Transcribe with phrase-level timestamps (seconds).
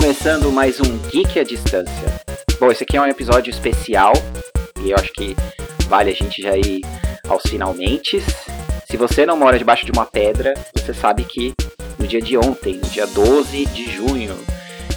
[0.00, 2.22] começando mais um Geek à Distância.
[2.58, 4.14] Bom, esse aqui é um episódio especial
[4.82, 5.36] e eu acho que
[5.90, 6.80] vale a gente já ir
[7.28, 8.18] aos finalmente.
[8.88, 11.52] Se você não mora debaixo de uma pedra, você sabe que
[11.98, 14.34] no dia de ontem, no dia 12 de junho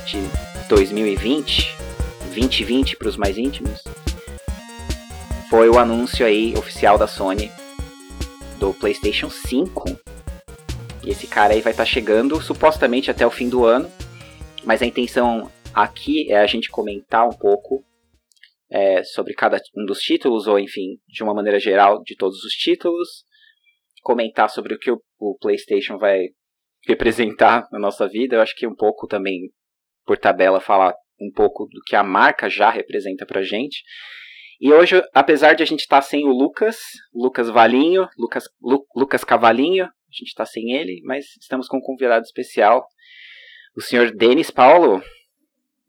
[0.05, 0.25] de
[0.69, 1.75] 2020,
[2.33, 3.83] 2020 para os mais íntimos,
[5.49, 7.51] foi o anúncio aí oficial da Sony
[8.57, 9.99] do PlayStation 5.
[11.03, 13.91] E esse cara aí vai estar tá chegando supostamente até o fim do ano,
[14.65, 17.83] mas a intenção aqui é a gente comentar um pouco
[18.71, 22.53] é, sobre cada um dos títulos, ou enfim, de uma maneira geral, de todos os
[22.53, 23.23] títulos,
[24.01, 26.27] comentar sobre o que o, o PlayStation vai
[26.87, 28.35] representar na nossa vida.
[28.35, 29.51] Eu acho que um pouco também,
[30.05, 33.83] por tabela, falar um pouco do que a marca já representa pra gente.
[34.59, 36.77] E hoje, apesar de a gente estar tá sem o Lucas,
[37.13, 41.81] Lucas Valinho, Lucas, Lu, Lucas Cavalinho, a gente está sem ele, mas estamos com um
[41.81, 42.85] convidado especial,
[43.75, 45.01] o senhor Denis Paulo.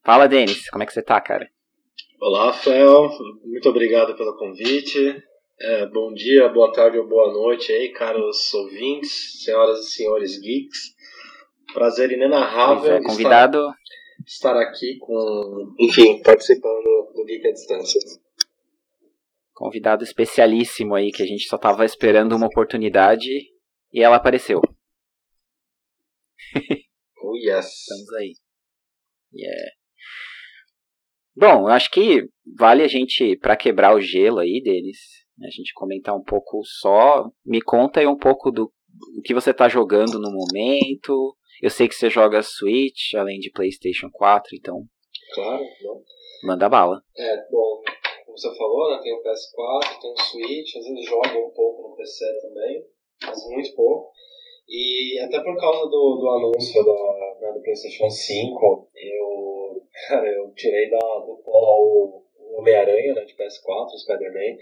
[0.04, 1.48] Fala, Denis, como é que você tá, cara?
[2.20, 3.10] Olá, Rafael,
[3.44, 5.22] muito obrigado pelo convite.
[5.60, 10.94] É, bom dia, boa tarde ou boa noite aí, caros ouvintes, senhoras e senhores geeks.
[11.72, 13.58] Prazer inenarrável é, convidado...
[14.26, 18.00] estar, estar aqui com, enfim, participando do Geek à Distância.
[19.52, 23.30] Convidado especialíssimo aí, que a gente só tava esperando uma oportunidade
[23.92, 24.60] e ela apareceu.
[27.34, 27.66] oh, yes.
[27.66, 28.32] Estamos aí.
[29.32, 29.70] Yeah.
[31.36, 34.98] Bom, eu acho que vale a gente, para quebrar o gelo aí deles,
[35.42, 37.28] a gente comentar um pouco só.
[37.44, 38.72] Me conta aí um pouco do
[39.18, 41.36] o que você tá jogando no momento.
[41.60, 44.84] Eu sei que você joga Switch, além de PlayStation 4, então.
[45.34, 46.02] Claro, não.
[46.44, 47.02] Manda bala.
[47.16, 47.82] É, bom,
[48.24, 51.88] como você falou, né, tem o PS4, tem o Switch, às vezes joga um pouco
[51.88, 52.84] no PC também,
[53.22, 54.12] mas muito pouco.
[54.68, 60.50] E até por causa do, do anúncio da, né, do PlayStation 5, eu, cara, eu
[60.54, 62.22] tirei da, do pó o
[62.58, 64.56] Homem-Aranha né, de PS4, o Spider-Man.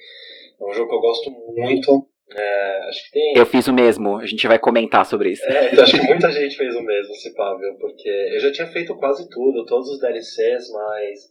[0.61, 2.07] É um jogo que eu gosto muito.
[2.35, 3.35] É, acho que tem...
[3.37, 5.45] Eu fiz o mesmo, a gente vai comentar sobre isso.
[5.45, 7.75] É, então acho que muita gente fez o mesmo, se pá, viu?
[7.75, 11.31] Porque eu já tinha feito quase tudo, todos os DLCs, mas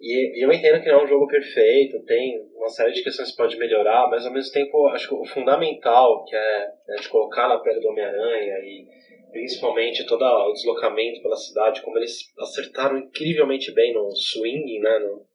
[0.00, 3.30] e, e, eu entendo que não é um jogo perfeito, tem uma série de questões
[3.30, 7.08] que pode melhorar, mas ao mesmo tempo acho que o fundamental, que é né, de
[7.08, 8.86] colocar na pele do Homem-Aranha e
[9.32, 15.26] principalmente todo o deslocamento pela cidade, como eles acertaram incrivelmente bem no swing, né, no,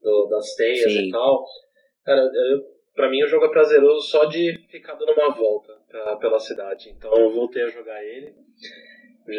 [0.00, 1.08] do, das teias Sim.
[1.08, 1.44] e tal.
[2.04, 2.62] Cara, eu,
[2.94, 6.90] pra mim o jogo é prazeroso só de ficar dando uma volta pra, pela cidade,
[6.90, 8.34] então eu voltei a jogar ele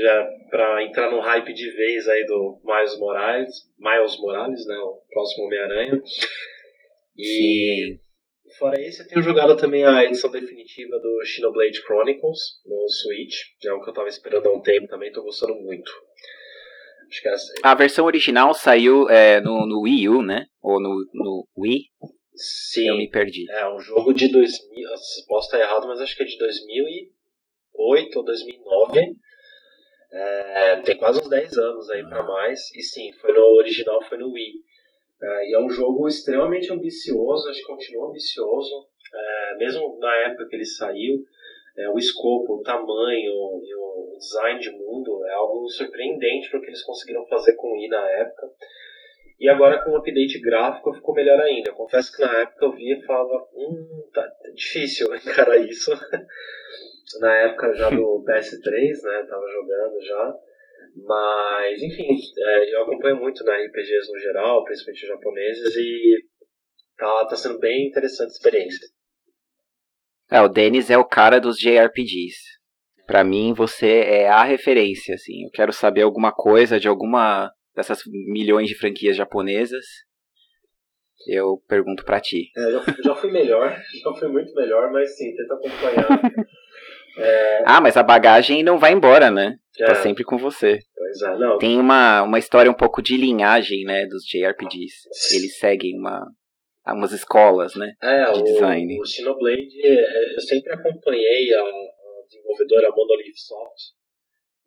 [0.01, 5.01] já para entrar no hype de vez aí do Miles Morales, Miles Morales, né, o
[5.11, 6.01] próximo Homem-Aranha.
[7.17, 7.99] E Sim.
[8.57, 13.35] fora isso, eu tenho jogado também a edição definitiva do Xenoblade Chronicles no Switch,
[13.65, 15.91] é o que eu tava esperando há um tempo também, tô gostando muito.
[17.11, 17.53] Acho que é assim.
[17.63, 20.45] A versão original saiu é, no, no Wii U, né?
[20.61, 21.81] Ou no, no Wii?
[22.33, 22.87] Sim.
[22.87, 23.51] Eu me perdi.
[23.51, 24.89] É um jogo de 2000,
[25.27, 29.15] posso estar errado, mas acho que é de 2008 ou 2009.
[30.11, 32.59] É, tem quase uns 10 anos aí para mais.
[32.75, 34.53] E sim, foi no original, foi no Wii.
[35.21, 38.87] É, e é um jogo extremamente ambicioso, acho que continua ambicioso.
[39.13, 41.23] É, mesmo na época que ele saiu,
[41.77, 46.61] é, o escopo, o tamanho e o design de mundo é algo surpreendente para o
[46.61, 48.49] que eles conseguiram fazer com o Wii na época.
[49.39, 51.69] E agora com o update gráfico ficou melhor ainda.
[51.69, 54.23] Eu confesso que na época eu via e falava, hum, tá
[54.53, 55.91] difícil encarar isso.
[57.19, 59.25] Na época já do PS3, né?
[59.27, 60.35] Tava jogando já.
[60.95, 66.25] Mas, enfim, é, eu acompanho muito né, RPGs no geral, principalmente japoneses, e
[66.97, 68.87] tá, tá sendo bem interessante a experiência.
[70.29, 72.39] É, o Denis é o cara dos JRPGs.
[73.07, 75.43] Para mim, você é a referência, assim.
[75.43, 79.85] Eu quero saber alguma coisa de alguma dessas milhões de franquias japonesas.
[81.27, 82.49] Eu pergunto para ti.
[82.57, 83.69] É, já, já fui melhor,
[84.03, 86.07] já fui muito melhor, mas sim, tenta acompanhar
[87.17, 87.63] É...
[87.65, 89.57] Ah, mas a bagagem não vai embora, né?
[89.79, 89.85] É.
[89.85, 90.79] Tá sempre com você.
[90.95, 91.57] Pois é, não.
[91.57, 95.09] Tem uma, uma história um pouco de linhagem, né, dos JRPGs.
[95.35, 96.25] Eles seguem uma,
[96.87, 98.99] umas escolas, né, é, de o, design.
[98.99, 103.95] O Xenoblade, é, eu sempre acompanhei a, a desenvolvedora Monolith Soft,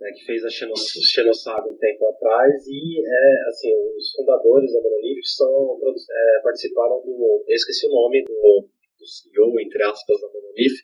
[0.00, 5.24] né, que fez a Xenosaga um tempo atrás, e, é, assim, os fundadores da Monolith
[5.24, 7.44] são, é, participaram do...
[7.46, 8.68] Eu esqueci o nome do
[9.04, 10.80] do CEO, entre aspas, da Monolith,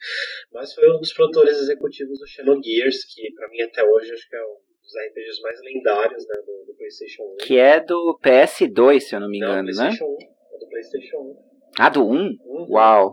[0.52, 4.36] mas foi um dos produtores executivos do Xenogears, que para mim até hoje acho que
[4.36, 7.36] é um dos RPGs mais lendários né, do, do, PlayStation 1.
[7.46, 10.26] Que é do PS2, se eu não me engano, não, PlayStation né?
[10.52, 11.50] 1, é do PlayStation 1.
[11.78, 12.12] Ah, do 1?
[12.12, 12.66] Uhum.
[12.70, 13.12] Uau!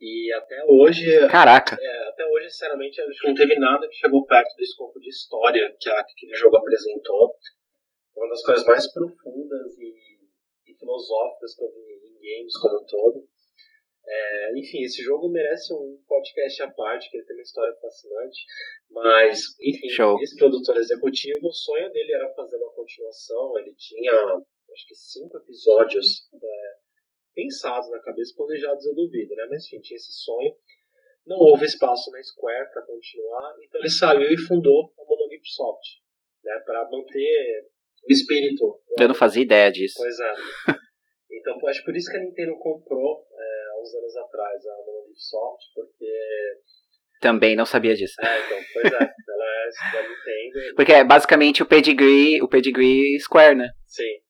[0.00, 1.28] E até hoje.
[1.28, 1.76] Caraca!
[1.80, 5.08] É, até hoje, sinceramente, acho que não teve nada que chegou perto do escopo de
[5.08, 7.34] história que, aquele jogo apresentou.
[8.16, 13.28] Uma das coisas mais profundas e, e filosóficas que eu vi games como um todo.
[14.10, 18.40] É, enfim, esse jogo merece um podcast à parte, que ele tem uma história fascinante.
[18.90, 20.18] Mas, enfim, Show.
[20.22, 23.58] esse produtor executivo, o sonho dele era fazer uma continuação.
[23.58, 26.74] Ele tinha, acho que, cinco episódios é,
[27.34, 29.46] pensados na cabeça, planejados eu duvido, né?
[29.50, 30.56] Mas, enfim, tinha esse sonho.
[31.26, 35.84] Não houve espaço na Square para continuar, então ele saiu e fundou a Monolith Soft,
[36.42, 36.58] né?
[36.64, 37.68] Para manter
[38.08, 38.80] o espírito.
[38.98, 39.96] Eu não fazia ideia disso.
[39.98, 40.32] Pois é.
[41.30, 45.18] Então, acho por isso que a Nintendo comprou é, há uns anos atrás a Monolith
[45.18, 46.12] Soft, porque.
[47.20, 48.14] Também não sabia disso.
[48.22, 48.96] É, então, pois é,
[49.28, 50.74] ela é da Nintendo.
[50.76, 53.70] Porque é basicamente o pedigree, o pedigree Square, né?
[53.86, 54.20] Sim.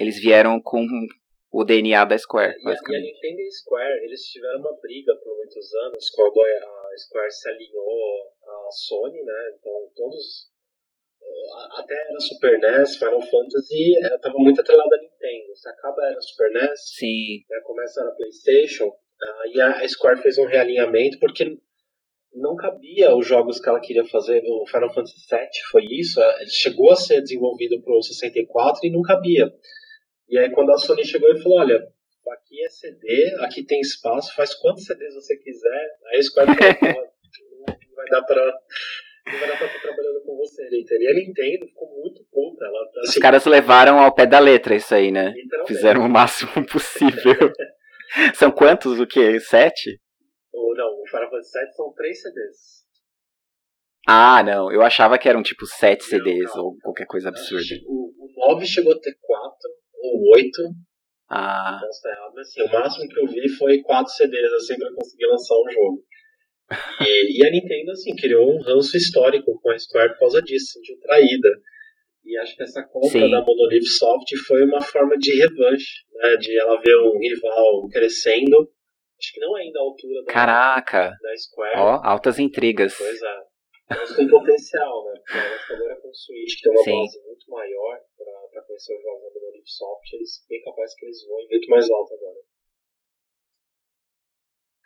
[0.00, 0.84] Eles vieram com
[1.52, 3.12] o DNA da Square, E a, e a basicamente.
[3.12, 7.48] Nintendo e a Square, eles tiveram uma briga por muitos anos quando a Square se
[7.48, 9.54] alinhou à Sony, né?
[9.58, 10.52] Então, todos.
[11.56, 15.54] A- Até era Super NES, Final Fantasy, estava muito atrelado à Nintendo.
[15.56, 18.92] Se acaba era Super NES, Sim, né, começa na PlayStation,
[19.22, 21.56] ah, e a Square fez um realinhamento porque
[22.32, 24.42] não cabia os jogos que ela queria fazer.
[24.46, 28.80] O Final Fantasy VII foi isso, ah, ele chegou a ser desenvolvido para o 64
[28.86, 29.52] e não cabia.
[30.28, 31.76] E aí quando a Sony chegou e falou, olha,
[32.32, 35.86] aqui é CD, aqui tem espaço, faz quantos CDs você quiser.
[36.06, 37.12] Aí a Square falou, "Pô,
[37.68, 38.58] não vai dar para
[39.26, 41.02] não vai dar pra estar trabalhando com você, Nintendo.
[41.02, 42.64] E a Nintendo ficou muito puta.
[42.64, 45.32] Ela, os assim, caras levaram ao pé da letra isso aí, né?
[45.66, 47.52] Fizeram o máximo possível.
[48.34, 49.00] São quantos?
[49.00, 49.40] O quê?
[49.40, 49.98] Sete?
[50.52, 52.84] Ou não, o Final Fantasy VII são três CDs.
[54.06, 54.70] Ah, não.
[54.70, 56.64] Eu achava que eram tipo sete Não, CDs não.
[56.64, 57.64] ou qualquer coisa absurda.
[57.86, 59.56] O, o 9 chegou a ter 4
[60.02, 60.50] ou 8,
[61.30, 65.26] Ah, errado, mas assim, o máximo que eu vi foi 4 CDs assim pra conseguir
[65.26, 66.04] lançar um jogo.
[67.00, 70.72] E, e a Nintendo assim, criou um ranço histórico com a Square por causa disso,
[70.72, 71.48] sentiu traída.
[72.24, 73.30] E acho que essa compra Sim.
[73.30, 78.72] da Monolith Soft foi uma forma de revanche, né, de ela ver um rival crescendo.
[79.18, 81.10] Acho que não ainda à altura da, caraca.
[81.20, 81.78] da Square.
[81.78, 82.96] Ó, altas intrigas.
[82.96, 83.54] Pois é.
[83.90, 85.20] Mas com potencial, né?
[85.26, 86.98] Porque que agora com o Switch, que tem uma Sim.
[87.00, 91.04] base muito maior pra, pra conhecer os jogos da Monolith Soft, eles bem capaz que
[91.04, 92.38] eles voem muito mais alto agora.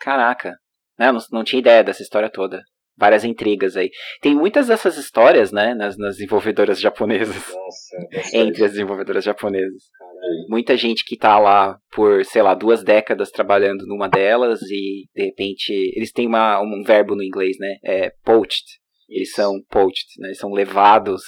[0.00, 0.58] Caraca.
[0.98, 2.62] Não, não, não tinha ideia dessa história toda.
[2.96, 3.90] Várias intrigas aí.
[4.20, 7.36] Tem muitas dessas histórias, né, nas, nas desenvolvedoras japonesas.
[7.54, 8.36] Nossa.
[8.36, 9.84] Entre as desenvolvedoras japonesas.
[9.96, 10.46] Caralho.
[10.48, 15.24] Muita gente que tá lá por, sei lá, duas décadas trabalhando numa delas e, de
[15.26, 17.76] repente, eles têm uma, um verbo no inglês, né?
[17.84, 18.64] É poached.
[19.08, 20.28] Eles são poached, né?
[20.28, 21.22] Eles são levados,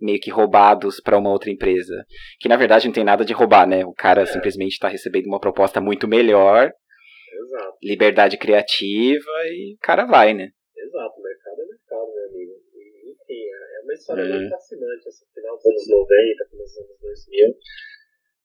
[0.00, 1.94] meio que roubados para uma outra empresa.
[2.40, 3.84] Que na verdade não tem nada de roubar, né?
[3.84, 4.26] O cara É.
[4.26, 6.72] simplesmente está recebendo uma proposta muito melhor,
[7.38, 10.50] Exato, liberdade criativa e o cara vai, né?
[10.76, 11.20] exato.
[11.20, 12.52] Mercado é mercado, meu amigo.
[12.74, 14.28] E, enfim, é é uma história É.
[14.28, 17.54] muito fascinante, esse final dos anos 90, começo dos anos 2000.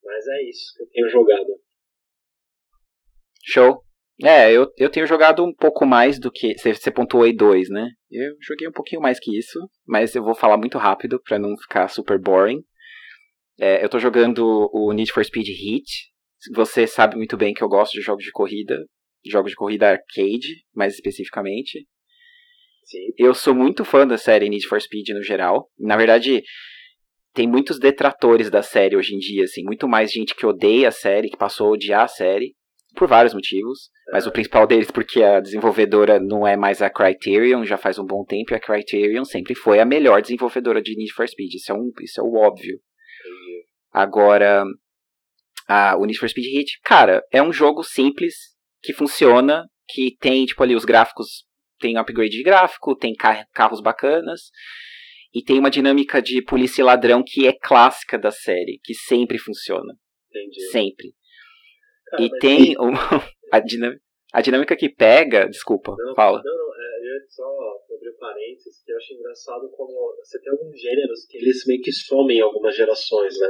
[0.04, 1.48] Mas é isso que eu tenho jogado.
[3.44, 3.84] Show.
[4.24, 6.54] É, eu, eu tenho jogado um pouco mais do que.
[6.58, 7.90] Você, pontuou aí dois, né?
[8.12, 11.58] Eu joguei um pouquinho mais que isso, mas eu vou falar muito rápido pra não
[11.58, 12.64] ficar super boring.
[13.60, 16.12] É, eu tô jogando o Need for Speed Heat.
[16.56, 18.78] Você sabe muito bem que eu gosto de jogos de corrida,
[19.26, 21.88] jogos de corrida arcade, mais especificamente.
[22.84, 23.14] Sim.
[23.18, 25.70] Eu sou muito fã da série Need for Speed no geral.
[25.80, 26.44] Na verdade,
[27.34, 30.92] tem muitos detratores da série hoje em dia, assim, muito mais gente que odeia a
[30.92, 32.56] série, que passou a odiar a série,
[32.96, 33.90] por vários motivos.
[34.12, 38.06] Mas o principal deles porque a desenvolvedora não é mais a Criterion, já faz um
[38.06, 41.54] bom tempo, e a Criterion sempre foi a melhor desenvolvedora de Need for Speed.
[41.54, 42.80] Isso é, um, isso é o óbvio.
[43.94, 44.66] Agora,
[45.72, 48.34] a, o Need for Speed Heat, cara, é um jogo simples,
[48.84, 51.46] que funciona, que tem, tipo, ali os gráficos,
[51.80, 54.42] tem upgrade de gráfico, tem ca- carros bacanas,
[55.34, 59.38] e tem uma dinâmica de polícia e ladrão que é clássica da série, que sempre
[59.38, 59.94] funciona,
[60.30, 60.62] Entendi.
[60.72, 61.14] sempre.
[62.10, 63.00] Cara, e tem uma,
[63.54, 64.02] a, dinâmica,
[64.34, 66.42] a dinâmica que pega, desculpa, Não, fala.
[66.44, 67.44] Não, não, é, eu só
[67.96, 71.94] abrir parênteses, que eu acho engraçado como você tem alguns gêneros que eles meio que
[71.94, 73.48] somem em algumas gerações, né?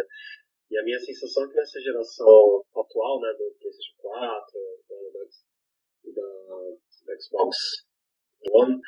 [0.71, 4.95] E a minha sensação é que nessa geração atual, né, do PlayStation 4 da,
[6.09, 6.23] da,
[7.05, 7.57] da, Xbox
[8.49, 8.79] One,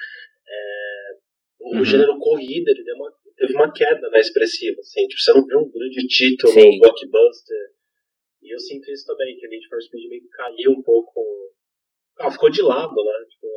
[0.48, 1.18] é,
[1.60, 1.86] o Uhum.
[1.86, 5.60] gênero corrida ele deu uma, teve uma queda na expressiva, assim, tipo, você não viu
[5.60, 6.78] um grande título, Sim.
[6.78, 7.74] um blockbuster.
[8.42, 11.22] E eu sinto isso também, que a Need for Speed meio que caiu um pouco.
[12.20, 13.26] Ah, ficou de lado, né?
[13.30, 13.48] Tipo,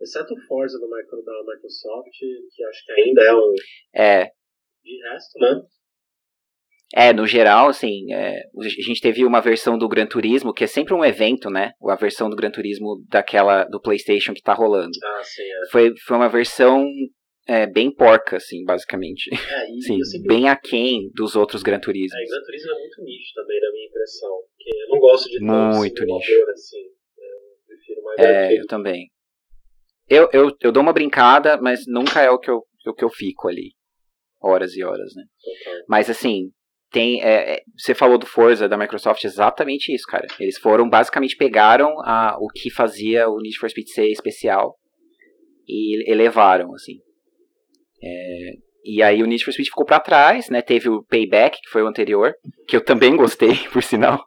[0.00, 3.54] exceto o Forza do micro, da Microsoft, que acho que ainda é um.
[3.94, 4.30] É,
[4.82, 5.62] De resto, né?
[6.94, 10.66] É, no geral, assim, é, a gente teve uma versão do Gran Turismo, que é
[10.66, 11.72] sempre um evento, né?
[11.86, 14.92] A versão do Gran Turismo daquela do PlayStation que tá rolando.
[15.04, 15.70] Ah, sim, é.
[15.70, 16.86] Foi, foi uma versão
[17.48, 19.30] é, bem porca, assim, basicamente.
[19.32, 20.28] É, e Sim, sempre...
[20.28, 22.12] bem aquém dos outros Gran Turismos.
[22.12, 24.30] É, Gran Turismo é muito nicho também, na minha impressão.
[24.56, 26.84] Porque eu não gosto de Muito simulador, assim.
[27.16, 29.10] Eu prefiro mais É, eu também.
[30.08, 33.10] Eu, eu, eu dou uma brincada, mas nunca é o que eu, o que eu
[33.10, 33.72] fico ali.
[34.40, 35.24] Horas e horas, né?
[35.88, 36.50] Mas assim,
[36.90, 37.22] tem.
[37.22, 40.26] é, é, você falou do Forza da Microsoft, exatamente isso, cara.
[40.38, 44.74] Eles foram, basicamente, pegaram a, o que fazia o Need for Speed ser especial
[45.66, 46.98] e elevaram, assim.
[48.02, 48.52] É,
[48.84, 50.62] e aí o Need for Speed ficou pra trás, né?
[50.62, 52.32] Teve o Payback, que foi o anterior,
[52.66, 54.24] que eu também gostei, por sinal.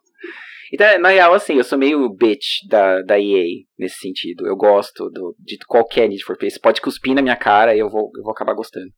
[0.72, 3.44] Então, na real, assim, eu sou meio bitch da, da EA
[3.78, 4.46] nesse sentido.
[4.46, 6.52] Eu gosto do, de qualquer Need for Speed.
[6.52, 8.90] Você pode cuspir na minha cara e eu vou, eu vou acabar gostando.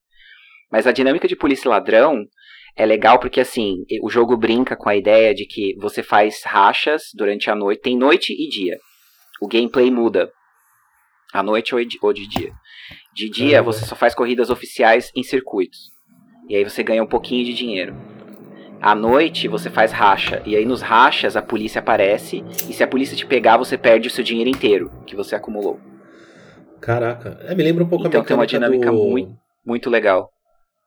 [0.70, 2.24] Mas a dinâmica de polícia e ladrão
[2.76, 7.04] é legal porque, assim, o jogo brinca com a ideia de que você faz rachas
[7.14, 7.82] durante a noite.
[7.82, 8.76] Tem noite e dia.
[9.40, 10.30] O gameplay muda.
[11.32, 12.52] À noite ou de, dia.
[13.14, 15.78] De dia, você só faz corridas oficiais em circuitos.
[16.48, 17.94] E aí você ganha um pouquinho de dinheiro.
[18.80, 20.42] À noite, você faz racha.
[20.44, 22.44] E aí nos rachas, a polícia aparece.
[22.68, 25.80] E se a polícia te pegar, você perde o seu dinheiro inteiro que você acumulou.
[26.80, 27.38] Caraca.
[27.42, 28.96] É, me lembra um pouco Então a tem uma dinâmica do...
[28.98, 29.32] muito-
[29.64, 30.28] Muito legal.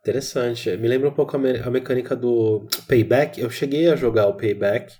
[0.09, 0.77] Interessante.
[0.77, 3.41] Me lembra um pouco a, me- a mecânica do Payback.
[3.41, 4.93] Eu cheguei a jogar o Payback.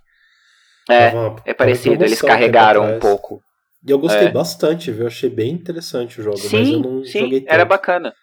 [0.90, 2.04] É, tava é parecido.
[2.04, 3.42] Eles carregaram um pouco.
[3.88, 4.32] E eu gostei É.
[4.32, 5.02] bastante, viu?
[5.04, 7.54] Eu achei bem interessante o jogo, mas eu Sim, não sim, joguei tanto.
[7.54, 8.14] era bacana.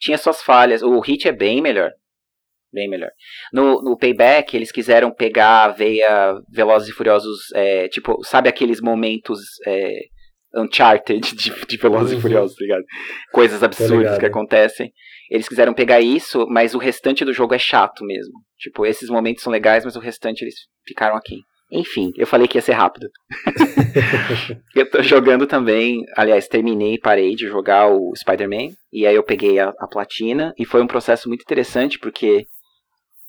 [0.00, 0.80] Tinha suas falhas.
[0.82, 1.90] O hit é bem melhor.
[2.72, 3.10] Bem melhor.
[3.52, 8.80] No, no Payback, eles quiseram pegar a veia Velozes e Furiosos, é, tipo, sabe aqueles
[8.80, 9.90] momentos é,
[10.54, 12.18] Uncharted de, de Velozes Uhum.
[12.18, 12.84] e Furiosos, tá ligado?
[13.32, 14.20] Coisas absurdas ligado.
[14.20, 14.92] que acontecem.
[15.30, 18.32] Eles quiseram pegar isso, mas o restante do jogo é chato mesmo.
[18.58, 20.54] Tipo, esses momentos são legais, mas o restante eles
[20.86, 21.36] ficaram aqui.
[21.70, 23.08] Enfim, eu falei que ia ser rápido.
[24.74, 28.72] eu tô jogando também, aliás, terminei e parei de jogar o Spider-Man.
[28.90, 30.54] E aí eu peguei a, a platina.
[30.58, 32.46] E foi um processo muito interessante, porque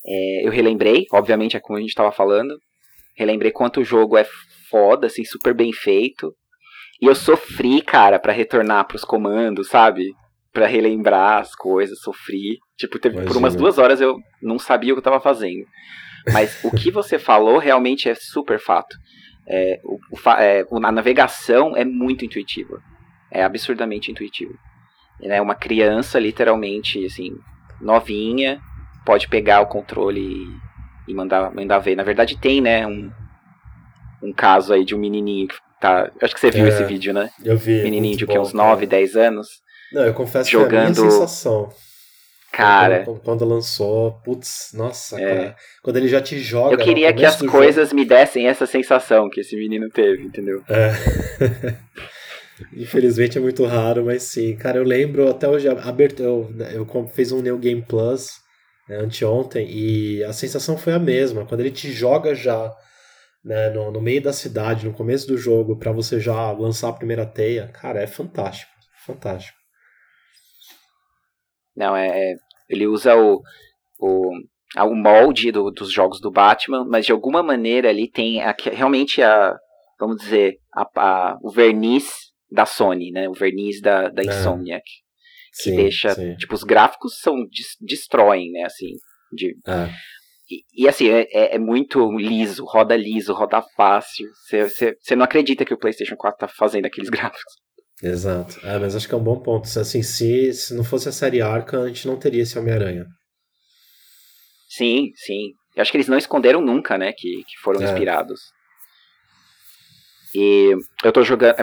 [0.05, 2.57] é, eu relembrei, obviamente é como a gente tava falando.
[3.17, 4.25] Relembrei quanto o jogo é
[4.69, 6.33] foda, assim, super bem feito.
[7.01, 10.05] E eu sofri, cara, pra retornar pros comandos, sabe?
[10.59, 12.57] Pra relembrar as coisas, sofri.
[12.77, 15.65] Tipo, teve, por umas duas horas eu não sabia o que eu tava fazendo.
[16.33, 18.93] Mas o que você falou realmente é super fato.
[19.47, 19.97] É, o,
[20.37, 22.81] é, a navegação é muito intuitiva.
[23.31, 24.53] É absurdamente intuitiva.
[25.21, 27.31] É uma criança, literalmente, assim,
[27.81, 28.59] novinha,
[29.05, 30.47] pode pegar o controle
[31.07, 31.95] e, mandar, mandar ver.
[31.95, 33.09] Na verdade, tem, né, um,
[34.21, 36.11] um caso aí de um menininho que tá.
[36.21, 37.29] Acho que você viu É, esse vídeo, né?
[37.43, 37.81] Eu vi.
[37.81, 38.99] Menininho de bom, uns 9, cara.
[39.01, 39.47] 10 anos.
[39.93, 41.69] Não, eu confesso que é a jogando- minha sensação.
[42.51, 45.35] Cara, Quando, quando lançou, putz, nossa, É.
[45.35, 45.55] cara.
[45.83, 46.73] Quando ele já te joga.
[46.73, 50.57] eu no queria que as coisas me dessem essa sensação que esse menino teve, entendeu?
[50.57, 50.89] jogo- É.
[52.75, 54.55] Infelizmente é muito raro, mas sim.
[54.57, 58.31] Cara, eu lembro até hoje, a abertura, eu, eu fiz um New Game Plus
[58.89, 61.45] né, anteontem e a sensação foi a mesma.
[61.45, 62.73] Quando ele te joga já
[63.45, 66.93] né, no, no meio da cidade, no começo do jogo, pra você já lançar a
[66.93, 68.71] primeira teia, cara, é fantástico.
[69.05, 69.57] Fantástico.
[71.79, 72.07] Não, é.
[72.31, 72.35] é-
[72.69, 73.41] ele usa o.
[73.99, 74.31] o
[74.77, 79.19] o molde do- dos jogos do Batman, mas de alguma maneira ali tem a- realmente
[79.19, 79.57] a,
[79.99, 82.07] vamos dizer, a- a- o verniz
[82.51, 83.27] da Sony, né?
[83.27, 84.25] O verniz da, da É.
[84.27, 84.83] Insomniac.
[84.83, 86.35] Que Sim, deixa, sim.
[86.35, 88.91] tipo, os gráficos são, des- destroem, né, assim,
[89.33, 89.89] de, É.
[90.51, 95.65] e, e, assim, é, é- é muito liso, roda liso, roda fácil, você não acredita
[95.65, 97.53] que o Playstation 4 tá fazendo aqueles gráficos.
[98.01, 98.59] Exato.
[98.65, 99.67] É, mas acho que é um bom ponto.
[99.67, 103.05] Se, Assim, se, se não fosse a série Arca, a gente não teria esse Homem-Aranha.
[104.69, 105.53] Sim, sim.
[105.75, 107.83] Eu acho que eles não esconderam nunca, né, que, que foram É.
[107.85, 108.39] inspirados.
[110.35, 111.55] E eu tô jogando.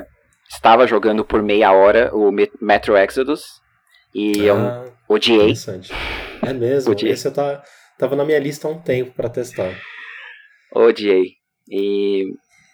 [0.50, 3.44] Estava jogando por meia hora o Me- Metro Exodus.
[4.14, 5.36] E eu Ah, odiei.
[5.38, 5.92] interessante.
[6.42, 6.92] É mesmo.
[6.92, 7.12] Odiei.
[7.12, 7.62] Esse eu tá,
[7.98, 9.72] tava na minha lista há um tempo pra testar.
[10.74, 11.32] Odiei.
[11.68, 12.24] E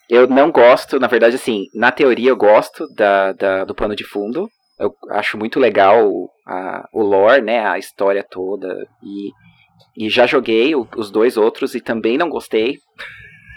[0.08, 4.04] eu não gosto, na verdade, assim, na teoria eu gosto da, da- do pano de
[4.04, 4.48] fundo.
[4.78, 7.64] Eu acho muito legal o, a- o lore, né?
[7.66, 8.68] A história toda.
[9.02, 12.76] E, e já joguei o- os dois outros e também não gostei.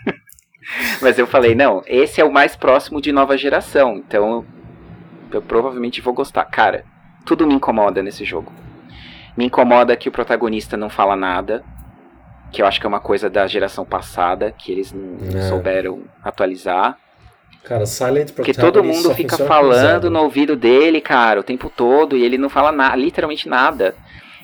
[1.01, 3.97] Mas eu falei, não, esse é o mais próximo de nova geração.
[3.97, 4.45] Então
[5.31, 6.45] eu provavelmente vou gostar.
[6.45, 6.85] Cara,
[7.25, 8.51] tudo me incomoda nesse jogo.
[9.37, 11.63] Me incomoda que o protagonista não fala nada
[12.55, 15.49] que eu acho que é uma coisa da geração passada, que eles não É.
[15.49, 16.97] souberam atualizar.
[17.65, 22.23] Cara, Silent Porque todo mundo fica falando no ouvido dele, cara, o tempo todo, e
[22.23, 23.93] ele não fala nada, literalmente nada.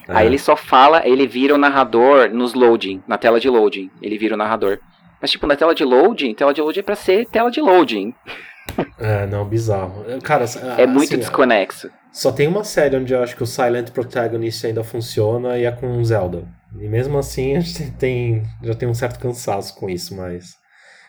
[0.09, 0.13] É.
[0.13, 3.89] Aí ele só fala, ele vira o narrador nos loading, na tela de loading.
[4.01, 4.79] Ele vira o narrador.
[5.21, 8.13] Mas, tipo, na tela de loading, tela de loading é pra ser tela de loading.
[8.97, 10.05] É, não, bizarro.
[10.23, 10.45] Cara,
[10.77, 11.89] é muito assim, desconexo.
[12.11, 15.71] Só tem uma série onde eu acho que o Silent Protagonist ainda funciona e é
[15.71, 16.47] com Zelda.
[16.79, 20.55] E mesmo assim a gente tem, já tem um certo cansaço com isso, mas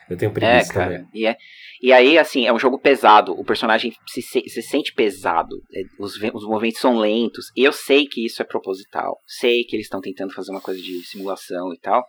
[0.09, 1.09] eu tenho preguiça é, cara, também.
[1.13, 1.37] E, é,
[1.81, 3.33] e aí, assim, é um jogo pesado.
[3.33, 5.55] O personagem se, se sente pesado.
[5.73, 7.47] É, os, os movimentos são lentos.
[7.55, 9.17] Eu sei que isso é proposital.
[9.25, 12.03] Sei que eles estão tentando fazer uma coisa de simulação e tal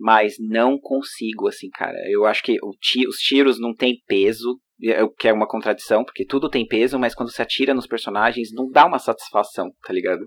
[0.00, 1.96] mas não consigo, assim, cara.
[2.10, 4.58] Eu acho que os tiros não têm peso,
[5.04, 8.48] o que é uma contradição, porque tudo tem peso, mas quando se atira nos personagens
[8.50, 10.26] não dá uma satisfação, tá ligado?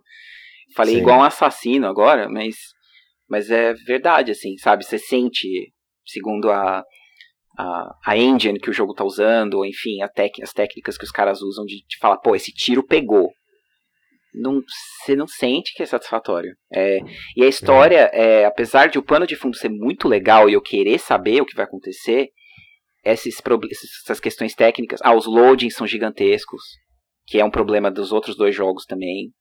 [0.76, 1.02] Falei Sim.
[1.02, 2.56] igual um assassino agora, mas,
[3.30, 4.84] mas é verdade, assim, sabe?
[4.84, 5.48] Você sente,
[6.06, 6.84] segundo a,
[7.58, 11.12] a, a engine que o jogo tá usando, ou enfim, tec, as técnicas que os
[11.12, 13.32] caras usam de, de falar, pô, esse tiro pegou
[14.34, 14.62] não,
[15.04, 16.56] você não sente que é satisfatório.
[16.74, 17.00] É,
[17.38, 18.42] e a história, é.
[18.42, 18.46] é.
[18.46, 21.56] apesar de o pano de fundo ser muito legal e eu querer saber o que
[21.56, 22.30] vai acontecer,
[23.06, 23.36] esses,
[24.04, 25.00] essas questões técnicas.
[25.04, 26.64] Ah, os loadings são gigantescos,
[27.28, 29.32] que é um problema dos outros dois jogos também.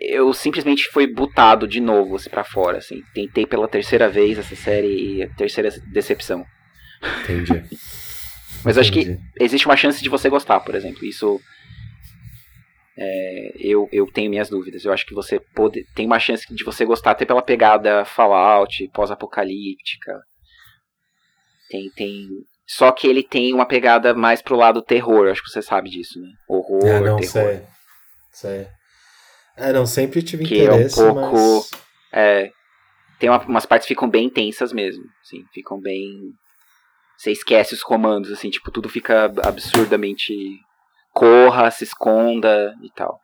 [0.00, 2.78] Eu simplesmente fui butado de novo assim, para fora.
[2.78, 3.02] Assim.
[3.14, 6.44] Tentei pela terceira vez essa série e a terceira decepção.
[7.22, 7.62] Entendi.
[8.64, 8.80] Mas Entendi.
[8.80, 11.04] acho que existe uma chance de você gostar, por exemplo.
[11.04, 11.40] Isso
[12.96, 14.84] é, eu, eu tenho minhas dúvidas.
[14.84, 18.88] Eu acho que você pode, tem uma chance de você gostar até pela pegada Fallout,
[18.92, 20.20] pós-apocalíptica.
[21.68, 22.28] Tem, tem.
[22.66, 26.20] Só que ele tem uma pegada mais pro lado terror, acho que você sabe disso,
[26.20, 26.28] né?
[26.48, 27.26] Horror, é, não, terror.
[27.26, 27.62] Sei,
[28.30, 28.68] sei.
[29.56, 31.36] É, não, sempre tive que interesse, é um pouco.
[31.36, 31.70] Mas...
[32.12, 32.50] É,
[33.18, 35.04] tem uma, umas partes que ficam bem intensas mesmo.
[35.22, 36.32] Assim, ficam bem.
[37.16, 40.34] Você esquece os comandos, assim, tipo, tudo fica absurdamente
[41.12, 43.20] corra, se esconda e tal.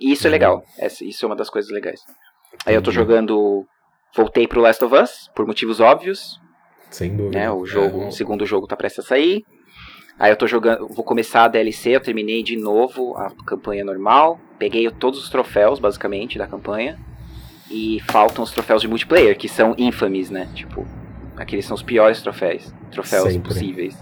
[0.00, 0.32] E isso é uhum.
[0.32, 0.64] legal.
[1.02, 2.00] isso é uma das coisas legais.
[2.66, 3.64] Aí eu tô jogando.
[4.14, 6.40] Voltei pro Last of Us, por motivos óbvios.
[6.90, 7.38] Sem dúvida.
[7.38, 9.44] Né, o jogo, é, o segundo jogo tá prestes a sair.
[10.20, 10.86] Aí eu tô jogando.
[10.88, 14.38] Vou começar a DLC, eu terminei de novo a campanha normal.
[14.58, 16.98] Peguei todos os troféus, basicamente, da campanha.
[17.70, 20.46] E faltam os troféus de multiplayer, que são infames, né?
[20.54, 20.86] Tipo,
[21.38, 22.70] aqueles são os piores troféus.
[22.90, 23.48] Troféus Sempre.
[23.48, 23.96] possíveis.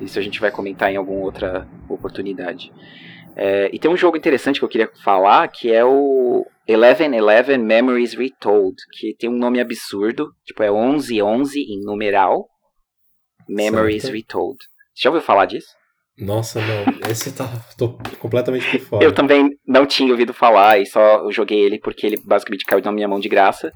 [0.00, 2.70] Isso a gente vai comentar em alguma outra oportunidade.
[3.34, 7.58] É, e tem um jogo interessante que eu queria falar, que é o Eleven Eleven
[7.58, 12.48] Memories Retold, que tem um nome absurdo, tipo é 1111 em numeral,
[13.48, 14.14] Memories certo.
[14.14, 14.58] Retold.
[14.94, 15.68] Você já ouviu falar disso?
[16.16, 17.10] Nossa, não.
[17.10, 17.48] Esse tá.
[17.76, 19.04] tô completamente por fora.
[19.04, 22.92] Eu também não tinha ouvido falar e só joguei ele porque ele basicamente caiu na
[22.92, 23.72] minha mão de graça.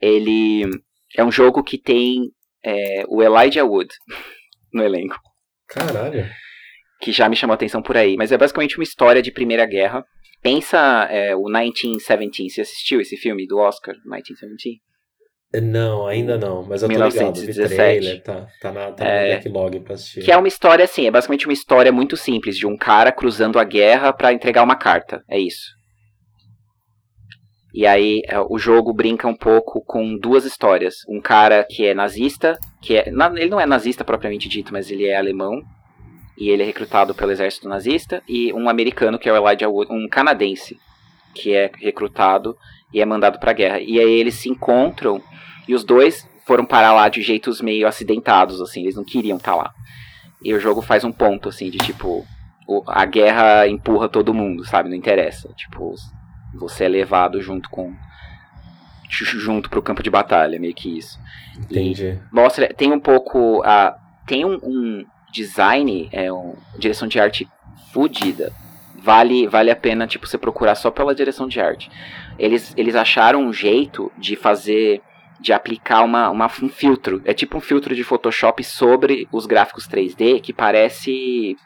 [0.00, 0.68] Ele
[1.16, 2.30] é um jogo que tem
[2.64, 3.94] é, o Elijah Wood
[4.74, 5.16] no elenco.
[5.68, 6.28] Caralho.
[7.00, 8.16] Que já me chamou a atenção por aí.
[8.16, 10.04] Mas é basicamente uma história de Primeira Guerra.
[10.42, 12.50] Pensa é, o 1917.
[12.50, 14.80] Você assistiu esse filme do Oscar, 1917?
[15.60, 17.52] Não, ainda não, mas eu tô 1917.
[17.52, 20.22] ligado, trailer, tá, tá, na, tá é, no backlog pra assistir.
[20.22, 23.58] Que é uma história assim, é basicamente uma história muito simples, de um cara cruzando
[23.58, 25.82] a guerra para entregar uma carta, é isso.
[27.74, 30.96] E aí é, o jogo brinca um pouco com duas histórias.
[31.08, 33.08] Um cara que é nazista, que é.
[33.08, 35.62] Ele não é nazista propriamente dito, mas ele é alemão.
[36.36, 38.22] E ele é recrutado pelo exército nazista.
[38.28, 40.76] E um americano, que é o Elijah Wood, um canadense,
[41.34, 42.56] que é recrutado
[42.92, 43.80] e é mandado pra guerra.
[43.80, 45.22] E aí eles se encontram
[45.66, 49.52] e os dois foram parar lá de jeitos meio acidentados, assim, eles não queriam estar
[49.52, 49.74] tá lá.
[50.42, 52.26] E o jogo faz um ponto, assim, de tipo,
[52.86, 54.88] a guerra empurra todo mundo, sabe?
[54.88, 55.48] Não interessa.
[55.56, 55.94] Tipo,
[56.54, 57.94] você é levado junto com
[59.08, 61.20] junto pro campo de batalha, meio que isso.
[61.58, 62.06] Entendi.
[62.06, 63.96] E mostra, tem um pouco a
[64.26, 67.48] tem um, um design, é um direção de arte
[67.92, 68.52] fodida.
[68.96, 71.90] Vale, vale a pena tipo você procurar só pela direção de arte.
[72.38, 75.02] Eles, eles acharam um jeito de fazer
[75.42, 77.20] de aplicar uma, uma, um filtro.
[77.24, 81.56] É tipo um filtro de Photoshop sobre os gráficos 3D que parece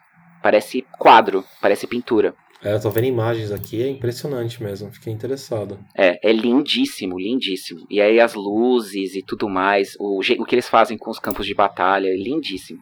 [0.43, 2.35] parece quadro, parece pintura.
[2.63, 5.79] É, eu tô vendo imagens aqui, é impressionante mesmo, fiquei interessado.
[5.97, 7.87] É, é lindíssimo, lindíssimo.
[7.91, 11.47] E aí as luzes e tudo mais, o, o que eles fazem com os campos
[11.47, 12.81] de batalha, é lindíssimo.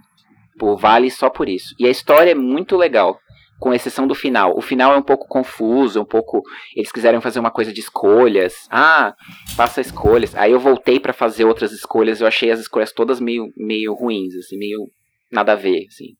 [0.58, 1.74] Pô, vale só por isso.
[1.78, 3.18] E a história é muito legal,
[3.58, 4.56] com exceção do final.
[4.56, 6.42] O final é um pouco confuso, um pouco.
[6.74, 8.66] Eles quiseram fazer uma coisa de escolhas.
[8.70, 9.14] Ah,
[9.56, 10.34] faça escolhas.
[10.34, 14.34] Aí eu voltei para fazer outras escolhas, eu achei as escolhas todas meio, meio ruins,
[14.36, 14.90] assim, meio
[15.30, 16.14] nada a ver, assim.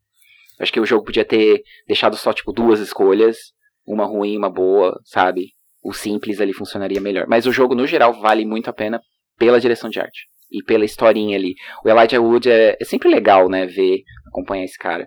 [0.61, 3.55] Acho que o jogo podia ter deixado só, tipo, duas escolhas
[3.87, 5.49] uma ruim, uma boa, sabe?
[5.83, 7.27] O simples ali funcionaria melhor.
[7.29, 9.01] Mas o jogo, no geral, vale muito a pena
[9.39, 10.27] pela direção de arte.
[10.51, 11.55] E pela historinha ali.
[11.85, 13.67] O Elijah Wood é, é sempre legal, né?
[13.67, 15.07] Ver, acompanhar esse cara.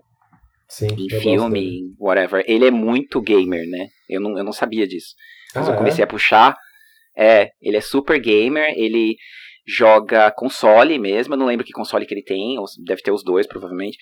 [0.69, 2.43] Sim, em filme, em whatever.
[2.47, 3.87] Ele é muito gamer, né?
[4.09, 5.15] Eu não, eu não sabia disso.
[5.55, 6.05] Mas ah, eu comecei é?
[6.05, 6.57] a puxar.
[7.15, 9.15] É, ele é super gamer, ele
[9.67, 13.21] joga console mesmo, eu não lembro que console que ele tem, ou deve ter os
[13.21, 13.97] dois provavelmente,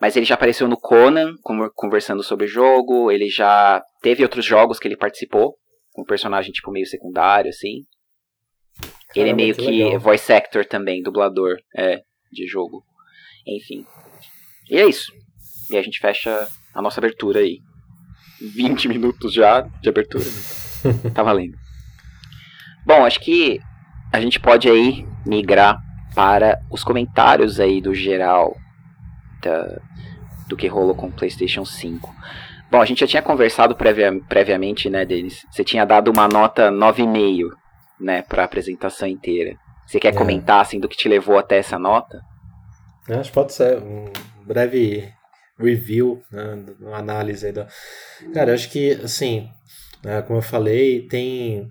[0.00, 1.34] mas ele já apareceu no Conan
[1.74, 5.56] conversando sobre o jogo, ele já teve outros jogos que ele participou,
[5.92, 7.84] com um personagem tipo meio secundário, assim.
[8.80, 12.00] Caramba, ele é meio que, que voice actor também, dublador, é,
[12.32, 12.82] de jogo.
[13.46, 13.84] Enfim.
[14.70, 15.12] E é isso.
[15.70, 17.60] E a gente fecha a nossa abertura aí.
[18.40, 20.24] 20 minutos já de abertura.
[20.24, 21.10] Né?
[21.14, 21.56] tá valendo.
[22.84, 23.60] Bom, acho que
[24.12, 25.78] a gente pode aí migrar
[26.14, 28.56] para os comentários aí do geral
[29.42, 29.80] da,
[30.48, 32.14] do que rolou com o PlayStation 5.
[32.70, 35.44] Bom, a gente já tinha conversado previa, previamente, né, Denis?
[35.50, 37.50] Você tinha dado uma nota 9,5,
[38.00, 39.56] né, para a apresentação inteira.
[39.86, 40.16] Você quer é.
[40.16, 42.20] comentar, assim, do que te levou até essa nota?
[43.08, 44.04] Acho que pode ser um
[44.46, 45.12] breve
[45.64, 47.66] review, né, uma análise aí da...
[48.32, 49.48] Cara, acho que, assim,
[50.04, 51.70] né, como eu falei, tem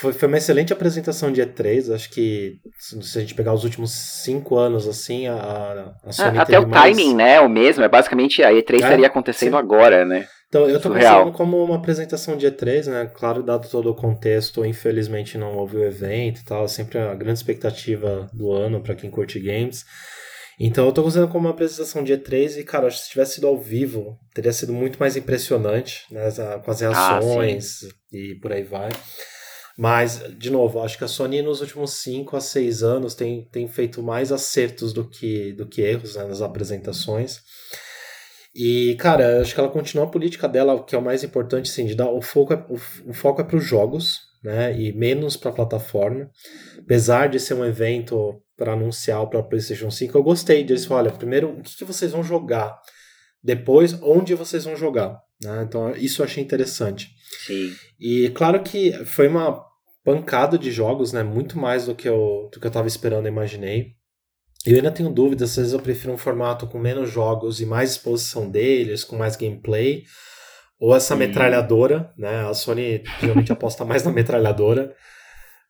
[0.00, 1.94] foi, foi uma excelente apresentação de E3.
[1.94, 6.58] Acho que se a gente pegar os últimos cinco anos, assim, a, a Sony Até
[6.58, 6.96] o mais...
[6.96, 7.34] timing, né?
[7.34, 7.84] É o mesmo.
[7.84, 9.58] É basicamente a E3 é, estaria acontecendo sim.
[9.58, 10.26] agora, né?
[10.48, 11.30] Então, eu tô Surreal.
[11.32, 13.10] como uma apresentação de E3, né?
[13.14, 16.66] Claro, dado todo o contexto, infelizmente não houve o evento e tal.
[16.66, 19.84] Sempre a grande expectativa do ano para quem curte games.
[20.62, 23.36] Então eu tô considerando como uma apresentação de E3 e, cara, acho que se tivesse
[23.36, 26.30] sido ao vivo, teria sido muito mais impressionante, né?
[26.62, 28.90] Com as ah, reações ah, e por aí vai.
[29.78, 33.66] Mas, de novo, acho que a Sony nos últimos 5 a 6 anos tem, tem
[33.66, 37.38] feito mais acertos do que, do que erros né, nas apresentações.
[38.54, 41.86] E, cara, acho que ela continua a política dela, que é o mais importante, sim,
[41.86, 42.74] de dar o foco é, o,
[43.08, 46.30] o foco é para os jogos, né, e menos para a plataforma.
[46.78, 50.92] Apesar de ser um evento para anunciar para PlayStation 5, eu gostei disso.
[50.92, 52.78] Olha, primeiro, o que, que vocês vão jogar?
[53.42, 55.18] Depois, onde vocês vão jogar?
[55.42, 55.64] Né?
[55.66, 57.08] Então, isso eu achei interessante.
[57.46, 57.72] Sim.
[57.98, 59.64] E claro que foi uma
[60.04, 61.22] pancada de jogos, né?
[61.22, 63.94] Muito mais do que eu, do que eu tava esperando e imaginei.
[64.66, 67.92] Eu ainda tenho dúvidas, às vezes eu prefiro um formato com menos jogos e mais
[67.92, 70.04] exposição deles, com mais gameplay,
[70.78, 72.46] ou essa metralhadora, né?
[72.46, 74.94] A Sony geralmente aposta mais na metralhadora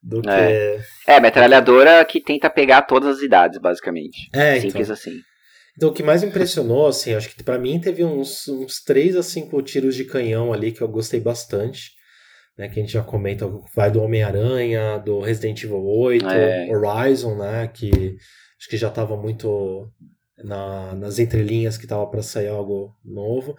[0.02, 0.78] do é.
[0.78, 1.10] que.
[1.10, 4.28] É, metralhadora que tenta pegar todas as idades, basicamente.
[4.34, 4.94] É, Simples então.
[4.94, 5.20] assim.
[5.76, 9.22] Então, o que mais impressionou, assim, acho que para mim teve uns, uns 3 a
[9.22, 11.92] 5 tiros de canhão ali que eu gostei bastante
[12.60, 16.68] né, que a gente já comenta, vai do Homem-Aranha, do Resident Evil 8, é.
[16.68, 17.90] Horizon, né, que
[18.58, 19.90] acho que já estava muito
[20.44, 23.56] na, nas entrelinhas que estava para sair algo novo.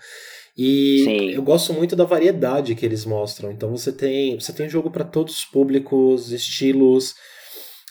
[0.57, 1.29] E Sim.
[1.31, 3.51] eu gosto muito da variedade que eles mostram.
[3.51, 7.15] Então você tem, você tem jogo para todos os públicos, estilos.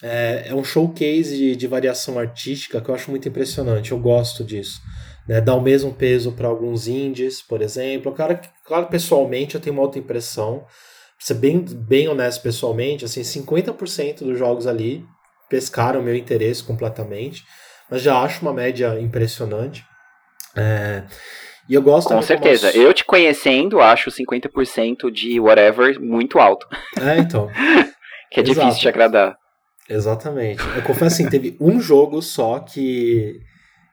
[0.03, 3.93] É, é um showcase de, de, variação artística que eu acho muito impressionante.
[3.93, 4.81] Eu gosto disso.
[5.29, 5.41] Né?
[5.41, 8.13] Dá o mesmo peso para alguns indies, por exemplo.
[8.13, 10.65] Claro, claro, pessoalmente eu tenho uma outra impressão
[11.21, 15.05] ser bem, bem honesto pessoalmente, assim, 50% dos jogos ali
[15.51, 17.45] pescaram meu interesse completamente,
[17.91, 19.85] mas já acho uma média impressionante.
[20.57, 21.03] É,
[21.69, 22.77] e eu gosto Com certeza.
[22.77, 26.67] Eu te conhecendo, acho 50% de whatever muito alto.
[27.01, 27.49] É, então.
[28.31, 28.61] que é Exato.
[28.61, 29.37] difícil de agradar.
[29.89, 30.63] Exatamente.
[30.75, 33.41] Eu confesso assim, teve um jogo só que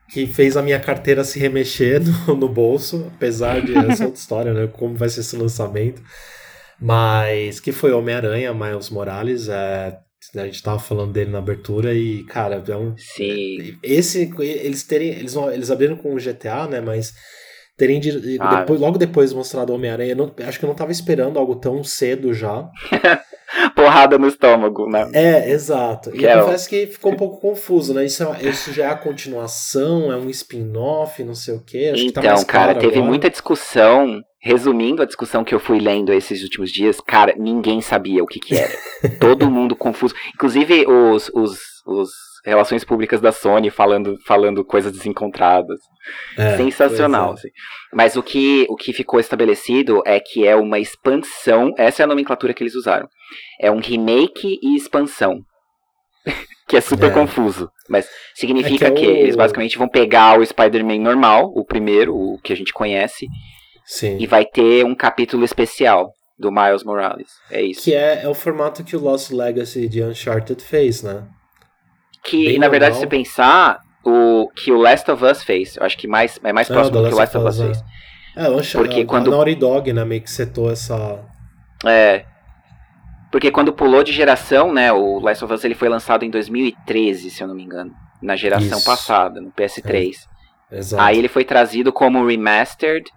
[0.09, 4.53] que fez a minha carteira se remexer no, no bolso, apesar de essa outra história,
[4.53, 4.67] né?
[4.67, 6.01] Como vai ser esse lançamento.
[6.79, 9.49] Mas que foi Homem-Aranha, Miles Morales.
[9.49, 9.97] É,
[10.35, 12.95] a gente tava falando dele na abertura e, cara, é um.
[12.97, 13.77] Sim.
[13.81, 14.31] Esse.
[14.39, 15.09] Eles terem.
[15.09, 16.81] Eles, eles abriram com o GTA, né?
[16.81, 17.13] Mas
[17.77, 18.01] terem
[18.39, 20.15] ah, depois, logo depois mostrado Homem-Aranha,
[20.47, 22.67] acho que eu não tava esperando algo tão cedo já.
[23.75, 25.09] Porrada no estômago, né?
[25.13, 26.09] É, exato.
[26.13, 28.03] E que eu é confesso que ficou um pouco confuso, né?
[28.03, 31.91] Isso, é, isso já é a continuação, é um spin-off, não sei o quê.
[31.93, 33.05] Acho então, que tá mais cara, teve agora.
[33.05, 38.23] muita discussão resumindo a discussão que eu fui lendo esses últimos dias, cara, ninguém sabia
[38.23, 38.71] o que que era.
[39.19, 40.15] Todo mundo confuso.
[40.33, 42.09] Inclusive os, os, os
[42.43, 45.79] relações públicas da Sony falando, falando coisas desencontradas.
[46.37, 47.31] É, Sensacional.
[47.31, 47.33] É.
[47.33, 47.49] Assim.
[47.93, 52.07] Mas o que, o que ficou estabelecido é que é uma expansão, essa é a
[52.07, 53.07] nomenclatura que eles usaram.
[53.61, 55.41] É um remake e expansão.
[56.67, 57.13] que é super é.
[57.13, 57.69] confuso.
[57.89, 62.13] Mas significa é que, é que, eles basicamente vão pegar o Spider-Man normal, o primeiro,
[62.13, 63.25] o que a gente conhece,
[63.87, 64.17] Sim.
[64.19, 67.29] E vai ter um capítulo especial do Miles Morales.
[67.49, 67.83] É isso.
[67.83, 71.25] Que é, é o formato que o Lost Legacy de Uncharted fez, né?
[72.27, 75.97] Que, Bem na verdade, se pensar, o que o Last of Us fez, eu acho
[75.97, 77.83] que mais, é mais próximo do que o Last of Us, fez.
[78.35, 79.33] É, o Uncharted, Porque quando...
[79.33, 81.19] a Naughty Dog, né, meio que setou essa...
[81.85, 82.25] É,
[83.31, 87.29] porque quando pulou de geração, né, o Last of Us ele foi lançado em 2013,
[87.29, 88.85] se eu não me engano, na geração Isso.
[88.85, 90.13] passada, no PS3.
[90.71, 90.77] É.
[90.77, 91.03] Exato.
[91.03, 93.09] Aí ele foi trazido como remastered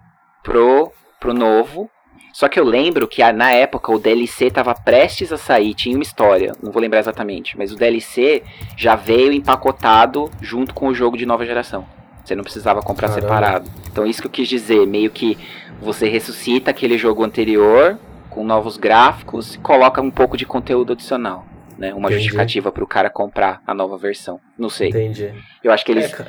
[0.43, 1.89] pro, pro novo.
[2.33, 6.03] Só que eu lembro que na época o DLC estava prestes a sair, tinha uma
[6.03, 8.43] história, não vou lembrar exatamente, mas o DLC
[8.77, 11.85] já veio empacotado junto com o jogo de nova geração.
[12.23, 13.27] Você não precisava comprar Caramba.
[13.27, 13.71] separado.
[13.91, 15.37] Então isso que eu quis dizer, meio que
[15.81, 21.45] você ressuscita aquele jogo anterior com novos gráficos e coloca um pouco de conteúdo adicional.
[21.77, 22.15] Né, uma Entendi.
[22.25, 24.39] justificativa para o cara comprar a nova versão.
[24.55, 24.89] Não sei.
[24.89, 25.33] Entendi.
[25.63, 26.27] Eu acho que eles é,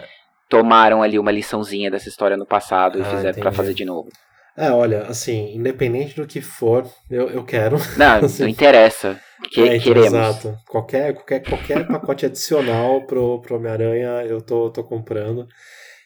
[0.48, 4.08] tomaram ali uma liçãozinha dessa história no passado e ah, fizeram para fazer de novo.
[4.56, 7.78] É, olha, assim, independente do que for, eu, eu quero.
[7.96, 9.18] Não, assim, não interessa.
[9.50, 10.12] Que, é, então, queremos.
[10.12, 10.58] Exato.
[10.68, 15.46] Qualquer, qualquer, qualquer pacote adicional pro, pro Homem-Aranha eu tô, tô comprando.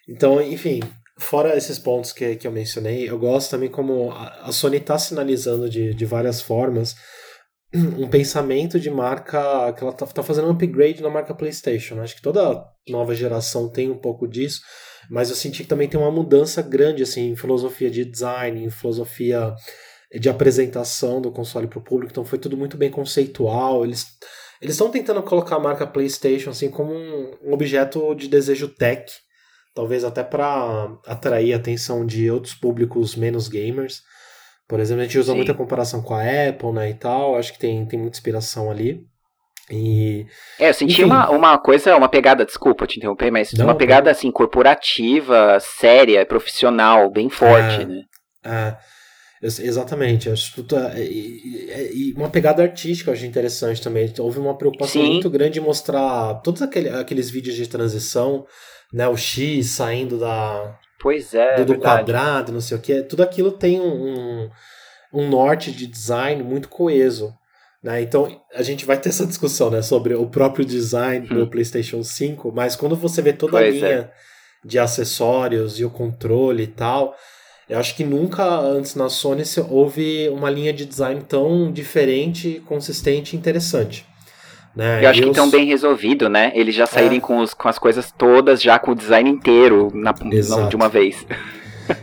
[0.08, 0.80] Então, enfim,
[1.18, 4.98] fora esses pontos que, que eu mencionei, eu gosto também como a, a Sony está
[4.98, 6.94] sinalizando de, de várias formas
[7.74, 12.00] um pensamento de marca que ela está tá fazendo um upgrade na marca PlayStation.
[12.00, 14.60] Acho que toda nova geração tem um pouco disso,
[15.10, 18.70] mas eu senti que também tem uma mudança grande assim em filosofia de design, em
[18.70, 19.54] filosofia
[20.18, 22.12] de apresentação do console para o público.
[22.12, 23.84] Então foi tudo muito bem conceitual.
[23.84, 24.06] Eles
[24.60, 29.12] eles estão tentando colocar a marca PlayStation assim como um, objeto de desejo tech,
[29.74, 34.02] talvez até para atrair a atenção de outros públicos menos gamers.
[34.66, 35.36] Por exemplo, a gente usa Sim.
[35.36, 37.36] muita comparação com a Apple, né, e tal.
[37.36, 39.06] Acho que tem, tem muita inspiração ali.
[39.70, 40.26] E,
[40.60, 44.10] é, eu senti uma, uma coisa, uma pegada, desculpa te interromper, mas não, uma pegada
[44.10, 48.02] assim, corporativa, séria, profissional, bem forte, é, né?
[48.44, 48.76] É,
[49.42, 50.30] exatamente.
[50.30, 54.12] Acho que tá, e, e, uma pegada artística eu achei interessante também.
[54.20, 55.12] Houve uma preocupação Sim.
[55.14, 58.46] muito grande em mostrar todos aquele, aqueles vídeos de transição,
[58.92, 59.08] né?
[59.08, 61.56] O X saindo da, Pois é.
[61.56, 63.02] Do, do quadrado, não sei o que.
[63.02, 64.48] Tudo aquilo tem um,
[65.12, 67.34] um norte de design muito coeso.
[67.86, 68.02] Né?
[68.02, 71.36] Então a gente vai ter essa discussão né, sobre o próprio design hum.
[71.36, 74.10] do PlayStation 5, mas quando você vê toda pois a linha é.
[74.64, 77.14] de acessórios e o controle e tal,
[77.70, 83.36] eu acho que nunca antes na Sony houve uma linha de design tão diferente, consistente
[83.36, 84.04] e interessante.
[84.74, 85.04] Né?
[85.04, 86.50] Eu acho que estão bem resolvido, né?
[86.56, 87.20] Eles já saírem é.
[87.20, 91.24] com, os, com as coisas todas, já com o design inteiro na, de uma vez.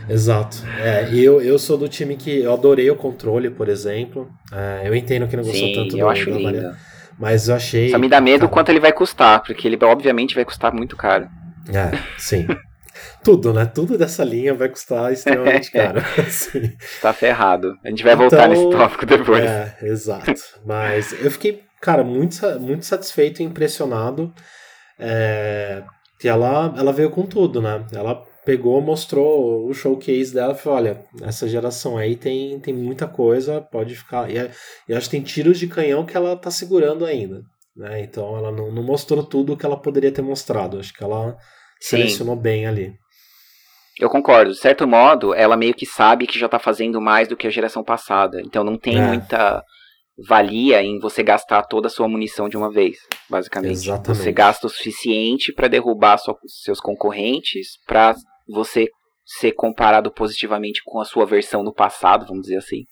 [0.10, 0.58] Exato.
[0.80, 4.30] É, eu, eu sou do time que eu adorei o controle, por exemplo.
[4.52, 6.76] É, eu entendo que não gostou Sim, tanto eu do, acho da lindo.
[7.19, 7.89] Mas eu achei.
[7.89, 8.52] Só me dá medo cara...
[8.52, 11.28] quanto ele vai custar, porque ele obviamente vai custar muito caro.
[11.69, 12.48] É, sim.
[13.24, 13.65] Tudo, né?
[13.65, 16.02] Tudo dessa linha vai custar extremamente caro.
[16.30, 16.74] Sim.
[17.02, 17.78] Tá ferrado.
[17.84, 19.46] A gente vai então, voltar nesse tópico depois.
[19.46, 20.34] É, exato.
[20.65, 24.34] Mas eu fiquei cara, muito, muito satisfeito e impressionado.
[25.00, 25.84] É,
[26.19, 27.86] que ela, ela veio com tudo, né?
[27.93, 33.08] Ela pegou, mostrou o showcase dela e falou: olha, essa geração aí tem, tem muita
[33.08, 34.30] coisa, pode ficar.
[34.30, 34.36] E,
[34.88, 37.42] e acho que tem tiros de canhão que ela tá segurando ainda.
[37.76, 38.02] Né?
[38.02, 40.80] Então ela não, não mostrou tudo o que ela poderia ter mostrado.
[40.80, 41.38] Acho que ela
[41.80, 41.98] Sim.
[41.98, 42.94] selecionou bem ali.
[44.00, 44.52] Eu concordo.
[44.52, 47.52] De certo modo, ela meio que sabe que já tá fazendo mais do que a
[47.52, 48.42] geração passada.
[48.42, 49.08] Então não tem é.
[49.08, 49.64] muita
[50.18, 52.98] valia em você gastar toda a sua munição de uma vez,
[53.30, 53.74] basicamente.
[53.74, 54.24] Exatamente.
[54.24, 58.16] Você gasta o suficiente para derrubar sua, seus concorrentes, para
[58.48, 58.88] você
[59.26, 62.86] ser comparado positivamente com a sua versão no passado, vamos dizer assim.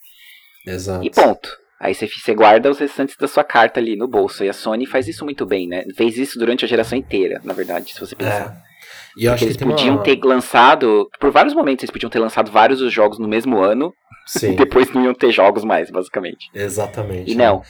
[0.66, 1.06] Exato.
[1.06, 1.50] E ponto.
[1.80, 4.44] Aí você, você guarda os restantes da sua carta ali no bolso.
[4.44, 5.84] E a Sony faz isso muito bem, né?
[5.96, 8.56] Fez isso durante a geração inteira, na verdade, se você pensar.
[8.68, 8.72] É.
[9.18, 10.04] E eu acho eles que podiam uma...
[10.04, 13.94] ter lançado, por vários momentos, eles podiam ter lançado vários dos jogos no mesmo ano.
[14.28, 14.54] Sim.
[14.54, 16.50] E depois não iam ter jogos mais, basicamente.
[16.54, 17.32] Exatamente.
[17.32, 17.64] E não.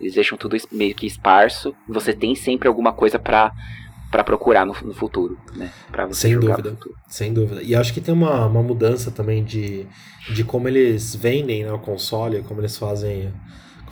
[0.00, 1.72] Eles deixam tudo meio que esparso.
[1.88, 3.52] Você tem sempre alguma coisa para
[4.12, 5.72] para procurar no, no, futuro, né?
[5.90, 6.76] Pra você sem dúvida,
[7.08, 7.62] sem dúvida.
[7.62, 9.86] E acho que tem uma, uma mudança também de,
[10.32, 13.32] de como eles vendem né, o console, como eles fazem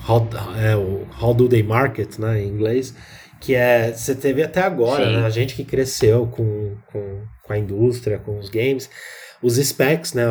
[0.09, 0.29] how,
[0.63, 2.95] é, o how do they market, né, em inglês
[3.41, 5.27] que é você teve até agora, né?
[5.27, 8.91] A gente que cresceu com, com, com a indústria, com os games,
[9.43, 10.25] os specs, né?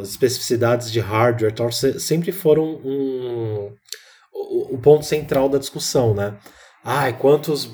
[0.00, 3.70] As especificidades de hardware tal, sempre foram um,
[4.32, 6.38] o, o ponto central da discussão, né?
[6.82, 7.70] Ai, quantos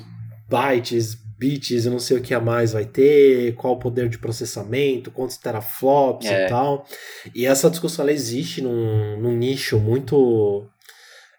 [0.49, 4.17] bytes, bits e não sei o que a mais vai ter, qual o poder de
[4.17, 6.45] processamento, quantos teraflops é.
[6.45, 6.85] e tal.
[7.35, 10.65] E essa discussão ela existe num, num nicho muito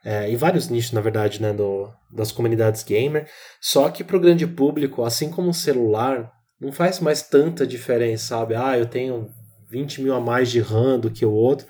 [0.04, 3.26] é, em vários nichos, na verdade, né, do, das comunidades gamer.
[3.62, 8.26] Só que para o grande público, assim como o celular, não faz mais tanta diferença,
[8.26, 8.54] sabe?
[8.54, 9.30] Ah, eu tenho
[9.70, 11.66] 20 mil a mais de RAM do que o outro.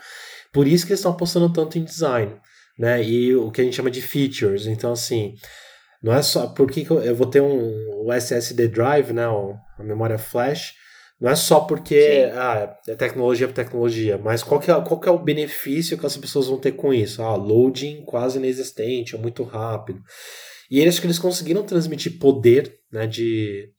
[0.53, 2.35] Por isso que eles estão apostando tanto em design,
[2.77, 3.01] né?
[3.03, 4.67] E o que a gente chama de features.
[4.67, 5.35] Então, assim,
[6.05, 10.75] não é só porque eu vou ter um SSD drive, né, a memória flash,
[11.19, 15.09] não é só porque ah, é tecnologia por tecnologia, mas qual que, é, qual que
[15.09, 17.23] é o benefício que as pessoas vão ter com isso?
[17.23, 19.99] Ah, loading quase inexistente, é muito rápido.
[20.71, 23.71] E eles que eles conseguiram transmitir poder né, de,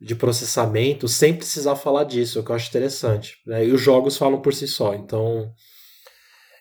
[0.00, 3.34] de processamento sem precisar falar disso, o que eu acho interessante.
[3.46, 3.66] Né?
[3.66, 4.94] E os jogos falam por si só.
[4.94, 5.52] Então,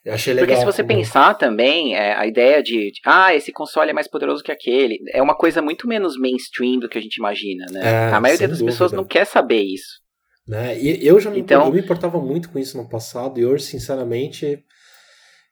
[0.06, 0.48] Eu achei legal.
[0.48, 3.94] Porque se você como- pensar também, é, a ideia de, de, ah, esse console é
[3.94, 7.66] mais poderoso que aquele, é uma coisa muito menos mainstream do que a gente imagina,
[7.72, 7.82] né?
[7.84, 8.98] É, a maioria das pessoas dúvida.
[8.98, 10.00] não quer saber isso.
[10.48, 10.78] né?
[10.80, 13.64] E eu já me, Então- eu me importava muito com isso no passado e hoje,
[13.64, 14.64] sinceramente,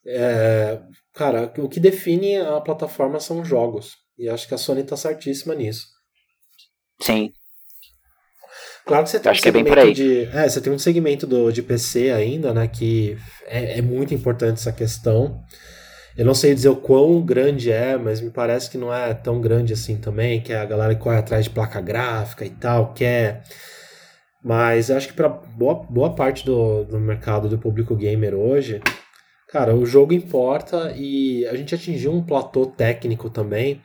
[0.06, 0.80] é,
[1.13, 3.96] cara, o que define a plataforma são os jogos.
[4.20, 5.88] E acho que a Sony tá certíssima nisso.
[7.02, 7.34] Sim.
[8.86, 10.28] Claro que você tem Acho um que é bem por segmento aí.
[10.28, 10.38] de.
[10.38, 12.67] É, você tem um segmento do, de PC ainda, né?
[12.67, 15.41] Que é, é muito importante essa questão.
[16.15, 19.41] Eu não sei dizer o quão grande é, mas me parece que não é tão
[19.41, 22.93] grande assim também, que é a galera que corre atrás de placa gráfica e tal,
[22.93, 23.43] quer.
[24.43, 28.82] Mas eu acho que para boa, boa parte do, do mercado do público gamer hoje,
[29.48, 33.82] cara, o jogo importa e a gente atingiu um platô técnico também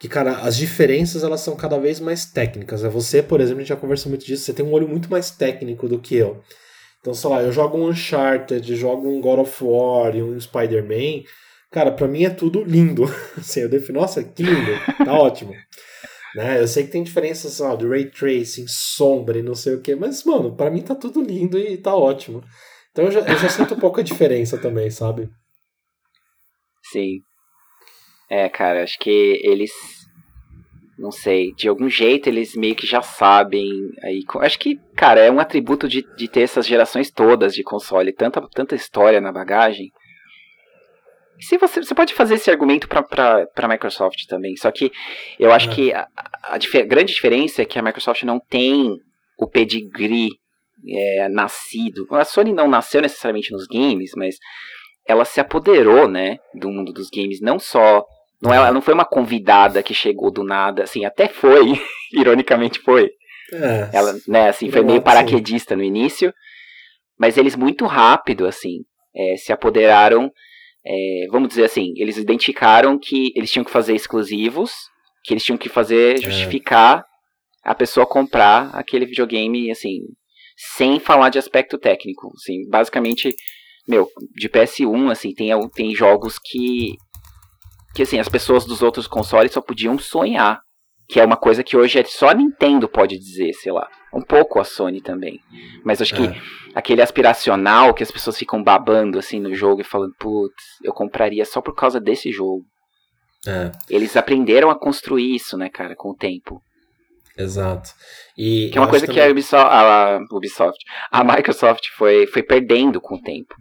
[0.00, 2.82] que, cara, as diferenças elas são cada vez mais técnicas.
[2.82, 2.88] né?
[2.88, 5.30] Você, por exemplo, a gente já conversou muito disso, você tem um olho muito mais
[5.30, 6.42] técnico do que eu.
[7.00, 11.24] Então, sei lá, eu jogo um Uncharted, jogo um God of War e um Spider-Man,
[11.70, 13.04] cara, pra mim é tudo lindo.
[13.36, 14.72] Assim, eu defino, nossa, que lindo,
[15.04, 15.52] tá ótimo.
[16.34, 16.60] Né?
[16.62, 19.94] Eu sei que tem diferenças, lá, de ray tracing, sombra e não sei o que,
[19.94, 22.42] mas, mano, pra mim tá tudo lindo e tá ótimo.
[22.90, 25.28] Então eu já, eu já sinto um pouco a diferença também, sabe?
[26.90, 27.20] Sim.
[28.30, 29.72] É, cara, acho que eles.
[30.96, 33.70] Não sei, de algum jeito eles meio que já sabem.
[34.02, 38.12] Aí, acho que, cara, é um atributo de, de ter essas gerações todas de console,
[38.12, 39.90] tanta, tanta história na bagagem.
[41.40, 44.92] Se você, você pode fazer esse argumento pra, pra, pra Microsoft também, só que
[45.38, 45.74] eu acho Ah.
[45.74, 46.06] que a,
[46.44, 48.94] a grande diferença é que a Microsoft não tem
[49.38, 50.28] o pedigree
[50.86, 52.06] é, nascido.
[52.10, 54.36] A Sony não nasceu necessariamente nos games, mas
[55.08, 58.04] ela se apoderou, né, do mundo dos games, não só
[58.42, 61.80] não ela não foi uma convidada que chegou do nada, assim, até foi,
[62.12, 63.10] ironicamente foi.
[63.52, 66.32] É, Ela, né, assim, foi meio paraquedista no início,
[67.18, 70.30] mas eles muito rápido, assim, é, se apoderaram,
[70.86, 74.72] é, vamos dizer assim, eles identificaram que eles tinham que fazer exclusivos,
[75.24, 77.04] que eles tinham que fazer, justificar
[77.62, 79.98] a pessoa comprar aquele videogame, assim,
[80.56, 83.34] sem falar de aspecto técnico, assim, basicamente,
[83.86, 86.94] meu, de PS1, assim, tem, tem jogos que,
[87.94, 90.60] que, assim, as pessoas dos outros consoles só podiam sonhar,
[91.08, 94.22] que é uma coisa que hoje é só a Nintendo pode dizer, sei lá, um
[94.22, 95.40] pouco a Sony também,
[95.84, 96.40] mas acho que é.
[96.74, 101.44] aquele aspiracional que as pessoas ficam babando, assim, no jogo e falando, putz, eu compraria
[101.44, 102.62] só por causa desse jogo.
[103.46, 106.60] É, Eles aprenderam a construir isso, né, cara, com o tempo.
[107.36, 107.90] exato.
[108.36, 110.78] E Que é uma coisa acho que a também- Ubisoft, a Ubisoft,
[111.10, 113.54] a Microsoft foi, foi perdendo com o tempo.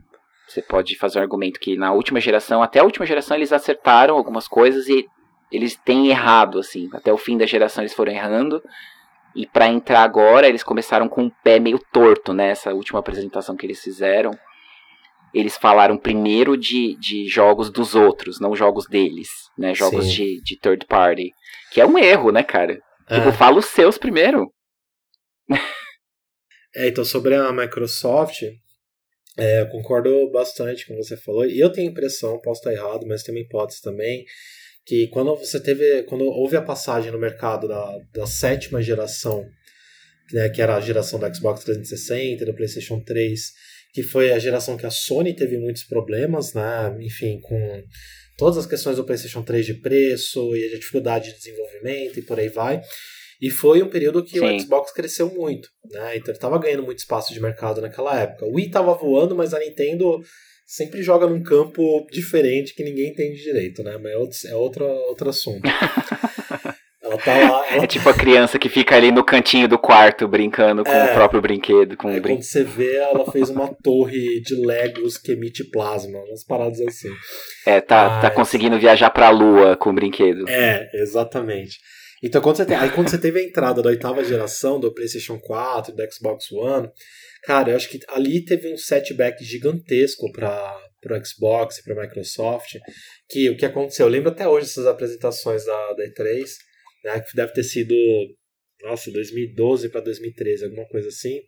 [0.49, 4.15] Você pode fazer um argumento que na última geração, até a última geração, eles acertaram
[4.15, 5.07] algumas coisas e
[5.51, 6.89] eles têm errado, assim.
[6.91, 8.61] Até o fim da geração eles foram errando.
[9.35, 12.49] E pra entrar agora, eles começaram com o pé meio torto, né?
[12.49, 14.31] Essa última apresentação que eles fizeram.
[15.31, 19.75] Eles falaram primeiro de, de jogos dos outros, não jogos deles, né?
[19.75, 20.11] Jogos Sim.
[20.11, 21.31] de, de third party.
[21.71, 22.81] Que é um erro, né, cara?
[23.07, 23.19] É.
[23.19, 24.51] Tipo, fala os seus primeiro.
[26.75, 28.43] É, então sobre a Microsoft,
[29.39, 31.45] é, eu concordo bastante com o que você falou.
[31.45, 34.25] E eu tenho a impressão, posso estar errado, mas tem uma hipótese também,
[34.85, 36.03] que quando você teve.
[36.03, 39.45] Quando houve a passagem no mercado da, da sétima geração,
[40.33, 43.41] né, que era a geração do Xbox 360, do PlayStation 3,
[43.93, 46.95] que foi a geração que a Sony teve muitos problemas, né?
[47.01, 47.83] Enfim, com
[48.37, 52.39] todas as questões do PlayStation 3 de preço e a dificuldade de desenvolvimento e por
[52.39, 52.81] aí vai.
[53.41, 54.57] E foi um período que Sim.
[54.57, 56.17] o Xbox cresceu muito, né?
[56.17, 58.45] Então ele estava ganhando muito espaço de mercado naquela época.
[58.45, 60.19] O Wii estava voando, mas a Nintendo
[60.65, 63.97] sempre joga num campo diferente que ninguém entende direito, né?
[63.97, 65.61] Mas é outro, é outro, assunto.
[67.01, 70.27] ela tá lá, ela É tipo a criança que fica ali no cantinho do quarto
[70.27, 71.11] brincando com É.
[71.11, 71.95] o próprio brinquedo.
[71.95, 72.33] Com Aí o brin...
[72.35, 77.09] quando você vê, ela fez uma torre de Legos que emite plasma, umas paradas assim.
[77.65, 80.47] É, tá, tá Mas- conseguindo viajar pra lua com o brinquedo.
[80.49, 81.77] É, exatamente.
[82.21, 85.39] Então, quando você tem, aí quando você teve a entrada da oitava geração do PlayStation
[85.39, 86.89] 4, do Xbox One,
[87.43, 92.75] cara, eu acho que ali teve um setback gigantesco para o Xbox e para Microsoft,
[93.29, 96.45] que o que aconteceu, eu lembro até hoje dessas apresentações da, da E3,
[97.05, 97.95] né, que deve ter sido,
[98.83, 101.39] nossa, 2012 para 2013, alguma coisa assim,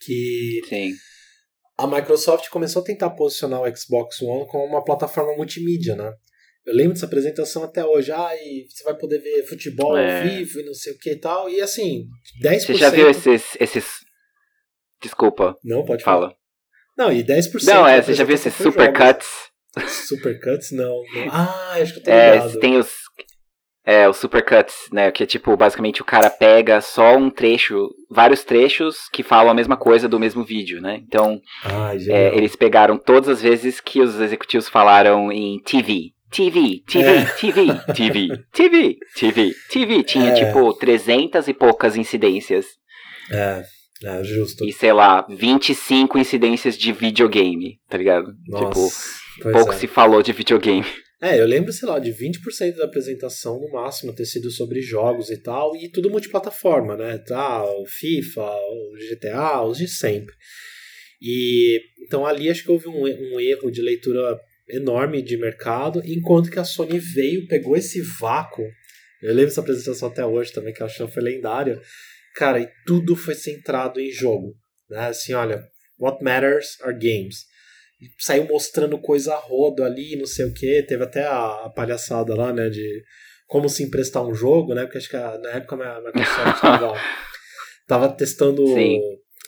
[0.00, 0.94] que Sim.
[1.76, 6.10] a Microsoft começou a tentar posicionar o Xbox One como uma plataforma multimídia, né?
[6.64, 8.12] Eu lembro dessa apresentação até hoje.
[8.12, 10.20] Ah, e você vai poder ver futebol É.
[10.22, 11.48] ao vivo e não sei o que e tal.
[11.50, 12.06] E assim,
[12.42, 12.60] 10%.
[12.66, 13.56] Você já viu esses.
[13.60, 13.86] esses...
[15.02, 16.28] Desculpa, Não, pode falar.
[16.28, 16.36] fala.
[16.96, 17.64] Não, e 10%.
[17.64, 19.50] Não, é, você já viu esses super cuts?
[20.06, 20.70] Supercuts?
[20.70, 21.28] Não, não.
[21.30, 22.60] Ah, acho que eu tô É, ligado.
[22.60, 22.90] tem os.
[23.84, 25.10] É, o Supercuts, né?
[25.10, 29.54] Que é tipo, basicamente o cara pega só um trecho, vários trechos que falam a
[29.54, 31.00] mesma coisa do mesmo vídeo, né?
[31.04, 36.12] Então, Ah, é, eles pegaram todas as vezes que os executivos falaram em TV.
[36.32, 37.24] TV, TV, É.
[37.26, 40.02] TV, TV, TV, TV, TV.
[40.02, 40.34] Tinha É.
[40.34, 42.66] tipo 300 e poucas incidências.
[43.30, 43.62] É,
[44.04, 44.64] é justo.
[44.64, 48.32] E sei lá, 25 incidências de videogame, tá ligado?
[48.48, 48.90] Nossa,
[49.36, 49.76] tipo, pouco é.
[49.76, 50.86] se falou de videogame.
[51.20, 55.30] É, eu lembro, sei lá, de 20% da apresentação no máximo ter sido sobre jogos
[55.30, 57.18] e tal, e tudo multiplataforma, né?
[57.18, 60.34] Tá, o FIFA, o GTA, os de sempre.
[61.20, 64.36] E então ali acho que houve um, um erro de leitura
[64.72, 68.64] enorme de mercado, enquanto que a Sony veio, pegou esse vácuo.
[69.22, 71.80] Eu lembro dessa apresentação até hoje também, que eu acho que foi lendária.
[72.34, 74.54] Cara, e tudo foi centrado em jogo.
[74.90, 75.06] Né?
[75.08, 75.62] Assim, olha,
[75.98, 77.44] what matters are games
[78.00, 80.82] E saiu mostrando coisa a rodo ali, não sei o que.
[80.82, 83.02] Teve até a, a palhaçada lá, né, de
[83.46, 84.82] como se emprestar um jogo, né?
[84.84, 86.94] Porque acho que a- na época a Microsoft tava,
[87.86, 88.98] tava testando Sim.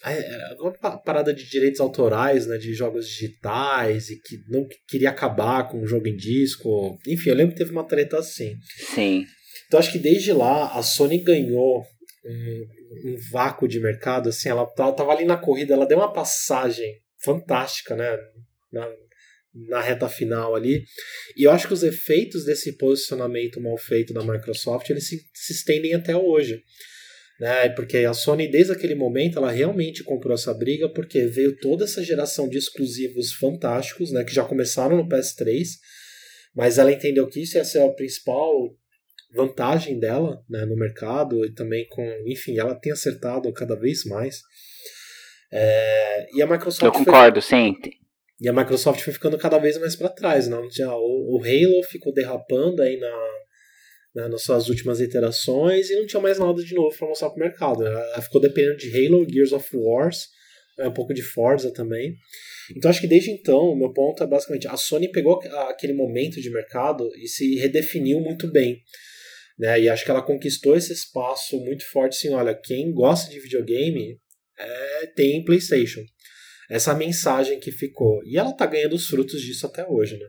[0.04, 4.66] É, era alguma pa- parada de direitos autorais, né, de jogos digitais e que não
[4.88, 6.98] queria acabar com o jogo em disco.
[7.06, 8.54] Enfim, eu lembro que teve uma treta assim.
[8.94, 9.24] Sim.
[9.66, 11.82] Então acho que desde lá a Sony ganhou
[12.24, 12.64] um,
[13.06, 16.92] um vácuo de mercado, assim, ela ta- tava ali na corrida, ela deu uma passagem
[17.22, 18.16] fantástica, né,
[18.72, 18.88] na,
[19.68, 20.84] na reta final ali.
[21.36, 25.52] E eu acho que os efeitos desse posicionamento mal feito da Microsoft, eles se, se
[25.54, 26.60] estendem até hoje.
[27.40, 31.82] Né, porque a Sony, desde aquele momento, ela realmente comprou essa briga, porque veio toda
[31.84, 35.66] essa geração de exclusivos fantásticos, né, que já começaram no PS3,
[36.54, 38.52] mas ela entendeu que isso ia ser a principal
[39.34, 44.40] vantagem dela né, no mercado e também com, enfim, ela tem acertado cada vez mais.
[45.52, 47.74] É, e a Microsoft Eu foi- concordo, sim.
[48.40, 51.82] e a Microsoft foi ficando cada vez mais para trás, não tinha o, o Halo
[51.84, 53.08] ficou derrapando aí na,
[54.14, 57.40] na- nas suas últimas iterações e não tinha mais nada de novo para mostrar pro
[57.40, 57.86] mercado.
[57.86, 60.28] Ela ficou dependendo de Halo, Gears of Wars,
[60.78, 62.14] é, um pouco de Forza também.
[62.76, 66.40] Então acho que desde então, o meu ponto é basicamente a Sony pegou aquele momento
[66.40, 68.80] de mercado e se redefiniu muito bem.
[69.58, 69.82] Né?
[69.82, 74.18] E acho que ela conquistou esse espaço muito forte assim, olha, quem gosta de videogame
[74.58, 76.04] é, tem PlayStation.
[76.70, 78.24] Essa mensagem que ficou.
[78.24, 80.26] E ela tá ganhando os frutos disso até hoje, né?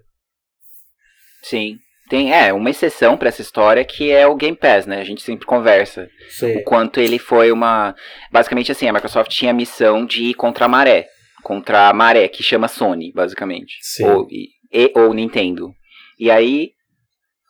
[1.44, 1.80] Sim.
[2.08, 5.02] Tem, é, uma exceção pra essa história que é o Game Pass, né?
[5.02, 6.08] A gente sempre conversa.
[6.30, 6.58] Sim.
[6.58, 7.96] O quanto ele foi uma.
[8.32, 11.08] Basicamente assim, a Microsoft tinha a missão de ir contra a maré.
[11.44, 13.78] Contra a maré, que chama Sony, basicamente.
[13.82, 14.06] Sim.
[14.06, 15.74] Ou, e, e- ou Nintendo.
[16.20, 16.72] E aí,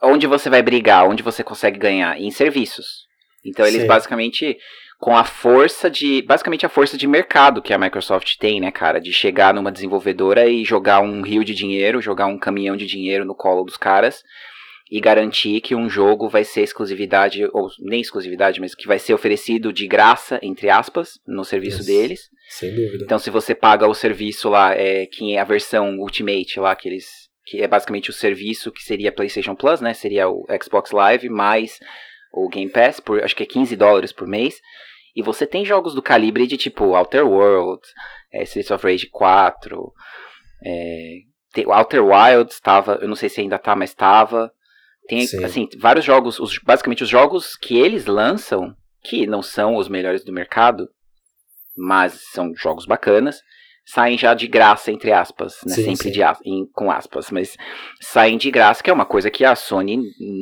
[0.02, 1.06] onde você vai brigar?
[1.08, 2.20] Onde você consegue ganhar?
[2.20, 3.06] Em serviços.
[3.46, 3.88] Então eles Sim.
[3.88, 4.58] basicamente.
[5.00, 6.22] Com a força de.
[6.22, 9.00] Basicamente a força de mercado que a Microsoft tem, né, cara?
[9.00, 13.26] De chegar numa desenvolvedora e jogar um rio de dinheiro, jogar um caminhão de dinheiro
[13.26, 14.24] no colo dos caras
[14.90, 19.14] e garantir que um jogo vai ser exclusividade, ou nem exclusividade, mas que vai ser
[19.14, 21.88] oferecido de graça, entre aspas, no serviço Isso.
[21.88, 22.30] deles.
[22.50, 23.04] Sem dúvida.
[23.04, 26.88] Então, se você paga o serviço lá, é, que é a versão Ultimate lá, que
[26.88, 27.26] eles.
[27.48, 29.94] Que é basicamente o serviço que seria PlayStation Plus, né?
[29.94, 31.80] Seria o Xbox Live mais
[32.36, 34.56] o Game Pass, por acho que é 15 dólares por mês.
[35.16, 37.90] E você tem jogos do calibre de tipo Outer Worlds,
[38.34, 39.94] é, Streets of Rage 4,
[40.66, 41.14] é,
[41.54, 44.52] tem- Outer Wilds estava, eu não sei se ainda tá, mas estava.
[45.08, 45.44] Tem, Sim.
[45.44, 50.26] assim, vários jogos, os, basicamente os jogos que eles lançam, que não são os melhores
[50.26, 50.90] do mercado,
[51.78, 53.40] mas são jogos bacanas,
[53.86, 55.76] saem já de graça, entre aspas, né?
[55.76, 56.12] Sim, Sempre sim.
[56.12, 57.56] de em- com aspas, mas
[58.02, 60.00] saem de graça, que é uma coisa que a Sony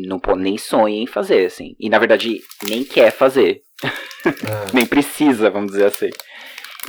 [0.07, 1.75] não nem sonha em fazer, assim.
[1.79, 3.89] E na verdade nem quer fazer, Ah,
[4.73, 6.09] nem precisa, vamos dizer assim.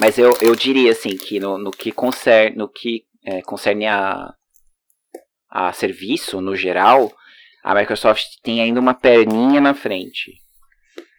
[0.00, 4.32] Mas eu, eu diria assim que no, no que concerne, no que, é, concerne a,
[5.50, 7.12] a serviço no geral,
[7.62, 10.32] a Microsoft tem ainda uma perninha na frente.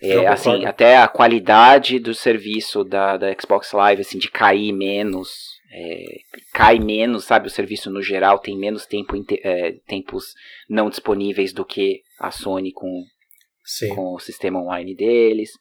[0.01, 5.29] É, assim, até a qualidade do serviço da, da Xbox Live, assim, de cair menos,
[5.71, 6.05] é,
[6.53, 7.47] cai menos, sabe?
[7.47, 10.33] O serviço no geral tem menos tempo, é, tempos
[10.69, 13.03] não disponíveis do que a Sony com
[13.65, 13.89] sim.
[13.89, 15.51] com o sistema online deles.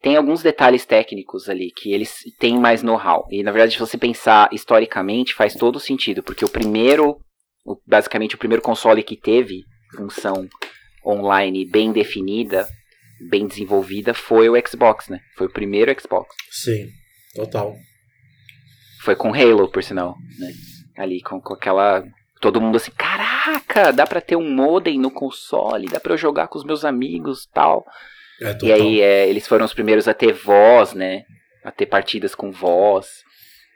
[0.00, 3.26] Tem alguns detalhes técnicos ali que eles têm mais know-how.
[3.30, 7.18] E na verdade, se você pensar historicamente, faz todo sentido, porque o primeiro,
[7.86, 9.62] basicamente o primeiro console que teve
[9.94, 10.48] função
[11.04, 12.66] online bem definida,
[13.28, 15.20] bem desenvolvida, foi o Xbox, né?
[15.36, 16.34] Foi o primeiro Xbox.
[16.50, 16.88] Sim.
[17.34, 17.74] Total.
[19.02, 20.52] Foi com Halo, por sinal, né?
[20.96, 22.04] Ali com, com aquela.
[22.40, 26.48] Todo mundo assim, caraca, dá pra ter um modem no console, dá pra eu jogar
[26.48, 27.84] com os meus amigos tal.
[28.42, 28.56] É.
[28.62, 31.24] E aí é, eles foram os primeiros a ter voz, né?
[31.62, 33.06] A ter partidas com voz,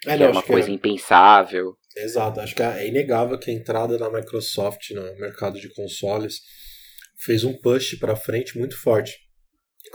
[0.07, 1.75] É, que não, é uma que coisa é- impensável.
[1.97, 6.41] Exato, acho que é inegável que a entrada da Microsoft no mercado de consoles
[7.25, 9.13] fez um push pra frente muito forte.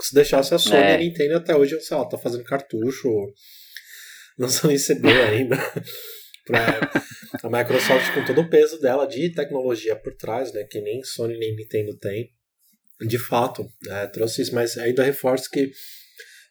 [0.00, 0.90] Se deixasse a Sony É.
[0.92, 3.08] e a Nintendo até hoje, sei lá, tá fazendo cartucho,
[4.38, 5.56] lançando em CD ainda.
[6.46, 6.90] pra
[7.42, 10.64] a Microsoft com todo o peso dela de tecnologia por trás, né?
[10.64, 12.30] Que nem Sony nem Nintendo tem.
[13.06, 15.70] De fato, é, trouxe isso, mas ainda reforço que,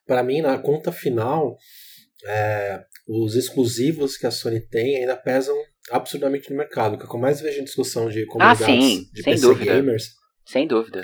[0.08, 1.56] para mim, na conta final,
[2.26, 5.56] é, os exclusivos que a Sony tem ainda pesam
[5.92, 6.96] absurdamente no mercado.
[6.96, 9.74] O que eu mais vejo em discussão de comunidades Ah, sim, de PC dúvida.
[9.76, 10.12] gamers
[10.46, 11.02] Sem dúvida.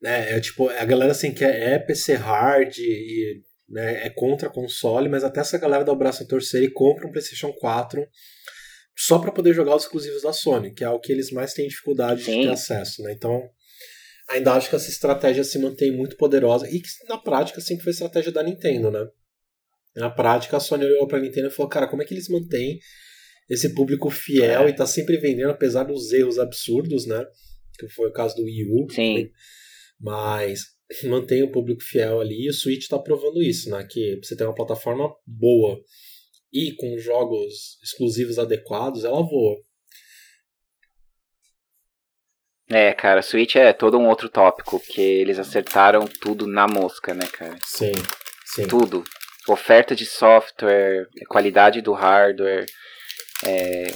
[0.00, 4.50] Né, é tipo, a galera assim que é, é PC hard e né, é contra
[4.50, 8.06] console, mas até essa galera dá o braço a torcer e compra um PlayStation 4
[8.96, 11.68] só para poder jogar os exclusivos da Sony, que é o que eles mais têm
[11.68, 12.40] dificuldade Sim.
[12.40, 13.12] de ter acesso, né?
[13.12, 13.40] Então,
[14.28, 17.90] ainda acho que essa estratégia se mantém muito poderosa e que na prática sempre foi
[17.90, 19.06] a estratégia da Nintendo, né?
[19.96, 22.78] Na prática, a Sony olhou pra Nintendo e falou: cara, como é que eles mantêm
[23.48, 24.68] esse público fiel É.
[24.68, 27.24] e tá sempre vendendo, apesar dos erros absurdos, né?
[27.78, 28.90] Que foi o caso do Wii U.
[28.90, 29.30] Sim.
[30.00, 30.60] Mas
[31.04, 33.86] mantém o público fiel ali e o Switch tá provando isso, né?
[33.88, 35.78] Que você tem uma plataforma boa
[36.52, 39.56] e com jogos exclusivos adequados, ela voa.
[42.68, 47.26] É, cara, Switch é todo um outro tópico, porque eles acertaram tudo na mosca, né,
[47.26, 47.58] cara?
[47.64, 47.92] Sim,
[48.46, 48.66] sim.
[48.68, 49.02] Tudo.
[49.48, 52.66] Oferta de software, qualidade do hardware,
[53.44, 53.92] é,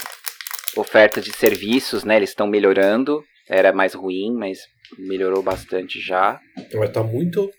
[0.77, 2.17] oferta de serviços, né?
[2.17, 3.23] Eles estão melhorando.
[3.49, 4.59] Era mais ruim, mas
[4.99, 6.41] melhorou bastante já.
[6.75, 7.51] Mas tá muito.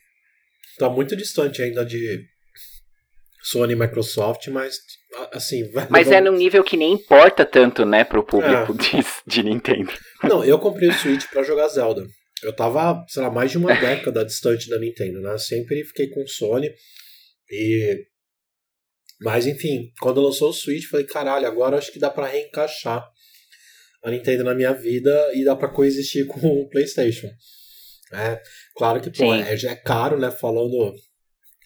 [0.78, 2.26] Tá muito distante ainda de
[3.42, 4.78] Sony e Microsoft, mas
[5.32, 9.92] assim, Mas é num nível que nem importa tanto, né, pro público de, de Nintendo.
[10.24, 12.06] Não, eu comprei o Switch pra jogar Zelda.
[12.44, 15.38] Eu tava, sei lá, mais de uma década distante da Nintendo, né?
[15.38, 16.70] Sempre fiquei com Sony.
[17.50, 18.06] E.
[19.22, 23.08] Mas enfim, quando lançou o Switch, falei, caralho, agora acho que dá pra reencaixar
[24.06, 27.28] a Nintendo na minha vida e dá pra coexistir com o PlayStation.
[28.14, 28.42] É,
[28.76, 30.32] claro que, pô, é, é caro, né?
[30.32, 30.94] Falando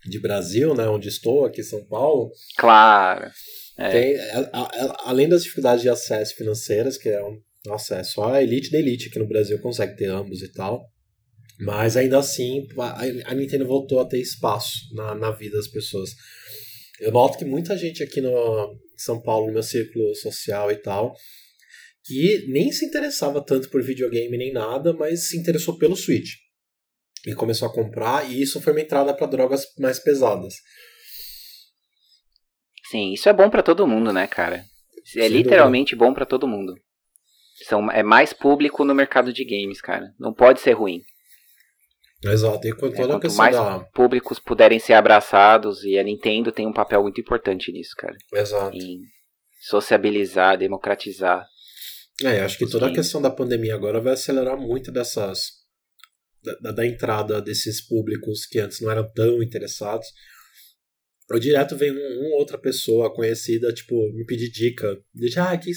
[0.06, 0.88] de Brasil, né?
[0.88, 2.32] Onde estou, aqui em São Paulo.
[2.58, 3.30] Claro.
[3.78, 3.90] É.
[3.92, 8.34] Tem, a- a- além das dificuldades de acesso financeiras, que é um, nossa, é só
[8.34, 10.82] a elite da elite aqui no Brasil consegue ter ambos e tal.
[11.60, 16.12] Mas ainda assim, a, a Nintendo voltou a ter espaço na, na vida das pessoas.
[17.02, 21.14] Eu noto que muita gente aqui no São Paulo, no meu círculo social e tal,
[22.06, 26.32] que nem se interessava tanto por videogame nem nada, mas se interessou pelo Switch.
[27.26, 30.56] E começou a comprar, e isso foi uma entrada para drogas mais pesadas.
[32.90, 34.64] Sim, isso é bom pra todo mundo, né, cara?
[35.16, 36.74] É Sem literalmente bom pra todo mundo.
[37.66, 40.14] São, é mais público no mercado de games, cara.
[40.18, 41.02] Não pode ser ruim.
[42.24, 43.80] Exato, e É, toda a quanto mais da.
[43.94, 48.16] públicos puderem ser abraçados, e a Nintendo tem um papel muito importante nisso, cara.
[48.34, 48.76] Exato.
[48.76, 49.02] Em
[49.62, 51.46] sociabilizar, democratizar.
[52.24, 55.60] É, acho que toda a questão da pandemia agora vai acelerar muito dessas.
[56.44, 60.08] Da, da- da entrada desses públicos que antes não eram tão interessados.
[61.30, 64.98] Eu direto vem um, um outra pessoa conhecida, tipo, me pedir dica.
[65.14, 65.70] Diz, ah, que,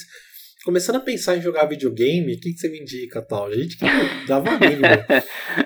[0.64, 3.46] começando a pensar em jogar videogame, o que, que você me indica tal?
[3.46, 3.84] A gente que
[4.26, 5.04] dava a mínima.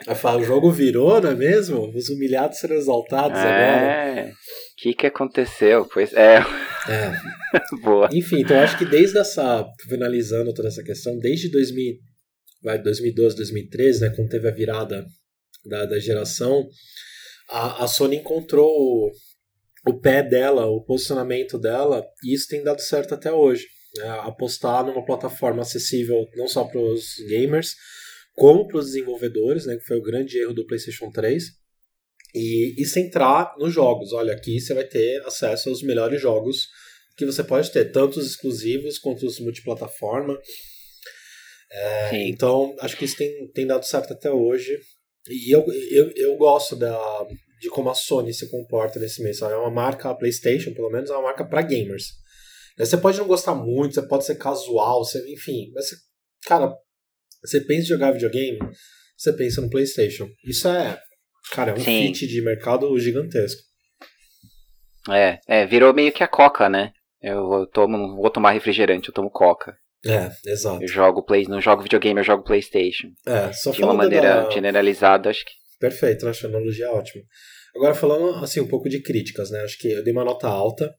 [0.06, 1.90] Aí fala, o jogo virou, não é mesmo?
[1.94, 4.20] Os humilhados serão exaltados agora.
[4.20, 4.30] É.
[4.30, 4.34] O
[4.78, 5.86] que, que aconteceu?
[5.92, 6.38] Pois é,
[6.88, 7.12] É,
[7.82, 8.08] boa.
[8.12, 9.66] Enfim, então eu acho que desde essa.
[9.88, 11.94] Finalizando toda essa questão, desde 2000,
[12.62, 15.04] vai, 2012, 2013, né, quando teve a virada
[15.64, 16.66] da, da geração,
[17.48, 19.10] a, a Sony encontrou o,
[19.88, 23.66] o pé dela, o posicionamento dela, e isso tem dado certo até hoje.
[23.96, 27.74] Né, apostar numa plataforma acessível não só para os gamers,
[28.34, 31.44] como para os desenvolvedores, né, que foi o grande erro do PlayStation 3.
[32.34, 34.12] E, e centrar nos jogos.
[34.12, 36.66] Olha, aqui você vai ter acesso aos melhores jogos
[37.16, 40.38] que você pode ter, tanto os exclusivos quanto os multiplataforma.
[41.70, 44.78] É, então, acho que isso tem, tem dado certo até hoje.
[45.28, 47.26] E eu, eu, eu gosto da,
[47.60, 49.40] de como a Sony se comporta nesse mês.
[49.40, 52.12] É uma marca, a PlayStation, pelo menos, é uma marca para gamers.
[52.78, 55.70] Né, Você pode não gostar muito, você pode ser casual, você, enfim.
[55.74, 55.96] Mas, você-
[56.46, 56.72] cara,
[57.44, 58.58] você pensa em jogar videogame,
[59.16, 60.28] você pensa no PlayStation.
[60.44, 60.98] Isso é,
[61.52, 62.12] cara, é um Sim.
[62.14, 63.62] fit de mercado gigantesco.
[65.08, 66.92] É, é, virou meio que a coca, né?
[67.22, 69.76] Eu, tomo, não vou tomar refrigerante, eu tomo coca.
[70.04, 70.82] É, exato.
[70.82, 73.08] Eu jogo play, não jogo videogame, eu jogo PlayStation.
[73.26, 74.50] É, só De uma maneira da...
[74.50, 75.52] generalizada, acho que.
[75.80, 76.28] Perfeito?
[76.28, 77.22] Acho a analogia ótima.
[77.74, 79.60] Agora falando assim um pouco de críticas, né?
[79.60, 80.94] Acho que eu dei uma nota alta,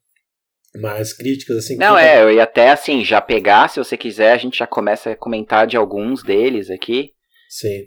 [0.75, 1.75] mas críticas assim.
[1.77, 5.11] Não, é, eu ia até assim, já pegar, se você quiser, a gente já começa
[5.11, 7.11] a comentar de alguns deles aqui.
[7.49, 7.85] Sim.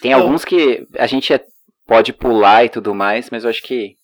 [0.00, 0.20] Tem Não.
[0.22, 1.44] alguns que a gente é-
[1.86, 3.96] pode pular e tudo mais, mas eu acho que.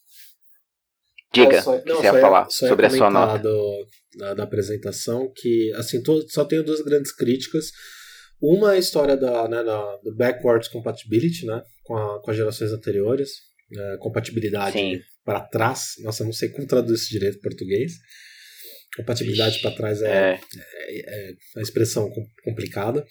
[1.32, 3.38] Diga, É, só- não, só ia falar só sobre a sua nota.
[3.38, 3.86] do-
[4.18, 7.66] da, da apresentação que assim tô- só tenho duas grandes críticas.
[8.40, 11.62] Uma é a história da, né, da, do backwards compatibility, né?
[11.84, 13.30] Com, a, com as gerações anteriores.
[13.76, 14.78] É, compatibilidade
[15.26, 15.94] para trás.
[15.98, 17.92] Nossa, não sei como traduz isso direito em português.
[18.96, 20.40] Compatibilidade para trás é, é.
[20.88, 22.08] É, é, a expressão
[22.42, 23.04] complicada.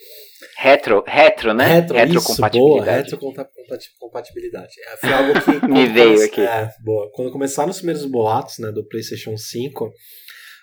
[0.57, 1.67] Retro, retro, né?
[1.67, 3.07] Retro, retrocompatibilidade.
[3.07, 4.73] Isso, boa, retrocompatibilidade.
[4.87, 5.67] É, foi algo que.
[5.69, 6.41] Me veio aqui.
[6.41, 7.11] É, boa.
[7.13, 9.91] Quando começaram os primeiros boatos né, do PlayStation 5,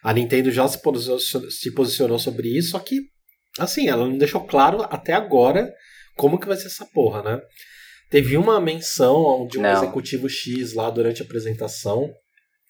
[0.03, 3.03] a Nintendo já se posicionou, se posicionou sobre isso, só que,
[3.61, 5.73] assim, ela não deixou claro até agora
[6.17, 7.41] como que vai ser essa porra, né?
[8.13, 9.73] Teve uma menção de um não.
[9.73, 12.13] executivo X lá durante a apresentação,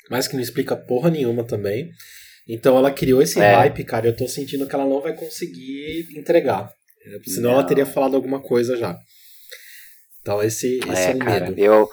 [0.08, 1.90] mas que não explica porra nenhuma também.
[2.48, 3.52] Então ela criou esse é.
[3.52, 6.72] hype, cara, e eu tô sentindo que ela não vai conseguir entregar.
[7.24, 7.58] Senão não.
[7.58, 8.96] ela teria falado alguma coisa já.
[10.20, 11.60] Então esse, esse é, é o cara, medo.
[11.60, 11.90] Eu,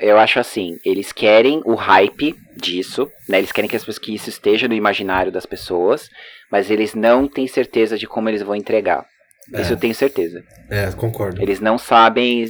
[0.00, 3.38] eu acho assim, eles querem o hype disso, né?
[3.38, 6.08] Eles querem que, as, que isso esteja no imaginário das pessoas,
[6.50, 9.06] mas eles não têm certeza de como eles vão entregar.
[9.52, 9.62] É.
[9.62, 10.42] Isso eu tenho certeza.
[10.68, 11.42] É, concordo.
[11.42, 12.48] Eles não sabem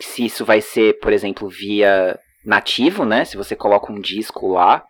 [0.00, 3.24] se isso vai ser, por exemplo, via nativo, né?
[3.24, 4.84] Se você coloca um disco lá,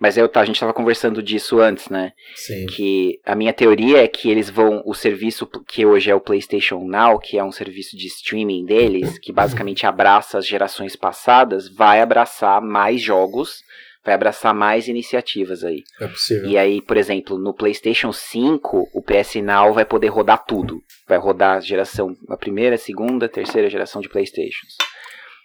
[0.00, 2.12] mas eu, tá, a gente estava conversando disso antes, né?
[2.36, 2.66] Sim.
[2.66, 4.82] Que a minha teoria é que eles vão.
[4.84, 9.18] O serviço que hoje é o PlayStation Now, que é um serviço de streaming deles,
[9.18, 13.62] que basicamente abraça as gerações passadas, vai abraçar mais jogos
[14.04, 15.82] vai abraçar mais iniciativas aí.
[16.00, 16.48] É possível.
[16.48, 20.82] E aí, por exemplo, no PlayStation 5, o PS Now vai poder rodar tudo.
[21.06, 24.76] Vai rodar a geração, a primeira, a segunda, a terceira geração de PlayStations.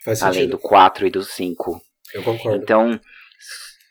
[0.03, 1.81] Faz além do 4 e do 5.
[2.13, 2.61] Eu concordo.
[2.61, 2.99] Então,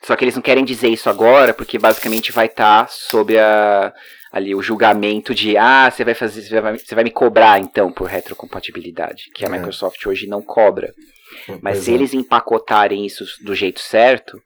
[0.05, 3.93] só que eles não querem dizer isso agora, porque basicamente vai estar tá sob a,
[4.33, 7.93] ali o julgamento de ah, você vai fazer, você vai, você vai me cobrar então
[7.93, 9.51] por retrocompatibilidade, que a é.
[9.51, 10.93] Microsoft hoje não cobra.
[11.63, 11.95] Mas pois se é.
[11.95, 14.41] eles empacotarem isso do jeito certo,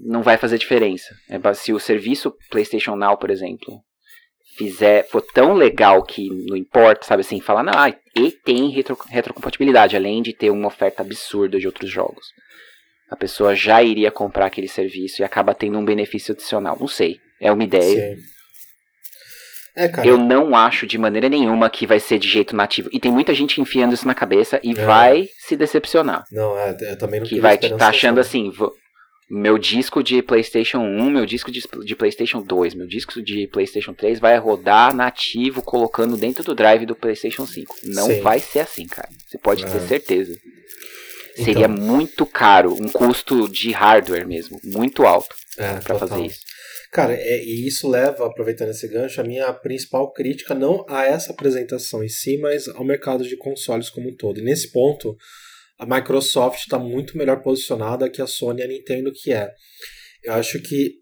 [0.00, 1.14] não vai fazer diferença.
[1.28, 3.80] É, se o serviço PlayStation Now, por exemplo,
[4.56, 8.98] fizer for tão legal que não importa, sabe assim, falar, não, ah, e tem retro,
[9.08, 12.26] retrocompatibilidade, além de ter uma oferta absurda de outros jogos
[13.08, 16.76] a pessoa já iria comprar aquele serviço e acaba tendo um benefício adicional.
[16.78, 17.18] Não sei.
[17.40, 18.16] É uma ideia.
[19.76, 20.08] É, cara.
[20.08, 22.88] Eu não acho de maneira nenhuma que vai ser de jeito nativo.
[22.92, 24.74] E tem muita gente enfiando isso na cabeça e é.
[24.74, 26.24] vai se decepcionar.
[26.32, 28.50] Não, é, eu também não Que vai estar tá achando assim,
[29.28, 33.92] meu disco de PlayStation 1, meu disco de, de, PlayStation 2, meu disco de PlayStation
[33.92, 37.76] 3 vai rodar nativo colocando dentro do drive do PlayStation 5.
[37.84, 38.20] Não Sim.
[38.20, 39.08] vai ser assim, cara.
[39.26, 39.68] Você pode é.
[39.68, 40.38] ter certeza.
[41.34, 46.40] Seria então, muito caro, um custo de hardware mesmo, muito alto é, para fazer isso.
[46.90, 51.32] Cara, é, e isso leva, aproveitando esse gancho, a minha principal crítica não a essa
[51.32, 54.40] apresentação em si, mas ao mercado de consoles como um todo.
[54.40, 55.14] E nesse ponto,
[55.78, 59.50] a Microsoft está muito melhor posicionada que a Sony e a Nintendo, que é.
[60.24, 60.94] Eu acho que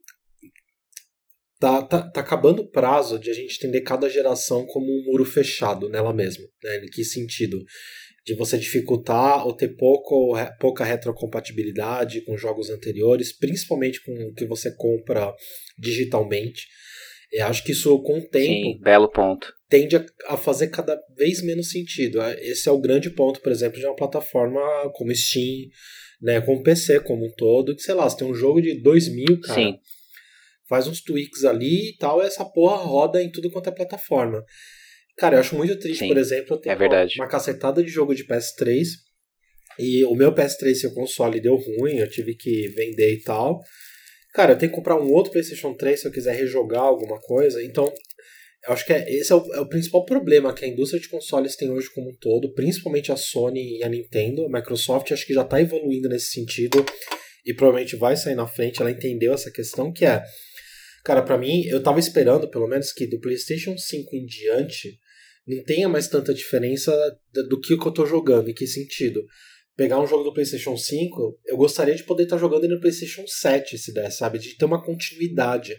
[1.58, 5.24] tá, tá, tá acabando o prazo de a gente entender cada geração como um muro
[5.24, 6.44] fechado nela mesma.
[6.62, 6.78] Né?
[6.78, 7.58] Em que sentido?
[8.26, 14.46] de você dificultar ou ter pouco, pouca retrocompatibilidade com jogos anteriores, principalmente com o que
[14.46, 15.32] você compra
[15.78, 16.66] digitalmente.
[17.32, 19.52] Eu acho que isso, com o tempo, Sim, belo ponto.
[19.68, 22.20] tende a, a, fazer cada vez menos sentido.
[22.20, 24.60] É, esse é o grande ponto, por exemplo, de uma plataforma
[24.94, 25.68] como Steam,
[26.22, 29.40] né, como PC como um todo, que sei lá, você tem um jogo de 2000,
[29.40, 29.60] cara.
[29.60, 29.78] Sim.
[30.68, 34.42] Faz uns tweaks ali e tal, e essa porra roda em tudo quanto é plataforma.
[35.16, 37.88] Cara, eu acho muito triste, Sim, por exemplo, eu ter é uma, uma cacetada de
[37.88, 38.84] jogo de PS3
[39.78, 43.60] e o meu PS3, seu console, deu ruim, eu tive que vender e tal.
[44.34, 47.62] Cara, eu tenho que comprar um outro PlayStation 3 se eu quiser rejogar alguma coisa.
[47.62, 47.90] Então,
[48.66, 51.08] eu acho que é, esse é o, é o, principal problema que a indústria de
[51.08, 54.44] consoles tem hoje como um todo, principalmente a Sony e a Nintendo.
[54.44, 56.84] A Microsoft acho que já está evoluindo nesse sentido
[57.46, 58.80] e provavelmente vai sair na frente.
[58.80, 60.20] Ela entendeu essa questão que é.
[61.04, 64.98] Cara, para mim, eu tava esperando, pelo menos, que do PlayStation 5 em diante
[65.46, 66.92] não tenha mais tanta diferença
[67.48, 68.50] do que que eu tô jogando.
[68.50, 69.22] Em que sentido?
[69.76, 72.80] Pegar um jogo do PlayStation 5, eu gostaria de poder estar tá jogando ele no
[72.80, 74.38] PlayStation 7, se der, sabe?
[74.38, 75.74] De ter uma continuidade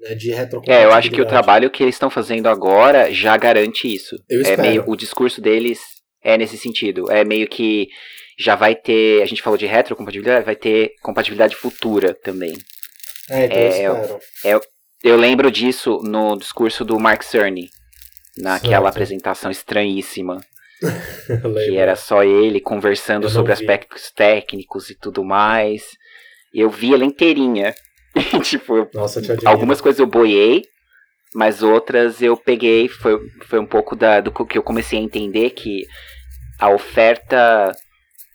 [0.00, 0.84] né, de retrocompatibilidade.
[0.84, 4.16] É, eu acho que o trabalho que eles estão fazendo agora já garante isso.
[4.28, 5.80] Eu é meio, o discurso deles
[6.22, 7.10] é nesse sentido.
[7.10, 7.88] É meio que
[8.38, 12.56] já vai ter, a gente falou de retrocompatibilidade, vai ter compatibilidade futura também.
[13.28, 14.20] É, então é, eu espero.
[14.44, 14.60] É,
[15.02, 17.70] eu lembro disso no discurso do Mark Cerny,
[18.36, 18.86] naquela certo.
[18.86, 20.40] apresentação estranhíssima.
[21.66, 23.60] que era só ele conversando sobre vi.
[23.60, 25.82] aspectos técnicos e tudo mais.
[26.52, 27.74] Eu vi ela inteirinha.
[28.42, 30.64] tipo, Nossa, algumas coisas eu boiei,
[31.34, 32.88] mas outras eu peguei.
[32.88, 35.86] Foi, foi um pouco da, do que eu comecei a entender que
[36.58, 37.72] a oferta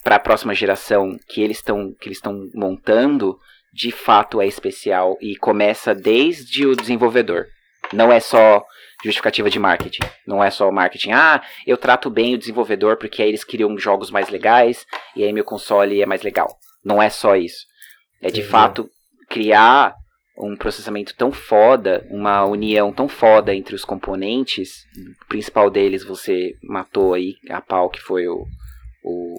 [0.03, 3.37] para a próxima geração que eles estão que eles estão montando
[3.73, 7.47] de fato é especial e começa desde o desenvolvedor.
[7.91, 8.63] Não é só
[9.05, 10.03] justificativa de marketing.
[10.25, 11.11] Não é só marketing.
[11.11, 14.85] Ah, eu trato bem o desenvolvedor porque aí eles criam jogos mais legais
[15.15, 16.57] e aí meu console é mais legal.
[16.83, 17.65] Não é só isso.
[18.21, 18.89] É de fato
[19.29, 19.95] criar
[20.37, 24.83] um processamento tão foda, uma união tão foda entre os componentes.
[25.23, 28.45] O principal deles você matou aí a pau, que foi o,
[29.03, 29.35] o,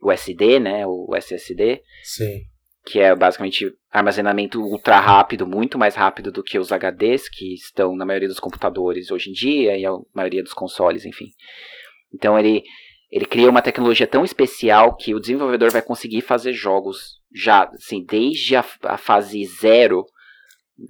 [0.00, 0.86] o SD, né?
[0.86, 1.82] O SSD.
[2.02, 2.42] Sim.
[2.88, 7.94] Que é basicamente armazenamento ultra rápido, muito mais rápido do que os HDs que estão
[7.94, 11.26] na maioria dos computadores hoje em dia e a maioria dos consoles, enfim.
[12.14, 12.62] Então ele,
[13.10, 18.02] ele cria uma tecnologia tão especial que o desenvolvedor vai conseguir fazer jogos já, assim,
[18.04, 20.06] desde a, a fase zero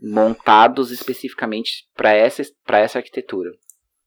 [0.00, 3.50] montados especificamente para essa, essa arquitetura.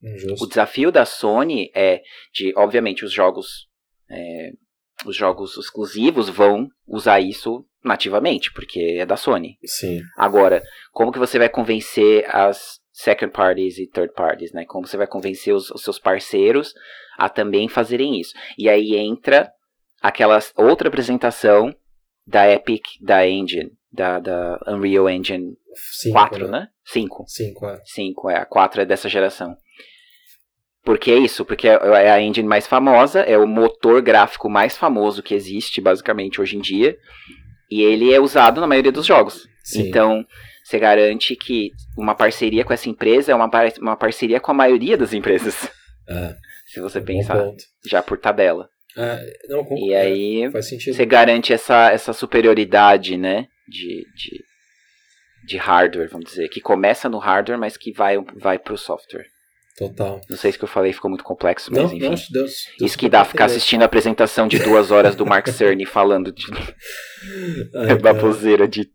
[0.02, 0.46] Justo.
[0.46, 2.02] O desafio da Sony é
[2.34, 3.68] de, obviamente, os jogos
[4.10, 4.52] é,
[5.06, 9.58] os jogos exclusivos vão usar isso nativamente, porque é da Sony.
[9.66, 10.02] Sim.
[10.16, 14.66] Agora, como que você vai convencer as second parties e third parties, né?
[14.66, 16.74] Como você vai convencer os, os seus parceiros
[17.18, 18.34] a também fazerem isso?
[18.58, 19.52] E aí entra
[20.02, 21.76] aquela outra apresentação
[22.26, 26.68] da Epic, da Engine, da, da Unreal Engine Cinco, 4, né?
[26.86, 27.26] 5.
[27.28, 27.82] 5, é.
[27.84, 28.38] 5, é.
[28.38, 29.56] A 4 é dessa geração.
[30.84, 31.46] Por que isso?
[31.46, 35.80] Porque é, é a engine mais famosa, é o motor gráfico mais famoso que existe,
[35.80, 36.98] basicamente, hoje em dia.
[37.70, 39.48] E ele é usado na maioria dos jogos.
[39.64, 39.88] Sim.
[39.88, 40.26] Então,
[40.64, 44.56] você garante que uma parceria com essa empresa é uma, par uma parceria com a
[44.56, 45.70] maioria das empresas.
[46.10, 47.52] É, Se você bom pensar
[47.86, 48.68] já por tabela.
[48.98, 50.96] É, não, com- E é, aí, sentido.
[50.96, 53.46] você garante essa, essa superioridade, né?
[53.68, 54.44] De, de,
[55.46, 56.50] de hardware, vamos dizer.
[56.50, 59.26] Que começa no hardware, mas que vai, vai pro software.
[59.78, 60.22] Total.
[60.30, 62.00] Não sei se que eu falei ficou muito complexo, mas Não, enfim.
[62.00, 65.86] Deus, Deus Isso que dá ficar assistindo a apresentação de duas horas do Mark Cerny
[65.86, 66.46] falando de
[67.76, 68.88] Ai, baboseira de Não,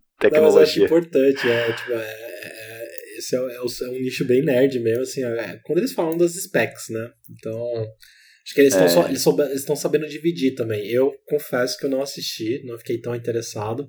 [0.43, 0.85] mas acho tecnologia.
[0.85, 5.03] importante, é, tipo, é, é- esse é, é um- é um nicho bem nerd mesmo,
[5.03, 7.11] assim, é, quando eles falam das specs, né?
[7.31, 7.63] Então,
[8.45, 8.89] acho que eles estão É.
[8.91, 10.87] só- eles soube- eles estão sabendo dividir também.
[10.91, 13.89] Eu confesso que eu não assisti, não fiquei tão interessado,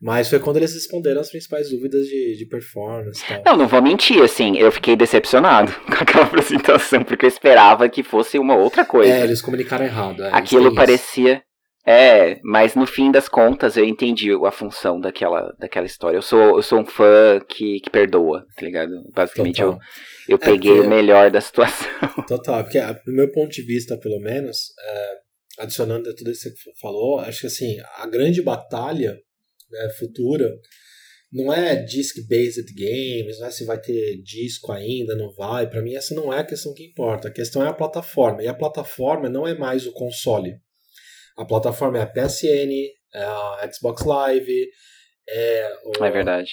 [0.00, 3.42] mas foi quando eles responderam as principais dúvidas de, de performance e tal.
[3.44, 8.02] Não, não vou mentir, assim, eu fiquei decepcionado com aquela apresentação, porque eu esperava que
[8.02, 9.12] fosse uma outra coisa.
[9.12, 10.22] É, eles comunicaram errado.
[10.22, 10.76] é, eles Aquilo têm isso.
[10.76, 11.42] parecia.
[11.88, 16.16] É, mas no fim das contas eu entendi a função daquela, daquela história.
[16.16, 18.90] Eu sou, eu sou um fã que, que perdoa, tá ligado?
[19.14, 19.86] Basicamente eu, Total.
[20.28, 21.86] eu É, peguei o melhor da situação.
[22.26, 26.50] Total, porque a- do meu ponto de vista, pelo menos, é, adicionando a tudo isso
[26.52, 29.16] que você falou, acho que assim, a grande batalha
[29.70, 30.50] né, futura
[31.32, 35.68] não é disc-based games, não é se vai ter disco ainda, não vai.
[35.68, 37.28] Pra mim, essa não é a questão que importa.
[37.28, 38.42] A questão é a plataforma.
[38.42, 40.54] E a plataforma não é mais o console.
[41.36, 42.72] A plataforma é a PSN,
[43.12, 44.68] é a Xbox Live,
[45.28, 46.52] é, o- É verdade.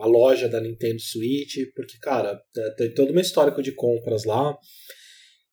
[0.00, 2.40] a loja da Nintendo Switch, porque, cara,
[2.76, 4.56] tem toda uma histórico de compras lá.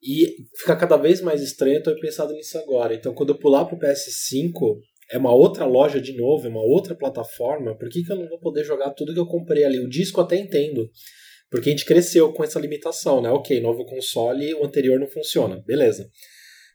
[0.01, 0.27] E
[0.57, 2.95] fica cada vez mais estranho eu ter pensado nisso agora.
[2.95, 4.79] Então, quando eu pular pro PS5,
[5.11, 7.77] é uma outra loja de novo, é uma outra plataforma.
[7.77, 9.79] Por que, que eu não vou poder jogar tudo que eu comprei ali?
[9.79, 10.89] O disco até entendo.
[11.49, 13.29] Porque a gente cresceu com essa limitação, né?
[13.29, 15.63] Ok, novo console, o anterior não funciona.
[15.65, 16.09] Beleza.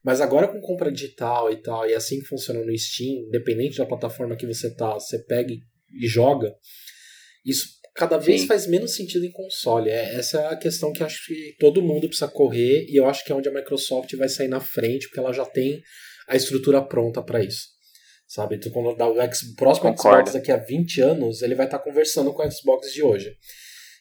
[0.04, 3.84] Mas agora com compra digital e tal, e assim que funciona no Steam, independente da
[3.84, 5.60] plataforma que você tá, você pega e
[5.98, 6.54] e joga,
[7.44, 8.46] isso cada vez Sim.
[8.46, 9.90] faz menos sentido em console.
[9.90, 13.24] É, essa é a questão que acho que todo mundo precisa correr, e eu acho
[13.24, 15.80] que é onde a Microsoft vai sair na frente, porque ela já tem
[16.28, 17.79] a estrutura pronta para isso.
[18.32, 18.54] Sabe?
[18.54, 19.14] Então, quando dá o
[19.56, 20.30] próximo Concordo.
[20.30, 23.34] Xbox daqui a 20 anos, ele vai estar conversando com o Xbox de hoje.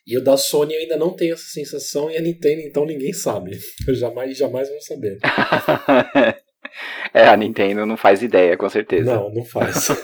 [0.05, 3.11] E o da Sony eu ainda não tenho essa sensação, e a Nintendo, então, ninguém
[3.11, 3.57] sabe.
[3.87, 5.17] Eu jamais, jamais vou saber.
[7.11, 9.15] é, a Nintendo não faz ideia, com certeza.
[9.15, 9.87] Não, não faz.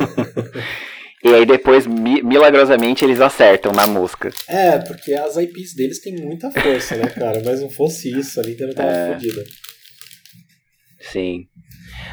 [1.24, 4.30] E aí depois, mi- milagrosamente, eles acertam na mosca.
[4.48, 7.42] É, porque as IPs deles têm muita força, né, cara?
[7.44, 9.14] Mas não fosse isso, a Nintendo tava É.
[9.14, 9.44] fodida.
[11.00, 11.48] Sim.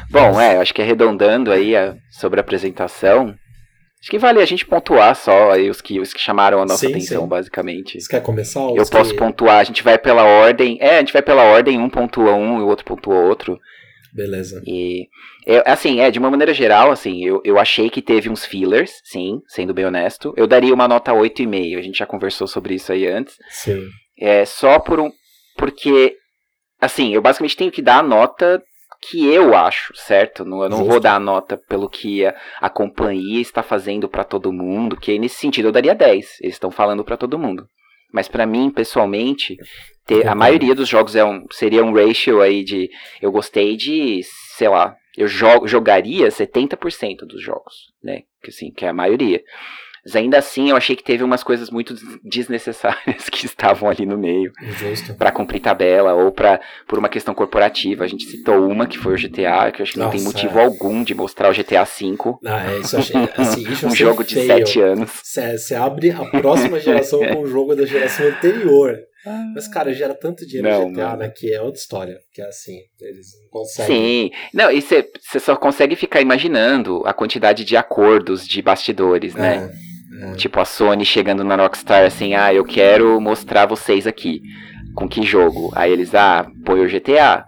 [0.09, 3.33] Bom, é, acho que arredondando aí a- sobre a apresentação,
[4.01, 6.85] acho que vale a gente pontuar só aí os que, os que chamaram a nossa
[6.85, 7.27] Sim, atenção, sim.
[7.29, 7.99] basicamente.
[8.01, 8.59] Você quer começar?
[8.61, 10.77] Eu Os posso que- pontuar, a gente vai pela ordem.
[10.81, 13.59] É, a gente vai pela ordem, um pontua um e o outro pontua outro.
[14.13, 14.61] Beleza.
[14.67, 15.07] E
[15.47, 18.91] eu, assim, é, de uma maneira geral, assim, eu, eu achei que teve uns fillers,
[19.03, 20.31] sim, sendo bem honesto.
[20.37, 23.35] Eu daria uma nota 8,5, a gente já conversou sobre isso aí antes.
[23.49, 23.87] Sim.
[24.19, 25.11] É só por um.
[25.57, 26.15] Porque,
[26.79, 28.61] assim, eu basicamente tenho que dar a nota
[29.09, 30.43] que eu acho, certo?
[30.45, 30.91] Não, eu não Justo.
[30.91, 35.17] vou dar a nota pelo que a, a companhia está fazendo pra todo mundo, que
[35.19, 36.37] nesse sentido eu daria 10.
[36.41, 37.65] Eles estão falando pra todo mundo.
[38.11, 39.57] Mas pra mim, pessoalmente,
[40.05, 42.89] ter- a maioria dos jogos é um, seria um ratio aí de.
[43.21, 44.21] Eu gostei de,
[44.55, 47.73] sei lá, eu jogo, jogaria 70% dos jogos,
[48.03, 48.21] né?
[48.43, 49.41] Que assim, que é a maioria.
[50.05, 54.17] Mas ainda assim, eu achei que teve umas coisas muito desnecessárias que estavam ali no
[54.17, 54.51] meio.
[55.17, 58.03] para cumprir tabela ou para por uma questão corporativa.
[58.03, 60.21] A gente citou uma que foi o GTA, que eu acho que Nossa, não tem
[60.21, 60.63] motivo é.
[60.63, 62.35] algum de mostrar o GTA V.
[62.45, 65.21] Ah, é, isso achei, assim, isso um jogo de 7 anos.
[65.23, 68.97] Você abre a próxima geração com o jogo da geração anterior.
[69.55, 71.29] Mas, cara, gera tanto dinheiro não, no GTA, né?
[71.29, 72.19] Que é outra história.
[72.33, 73.95] Que é assim, eles não conseguem.
[73.95, 74.31] Sim.
[74.53, 79.55] Não, e você só consegue ficar imaginando a quantidade de acordos de bastidores, né?
[79.55, 79.92] É,
[80.23, 80.35] é.
[80.35, 84.41] Tipo a Sony chegando na Rockstar assim, ah, eu quero mostrar vocês aqui.
[84.95, 85.71] Com que jogo?
[85.75, 87.45] Aí eles, ah, põe o GTA.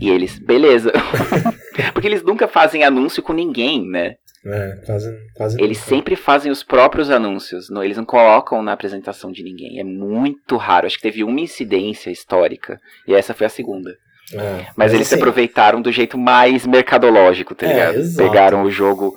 [0.00, 0.92] E eles, beleza.
[1.92, 4.14] Porque eles nunca fazem anúncio com ninguém, né?
[4.44, 5.88] É, quase, quase Eles nunca.
[5.88, 9.78] sempre fazem os próprios anúncios, não, eles não colocam na apresentação de ninguém.
[9.78, 10.86] É muito raro.
[10.86, 13.96] Acho que teve uma incidência histórica e essa foi a segunda.
[14.34, 18.16] É, mas, mas, eles assim, se aproveitaram do jeito mais mercadológico, tá é, ligado?
[18.16, 19.14] Pegaram o jogo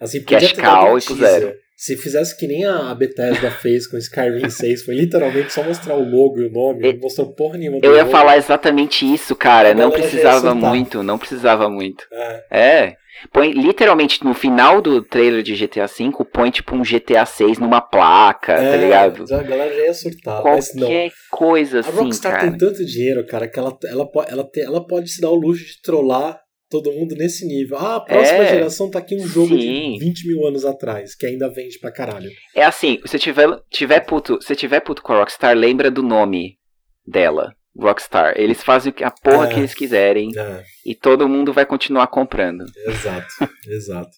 [0.00, 1.52] assim, cash cow e puseram.
[1.76, 6.02] Se fizesse que nem a Bethesda fez com Skyrim 6, foi literalmente só mostrar o
[6.02, 8.10] logo e o nome, não mostrou porra nenhuma do Eu ia logo.
[8.10, 9.74] falar exatamente isso, cara.
[9.74, 12.06] Não precisava muito, não precisava muito.
[12.10, 12.44] É.
[12.50, 12.96] é.
[13.32, 17.80] Põe literalmente no final do trailer de GTA V, põe tipo um GTA 6 numa
[17.80, 19.24] placa, tá é, tá ligado?
[19.34, 20.88] A galera já ia surtar, Qualquer mas não.
[21.30, 22.50] coisa assim, A Rockstar cara.
[22.50, 25.64] tem tanto dinheiro, cara, que ela, ela, ela, tem, ela pode se dar o luxo
[25.64, 26.38] de trollar
[26.82, 27.78] todo mundo nesse nível.
[27.78, 29.92] Ah, a próxima é, geração tá aqui um jogo sim.
[29.98, 32.30] de 20 mil anos atrás, que ainda vende pra caralho.
[32.54, 36.58] É assim, se tiver, tiver puto, se tiver puto com a Rockstar, lembra do nome
[37.06, 37.54] dela.
[37.78, 38.34] Rockstar.
[38.36, 40.64] Eles fazem a porra é, que eles quiserem é.
[40.84, 42.64] e todo mundo vai continuar comprando.
[42.86, 43.26] Exato,
[43.68, 44.10] exato.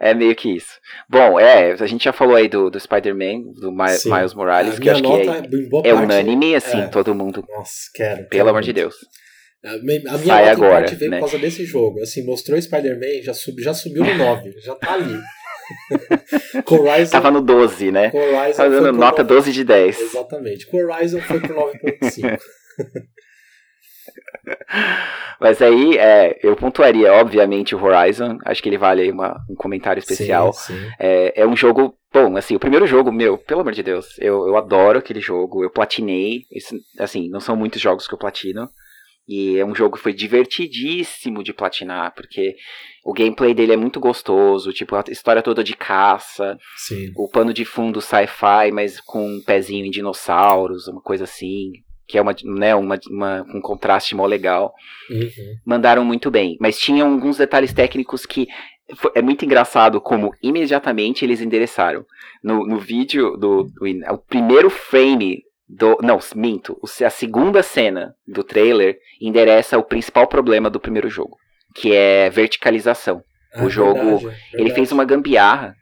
[0.00, 0.80] É meio que isso.
[1.08, 5.02] Bom, é, a gente já falou aí do, do Spider-Man, do Miles Morales, que acho
[5.02, 6.86] que é, é unânime, assim, é.
[6.88, 7.44] todo mundo.
[7.48, 8.16] Nossa, quero.
[8.16, 8.64] Pelo quero amor muito.
[8.64, 8.94] de Deus.
[9.64, 11.18] A minha, a minha Sai nota agora, veio né?
[11.18, 12.00] por causa desse jogo.
[12.00, 15.20] Assim, mostrou Spider-Man, já, sub, já subiu no 9, já tá ali.
[16.66, 18.10] Horizon, Tava no 12, né?
[18.12, 19.34] Horizon Tava dando nota 9...
[19.34, 20.00] 12 de 10.
[20.00, 20.66] Exatamente.
[20.66, 22.38] Com Horizon foi pro 9.5.
[25.40, 28.38] Mas aí, é, eu pontuaria, obviamente, o Horizon.
[28.44, 30.52] Acho que ele vale aí uma, um comentário especial.
[30.52, 30.90] Sim, sim.
[30.98, 34.48] É, é um jogo Bom, assim, o primeiro jogo, meu, pelo amor de Deus, eu,
[34.48, 38.68] eu adoro aquele jogo, eu platinei, isso, assim, não são muitos jogos que eu platino,
[39.26, 42.56] e é um jogo que foi divertidíssimo de platinar, porque
[43.04, 47.12] o gameplay dele é muito gostoso, tipo, a história toda de caça, Sim.
[47.16, 51.72] o pano de fundo sci-fi, mas com um pezinho em dinossauros, uma coisa assim,
[52.06, 54.74] que é uma, né, uma, uma um contraste mó legal.
[55.08, 55.54] Uhum.
[55.64, 58.48] Mandaram muito bem, mas tinham alguns detalhes técnicos que
[59.14, 62.04] é muito engraçado como imediatamente eles endereçaram.
[62.42, 66.76] No, no vídeo, do, do, o primeiro frame do, não, minto.
[67.04, 71.36] A segunda cena do trailer endereça o principal problema do primeiro jogo,
[71.76, 73.22] que é verticalização.
[73.54, 74.42] Ah, o jogo, verdade, verdade.
[74.54, 75.76] ele fez uma gambiarra.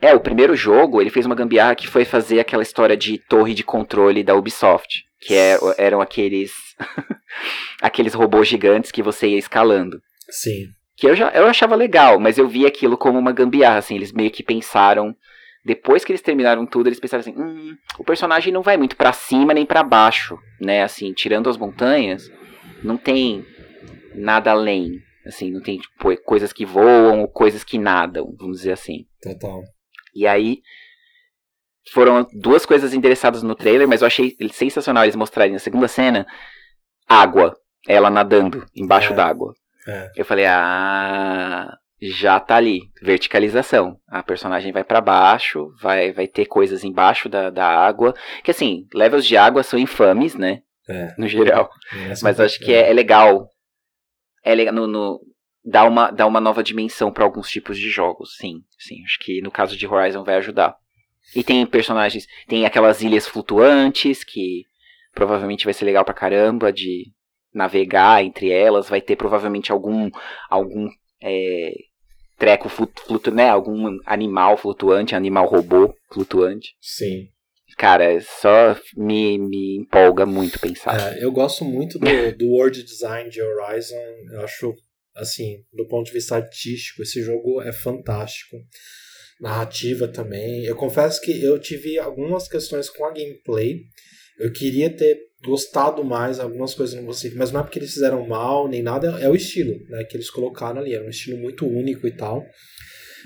[0.00, 3.54] É, o primeiro jogo, ele fez uma gambiarra que foi fazer aquela história de torre
[3.54, 6.52] de controle da Ubisoft, que é, eram aqueles
[7.80, 9.98] aqueles robôs gigantes que você ia escalando.
[10.28, 10.66] Sim.
[10.96, 14.12] Que eu já eu achava legal, mas eu vi aquilo como uma gambiarra, assim, eles
[14.12, 15.14] meio que pensaram
[15.64, 19.12] depois que eles terminaram tudo, eles pensaram assim: hum, o personagem não vai muito para
[19.12, 20.82] cima nem para baixo, né?
[20.82, 22.30] Assim, tirando as montanhas,
[22.82, 23.44] não tem
[24.14, 25.00] nada além.
[25.24, 29.06] Assim, não tem tipo, coisas que voam ou coisas que nadam, vamos dizer assim.
[29.22, 29.62] Total.
[30.14, 30.58] E aí
[31.92, 36.26] foram duas coisas interessadas no trailer, mas eu achei sensacional eles mostrarem na segunda cena
[37.08, 37.56] água,
[37.86, 39.54] ela nadando embaixo é, d'água.
[39.86, 40.10] É.
[40.16, 41.76] Eu falei, ah,
[42.10, 43.96] já tá ali, verticalização.
[44.08, 48.12] A personagem vai para baixo, vai, vai ter coisas embaixo da, da água.
[48.42, 50.62] Que assim, levels de água são infames, né?
[50.88, 51.14] É.
[51.16, 51.70] No geral.
[51.92, 53.48] É Mas acho que é, é, legal.
[54.44, 55.20] É legal no, no,
[55.64, 58.62] dá, uma, dá uma nova dimensão para alguns tipos de jogos, sim.
[58.76, 60.74] Sim, acho que no caso de Horizon vai ajudar.
[61.36, 64.64] E tem personagens, tem aquelas ilhas flutuantes que
[65.14, 67.12] provavelmente vai ser legal pra caramba de
[67.54, 70.10] navegar entre elas, vai ter provavelmente algum
[70.50, 70.88] algum
[71.22, 71.72] é,
[72.38, 73.48] treco flutuante, né?
[73.48, 76.74] Algum animal flutuante, animal robô flutuante.
[76.80, 77.28] Sim.
[77.76, 81.16] Cara, só me, me empolga muito pensar.
[81.16, 82.06] É, eu gosto muito do,
[82.36, 83.96] do world design de Horizon.
[84.32, 84.74] Eu acho,
[85.16, 88.56] assim, do ponto de vista artístico, esse jogo é fantástico.
[89.40, 90.64] Narrativa também.
[90.64, 93.80] Eu confesso que eu tive algumas questões com a gameplay.
[94.38, 98.26] Eu queria ter gostado mais, algumas coisas não gostei, mas não é porque eles fizeram
[98.26, 101.66] mal nem nada, é o estilo, né, que eles colocaram ali, era um estilo muito
[101.66, 102.44] único e tal.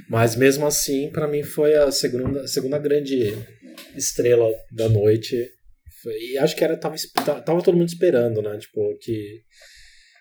[0.08, 3.34] Mas mesmo assim, para mim foi a segunda, a segunda grande
[3.96, 5.36] estrela da noite.
[6.06, 6.96] E acho que era tava,
[7.44, 9.42] tava todo mundo esperando, né, tipo que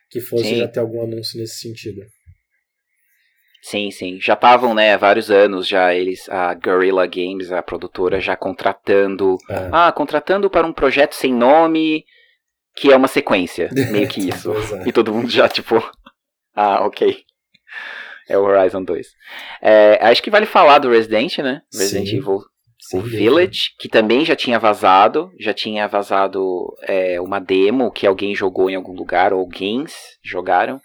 [0.10, 0.58] que fosse Sim.
[0.58, 2.02] já ter algum anúncio nesse sentido.
[3.66, 4.20] Sim, sim.
[4.22, 9.38] Já estavam, né, há vários anos já eles, a Guerrilla Games, a produtora, já contratando.
[9.50, 9.70] É.
[9.72, 12.06] Ah, contratando para um projeto sem nome,
[12.76, 13.72] que é uma sequência.
[13.90, 14.52] Meio que isso.
[14.52, 14.88] É.
[14.88, 15.76] E todo mundo já, tipo.
[16.58, 17.18] Ah, ok.
[18.30, 19.08] É o Horizon 2.
[19.62, 21.62] É, acho que vale falar do Resident, né?
[21.74, 22.18] Resident Sim.
[22.20, 22.40] Evil
[22.94, 23.18] dúvida.
[23.18, 28.70] Village, que também já tinha vazado, já tinha vazado é, uma demo que alguém jogou
[28.70, 29.84] em algum lugar, ou alguém
[30.24, 30.80] jogaram.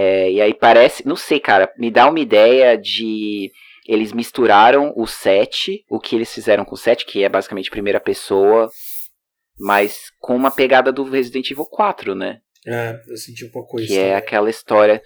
[0.00, 3.50] É, e aí parece, não sei, cara, me dá uma ideia de.
[3.84, 7.98] Eles misturaram o 7, o que eles fizeram com o 7, que é basicamente primeira
[7.98, 8.70] pessoa,
[9.58, 12.38] mas com uma pegada do Resident Evil 4, né?
[12.64, 13.88] É, eu senti um pouco isso.
[13.88, 14.14] Que é também.
[14.14, 15.02] aquela história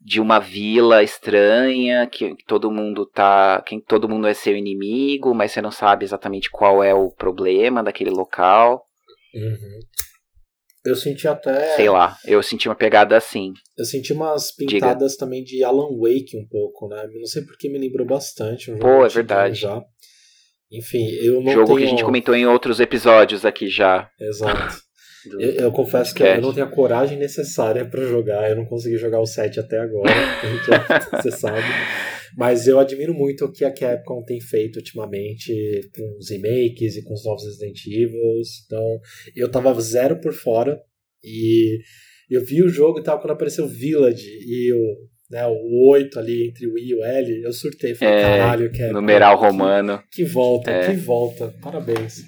[0.00, 3.60] de uma vila estranha, que todo mundo tá.
[3.66, 7.82] Que todo mundo é seu inimigo, mas você não sabe exatamente qual é o problema
[7.82, 8.84] daquele local.
[9.34, 9.80] Uhum.
[10.84, 11.76] Eu senti até.
[11.76, 13.52] Sei lá, eu senti uma pegada assim.
[13.78, 17.06] Eu senti umas pintadas também de Alan Wake um pouco, né?
[17.14, 18.70] Não sei porque me lembrou bastante.
[18.70, 19.60] Um jogo Pô, é verdade.
[19.60, 19.80] Já.
[20.72, 21.78] Enfim, eu não jogo tenho...
[21.78, 24.08] que a gente comentou em outros episódios aqui já.
[24.20, 24.76] Exato.
[25.30, 28.50] do- Eu, eu confesso que eu não tenho a coragem necessária pra jogar.
[28.50, 30.10] Eu não consegui jogar o 7 até agora.
[31.22, 31.62] Você sabe.
[32.36, 35.52] Mas eu admiro muito o que a Capcom tem feito ultimamente
[35.94, 38.20] com os remakes e com os novos Resident Evil.
[38.66, 39.00] Então,
[39.36, 40.80] eu tava zero por fora.
[41.24, 41.78] E
[42.30, 44.96] eu vi o jogo e tal, quando apareceu Village e o,
[45.30, 47.94] né, o 8 ali entre o I e o L, eu surtei.
[47.94, 48.92] Falei, É, caralho, Capcom.
[48.94, 50.02] Numeral que- romano.
[50.10, 50.90] Que volta, É.
[50.90, 51.54] que volta.
[51.62, 52.24] Parabéns.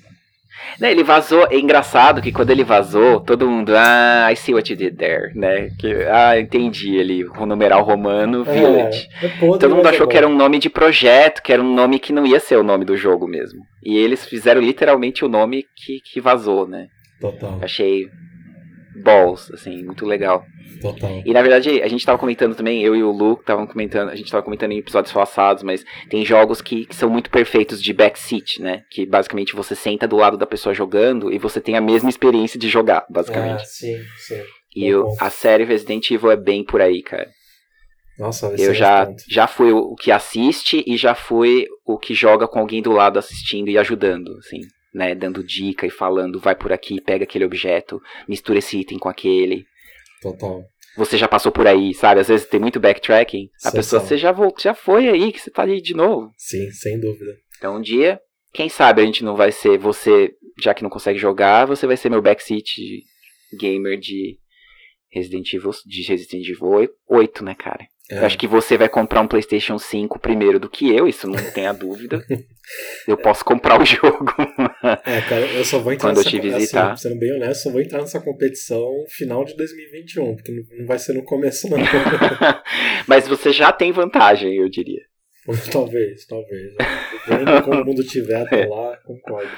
[0.79, 4.71] Né, ele vazou, é engraçado que quando ele vazou, todo mundo, ah, I see what
[4.73, 5.71] you did there, né?
[5.79, 9.09] Que, ah, entendi ele, o numeral romano, Village.
[9.23, 11.75] É, é Todo mundo é achou que era um nome de projeto, que era um
[11.75, 13.61] nome que não ia ser o nome do jogo mesmo.
[13.83, 16.89] E eles fizeram literalmente o nome que, que vazou, né?
[17.21, 18.09] Total, Achei
[19.03, 20.45] balls, assim, muito legal.
[20.80, 21.22] total.
[21.24, 24.16] E na verdade, a gente tava comentando também, eu e o Lu estavam comentando, a
[24.16, 27.92] gente tava comentando em episódios passados, mas tem jogos que, que são muito perfeitos de
[27.92, 28.82] backseat, né?
[28.90, 32.59] Que basicamente você senta do lado da pessoa jogando e você tem a mesma experiência
[32.59, 33.62] de jogar, basicamente.
[33.62, 34.42] É, sim, sim.
[34.74, 35.16] e ponto.
[35.20, 37.28] a série Resident Evil é bem por aí, cara.
[38.18, 42.47] Nossa, Eu já, já fui o o que assiste e já fui o que joga
[42.47, 44.61] com alguém do lado assistindo e ajudando, assim,
[44.95, 45.14] né?
[45.14, 49.64] Dando dica e falando, vai por aqui, pega aquele objeto, mistura esse item com aquele.
[50.22, 50.62] Total.
[50.97, 52.20] Você já passou por aí, sabe?
[52.20, 53.49] Às vezes tem muito backtracking.
[53.64, 56.30] A pessoa, você já voltou, já foi aí, que você tá ali de novo.
[56.36, 57.36] Sim, sem dúvida.
[57.59, 58.20] Então um dia,
[58.53, 60.32] quem sabe a gente não vai ser você,
[60.62, 62.80] já que não consegue jogar, você vai ser meu backseat
[63.59, 64.38] gamer de
[65.11, 67.86] Resident Evil, de Resident Evil 8, né, cara?
[68.11, 71.27] É, Eu acho que você vai comprar um PlayStation 5 primeiro do que eu, isso
[71.27, 72.23] não tenha dúvida.
[73.09, 74.27] eu posso comprar o jogo.
[75.07, 76.93] é, cara, eu só vou entrar Quando eu nessa te co- visitar.
[76.93, 80.99] Assim, sendo bem honesto, só vou entrar nessa competição final de 2021, porque não- vai
[80.99, 81.79] ser no começo, não.
[83.09, 85.01] Mas você já tem vantagem, eu diria.
[85.73, 86.75] talvez, talvez.
[87.27, 88.43] Vendo como o mundo tiver É.
[88.43, 89.51] até lá, concordo.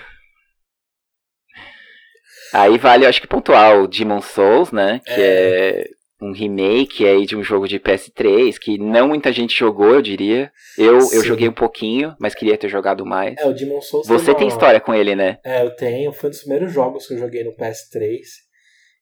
[2.53, 5.01] Aí vale, eu acho que pontuar o Demon Souls, né?
[5.05, 5.85] Que é,
[6.21, 10.51] um remake aí de um jogo de PS3 que não muita gente jogou, eu diria.
[10.79, 13.37] Eu, eu joguei um pouquinho, mas queria ter jogado mais.
[13.39, 15.39] É, o Demon Souls Você tem uma- história com ele, né?
[15.45, 16.13] É, eu tenho.
[16.13, 18.21] Foi um dos primeiros jogos que eu joguei no PS3.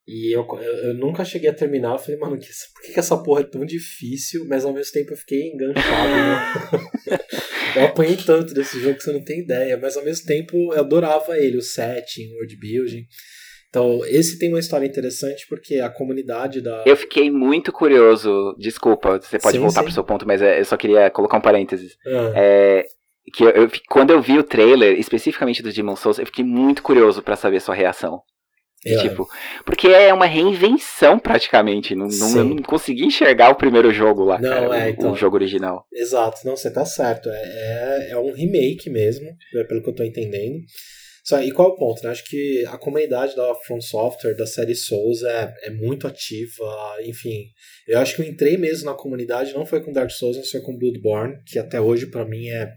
[0.06, 1.92] E eu, eu, eu nunca cheguei a terminar.
[1.92, 4.44] Eu falei, mano, que, por que, que essa porra é tão difícil?
[4.48, 6.78] Mas ao mesmo tempo eu fiquei enganchado, né?
[7.76, 9.78] eu apanhei tanto desse jogo que você não tem ideia.
[9.78, 13.06] Mas ao mesmo tempo eu adorava ele, o setting, o world building.
[13.74, 16.84] Então, esse tem uma história interessante porque a comunidade da.
[16.86, 18.54] Eu fiquei muito curioso.
[18.56, 19.86] Desculpa, você pode Sim, voltar sim.
[19.86, 21.96] pro seu ponto, mas é, eu só queria colocar um parênteses.
[22.06, 22.84] Ah, É,
[23.34, 26.84] que eu, eu quando eu vi o trailer, especificamente do Demon Souls, eu fiquei muito
[26.84, 28.20] curioso pra saber sua reação.
[28.86, 29.26] é, Tipo,
[29.64, 31.96] porque é uma reinvenção praticamente.
[31.96, 35.10] Não, não, eu não consegui enxergar o primeiro jogo lá, Não, cara, é, o- então.
[35.10, 35.84] o jogo original.
[35.92, 37.28] Exato, não, você tá certo.
[37.28, 40.58] É, é, é um remake mesmo, é pelo que eu tô entendendo.
[41.24, 42.04] Só, e qual é o ponto?
[42.04, 42.10] Né?
[42.10, 46.96] Acho que a comunidade da From Software, da série Souls, é, é muito ativa.
[47.06, 47.46] Enfim,
[47.88, 50.60] eu acho que eu entrei mesmo na comunidade, não foi com Dark Souls, mas foi
[50.60, 52.68] com Bloodborne, que até hoje pra mim é.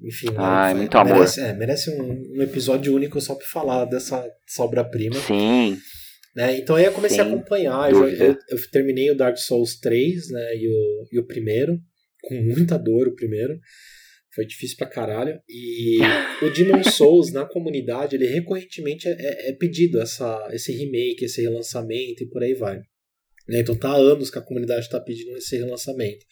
[0.00, 1.14] Enfim, Ah, é muito amor.
[1.14, 5.16] merece, é, merece um, um episódio único só pra falar dessa, dessa obra-prima.
[5.16, 5.76] Sim,
[6.34, 6.56] Né?
[6.56, 7.90] Então aí eu comecei Sim, a acompanhar.
[7.90, 11.76] Eu, eu, eu terminei o Dark Souls 3 né, e, o, e o primeiro,
[12.22, 13.58] com muita dor o primeiro.
[14.40, 15.38] Foi difícil pra caralho.
[15.46, 15.98] E
[16.42, 21.42] o Demon Souls na comunidade, ele recorrentemente é, é- é pedido essa, esse remake, esse
[21.42, 22.78] relançamento e por aí vai.
[23.46, 23.60] Né?
[23.60, 26.24] Então tá há anos que a comunidade tá pedindo esse relançamento.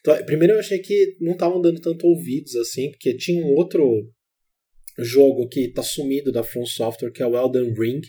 [0.00, 4.10] Então, primeiro eu achei que não estavam dando tanto ouvidos assim, porque tinha um outro
[4.98, 8.00] jogo que tá sumido da From Software, que é o Elden Ring,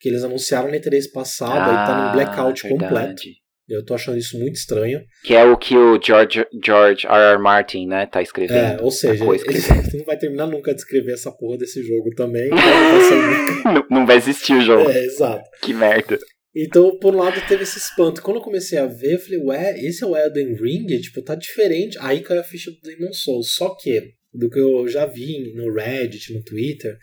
[0.00, 2.88] que eles anunciaram na E3 passada e tá Ah, num blackout verdade.
[2.88, 3.22] completo.
[3.68, 5.00] Eu tô achando isso muito estranho.
[5.24, 7.34] Que é o que o George, George R.
[7.34, 7.38] R.
[7.38, 8.80] Martin, né, tá escrevendo.
[8.80, 9.32] É, ou seja, ele,
[9.98, 12.50] não vai terminar nunca de escrever essa porra desse jogo também.
[12.50, 12.56] Não,
[13.64, 14.90] vai não, não vai existir o jogo.
[14.90, 15.48] É, exato.
[15.62, 16.18] Que merda.
[16.54, 18.20] Então, por um lado, teve esse espanto.
[18.20, 20.86] Quando eu comecei a ver, eu falei, ué, esse é o Elden Ring?
[21.00, 21.96] Tipo, tá diferente.
[22.00, 23.54] Aí caiu a ficha do Demon Souls.
[23.54, 26.98] Só que, do que eu já vi no Reddit, no Twitter,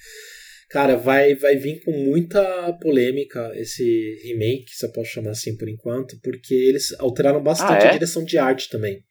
[0.70, 5.68] cara, vai, vai vir com muita polêmica esse remake, se eu posso chamar assim por
[5.68, 7.90] enquanto, porque eles alteraram bastante ah, é?
[7.90, 9.04] a direção de arte também.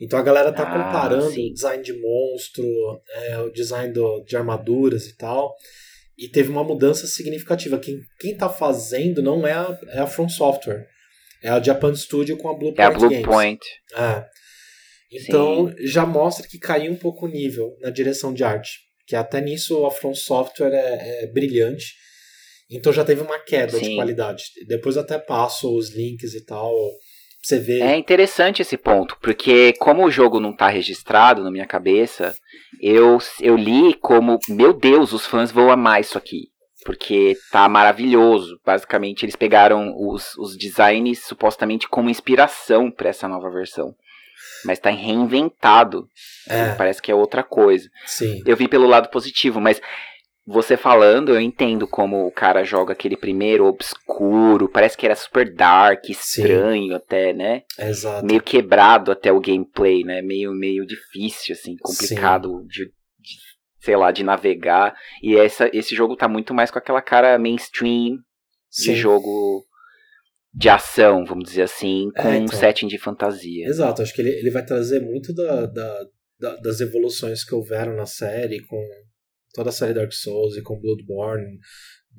[0.00, 1.50] Então a galera tá Ah, comparando sim.
[1.50, 2.66] o design de monstro,
[3.14, 5.54] é, o design do, de armaduras e tal.
[6.18, 7.78] E teve uma mudança significativa.
[7.78, 10.86] Quem, quem tá fazendo não é a, é a From Software.
[11.42, 13.26] É a Japan Studio com a Blue É a Point Blue Games.
[13.26, 13.66] Point.
[13.94, 14.24] É.
[15.12, 18.85] Então já mostra que caiu um pouco o nível na direção de arte.
[19.06, 21.94] Que até nisso a From Software é, é brilhante.
[22.70, 23.94] Então já teve uma queda de Sim.
[23.96, 24.44] qualidade.
[24.66, 26.74] Depois até passo os links e tal.
[27.42, 27.80] Você ver.
[27.80, 32.34] É interessante esse ponto, porque como o jogo não tá registrado na minha cabeça,
[32.80, 36.48] eu, eu li como, meu Deus, os fãs vão amar isso aqui.
[36.84, 38.58] Porque tá maravilhoso.
[38.64, 43.94] Basicamente, eles pegaram os, os designs supostamente como inspiração para essa nova versão.
[44.64, 46.08] Mas tá reinventado.
[46.48, 46.74] É.
[46.74, 47.88] Parece que é outra coisa.
[48.06, 48.42] Sim.
[48.46, 49.80] Eu vi pelo lado positivo, mas
[50.46, 55.52] você falando, eu entendo como o cara joga aquele primeiro obscuro, parece que era super
[55.52, 57.62] dark, estranho até, né?
[57.76, 58.24] Exato.
[58.24, 60.22] Meio quebrado até o gameplay, né?
[60.22, 63.36] Meio, meio difícil, assim, complicado de, de,
[63.80, 64.94] sei lá, de navegar.
[65.20, 68.18] E essa, esse jogo tá muito mais com aquela cara mainstream
[68.70, 68.92] Sim.
[68.92, 69.64] de jogo
[70.58, 72.58] de ação, vamos dizer assim, com É, um então.
[72.58, 73.66] setting de fantasia.
[73.66, 76.04] Exato, acho que ele, ele vai trazer muito da, da,
[76.40, 78.80] da- das evoluções que houveram na série, com
[79.52, 81.58] toda a série Dark Souls e com Bloodborne.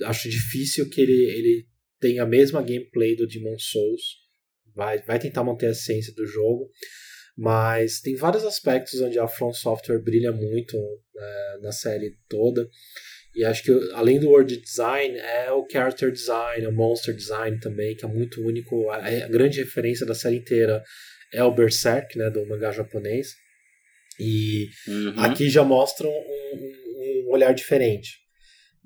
[0.04, 1.68] Acho difícil que ele, ele
[2.00, 4.02] tenha a mesma gameplay do Demon Souls.
[4.76, 6.70] Vai, vai tentar manter a essência do jogo.
[7.36, 10.76] Mas tem vários aspectos onde a From Software brilha muito
[11.16, 12.68] é, na série toda.
[13.38, 17.96] E acho que além do world design, é o character design, o monster design também,
[17.96, 18.90] que é muito único.
[18.90, 20.84] A, grande referência da série inteira
[21.32, 23.28] é o Berserk, né, do mangá japonês.
[24.20, 25.20] E Uhum.
[25.20, 28.10] aqui já mostram um, um- um olhar diferente.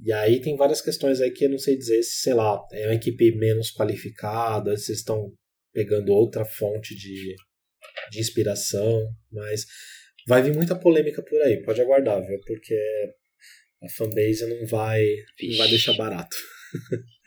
[0.03, 2.87] E aí tem várias questões aí que eu não sei dizer se, sei lá, é
[2.87, 5.31] uma equipe menos qualificada, se estão
[5.73, 7.35] pegando outra fonte de,
[8.11, 9.65] de inspiração, mas
[10.27, 12.37] vai vir muita polêmica por aí, pode aguardar, viu?
[12.45, 12.75] Porque
[13.83, 15.03] a fanbase não vai,
[15.49, 16.35] não vai deixar barato.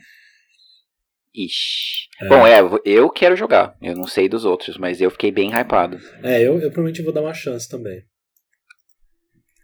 [1.35, 2.07] Ixi.
[2.23, 2.29] É.
[2.29, 3.77] Bom, é, eu quero jogar.
[3.83, 5.99] Eu não sei dos outros, mas eu fiquei bem hypado.
[6.23, 8.03] É, eu, eu provavelmente vou dar uma chance também.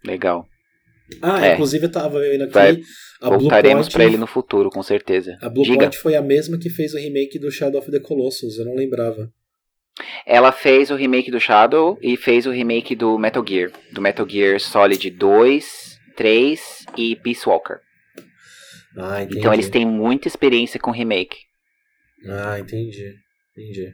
[0.05, 0.45] Legal.
[1.21, 1.53] Ah, É.
[1.53, 2.53] inclusive eu tava vendo aqui.
[2.53, 2.81] Vai-
[3.21, 5.37] a Voltaremos pra ele no futuro, com certeza.
[5.41, 5.77] A Blue Diga.
[5.77, 8.73] Point foi a mesma que fez o remake do Shadow of the Colossus, eu não
[8.73, 9.31] lembrava.
[10.25, 13.71] Ela fez o remake do Shadow e fez o remake do Metal Gear.
[13.91, 15.90] Do Metal Gear Solid 2,
[16.21, 17.79] 3 e Peace Walker.
[18.95, 19.39] Ah, entendi.
[19.39, 21.35] Então eles têm muita experiência com remake.
[22.29, 23.15] Ah, entendi.
[23.57, 23.91] Entendi.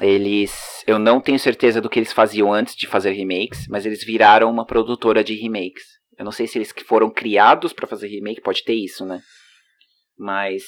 [0.00, 0.82] Eles.
[0.86, 4.50] Eu não tenho certeza do que eles faziam antes de fazer remakes, mas eles viraram
[4.50, 5.84] uma produtora de remakes.
[6.18, 9.20] Eu não sei se eles foram criados pra fazer remake, pode ter isso, né?
[10.16, 10.62] Mas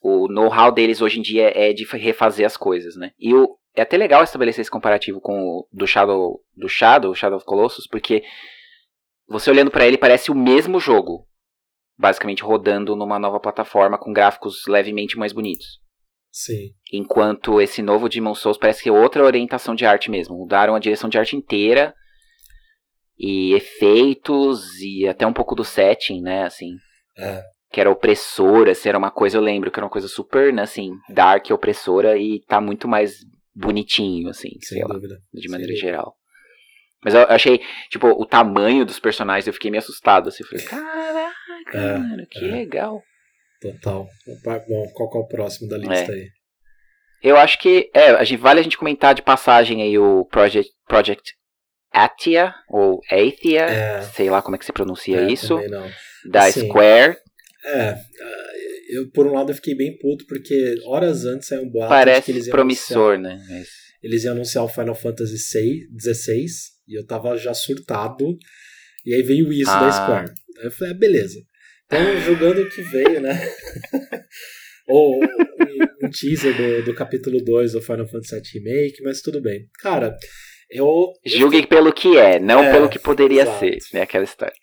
[0.00, 3.10] o know-how deles hoje em dia é de refazer as coisas, né?
[3.18, 7.38] E o, é até legal estabelecer esse comparativo com o do Shadow, do Shadow, Shadow
[7.38, 8.22] of Colossus, porque
[9.28, 11.26] você olhando pra ele parece o mesmo jogo,
[11.98, 15.80] basicamente rodando numa nova plataforma com gráficos levemente mais bonitos.
[16.30, 16.72] Sim.
[16.92, 20.36] Enquanto esse novo Demon Souls parece que é outra orientação de arte mesmo.
[20.36, 21.94] Mudaram a direção de arte inteira.
[23.18, 26.76] E efeitos e até um pouco do setting, né, assim.
[27.18, 27.42] É.
[27.72, 30.62] Que era opressora, se era uma coisa, eu lembro que era uma coisa super, né,
[30.62, 33.16] assim, dark, opressora e tá muito mais
[33.52, 35.18] bonitinho, assim, Sem sei lá, dúvida.
[35.32, 36.14] de Sem maneira geral.
[37.04, 37.60] Mas eu achei,
[37.90, 41.34] tipo, o tamanho dos personagens, eu fiquei meio assustado, assim, eu falei, caraca,
[41.70, 42.50] cara, que é.
[42.50, 43.02] legal.
[43.60, 44.06] Total.
[44.68, 46.28] Bom, qual é o próximo da lista aí?
[47.22, 50.70] Eu acho que é, a gente, vale a gente comentar de passagem aí o Project,
[50.86, 51.32] Project
[51.92, 54.02] Athia, ou Athia, É.
[54.02, 55.58] sei lá como é que se pronuncia É, isso,
[56.30, 57.16] da Assim, Square.
[57.64, 57.96] É,
[58.94, 61.98] eu por um lado eu fiquei bem puto porque horas antes saiu um boato de
[61.98, 63.44] que Parece eles promissor, anunciar, né?
[63.50, 63.68] Mas,
[64.00, 66.46] eles iam anunciar o Final Fantasy XVI
[66.88, 68.36] e eu tava já surtado
[69.04, 69.80] e aí veio isso Ah.
[69.80, 70.30] da Square.
[70.58, 71.38] Aí eu falei, ah, beleza.
[71.86, 73.32] Então jogando o que veio, né?
[74.88, 75.16] Ou
[76.02, 79.68] um, teaser do, do capítulo 2 do Final Fantasy VII Remake, mas tudo bem.
[79.80, 80.16] Cara,
[80.70, 81.12] eu.
[81.26, 83.58] julgue pelo que é, não É, pelo que poderia exato.
[83.60, 84.02] ser, né?
[84.02, 84.54] Aquela história.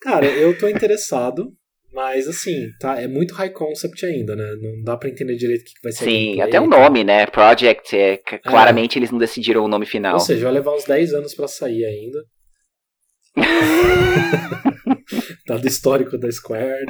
[0.00, 1.52] Cara, eu tô interessado,
[1.92, 4.56] Mas assim, tá, é muito high concept ainda, né?
[4.60, 6.04] Não dá pra entender direito o que vai ser.
[6.04, 7.26] Sim, até o nome, né?
[7.26, 10.14] Project, é, claramente eles não decidiram o nome final.
[10.14, 12.24] Ou seja, vai levar uns 10 anos para sair ainda.
[15.46, 16.86] Dado histórico da Square.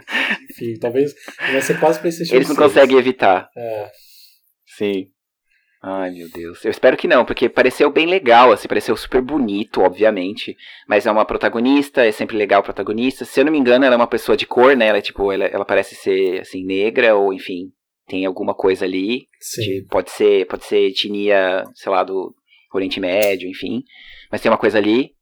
[0.50, 1.14] Enfim, talvez
[1.50, 2.68] vai ser quase PlayStation Eles não 6.
[2.68, 3.48] conseguem evitar.
[3.56, 3.90] É.
[4.76, 5.08] Sim.
[5.84, 6.64] Ai, meu Deus.
[6.64, 10.56] Eu espero que não, porque pareceu bem legal, assim, pareceu super bonito, obviamente.
[10.86, 13.24] Mas é uma protagonista, é sempre legal protagonista.
[13.24, 14.86] Se eu não me engano, ela é uma pessoa de cor, né?
[14.86, 17.72] Ela é tipo, ela, ela parece ser assim, negra, ou enfim,
[18.06, 19.26] tem alguma coisa ali.
[19.40, 19.62] Sim.
[19.62, 22.32] De, pode ser, pode ser etnia, sei lá, do
[22.72, 23.82] Oriente Médio, enfim.
[24.30, 25.16] Mas tem uma coisa ali.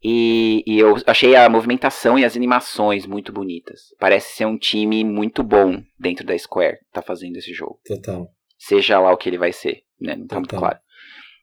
[0.00, 3.92] E, e, eu achei a movimentação e as animações muito bonitas.
[3.98, 7.80] Parece ser um time muito bom dentro da Square, tá fazendo esse jogo.
[7.84, 8.28] Total.
[8.56, 10.16] Seja lá o que ele vai ser né?
[10.16, 10.78] Não tá muito claro.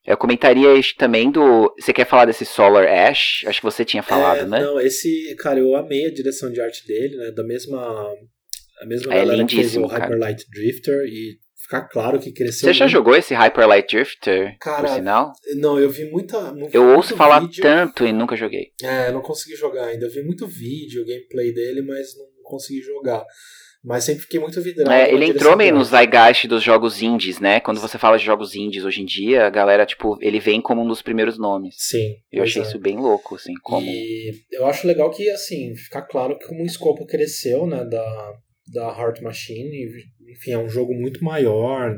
[0.06, 0.68] Eu comentaria
[0.98, 1.74] também do.
[1.80, 3.46] Você quer falar desse Solar Ash?
[3.48, 4.60] Acho que você tinha falado, é, né?
[4.60, 5.34] Não, esse.
[5.40, 7.32] Cara, eu amei a direção de arte dele, né?
[7.32, 7.80] Da mesma.
[8.82, 10.04] A mesma é galera que fez o cara.
[10.04, 12.68] Hyper Light Drifter e ficar claro que cresceu.
[12.68, 12.92] Você já muito.
[12.92, 14.58] jogou esse Hyper Light Drifter?
[14.60, 15.32] Cara, por sinal?
[15.56, 16.52] Não, eu vi muita.
[16.52, 17.62] muito Eu ouço falar vídeo.
[17.62, 18.72] tanto e nunca joguei.
[18.84, 20.06] É, eu não consegui jogar ainda.
[20.06, 23.24] Eu vi muito vídeo, gameplay dele, mas não consegui jogar.
[23.84, 24.92] Mas sempre fiquei muito vidrado.
[24.92, 27.60] É, ele entrou meio no zeitgeist dos jogos indies, né?
[27.60, 30.82] Quando você fala de jogos indies hoje em dia, a galera, tipo, ele vem como
[30.82, 31.76] um dos primeiros nomes.
[31.78, 32.16] Sim.
[32.32, 32.66] Eu achei é.
[32.66, 33.86] isso bem louco, assim, como.
[33.86, 38.34] E eu acho legal que, assim, ficar claro que como o escopo cresceu, né, da,
[38.72, 39.90] da Heart Machine,
[40.30, 41.94] enfim, é um jogo muito maior,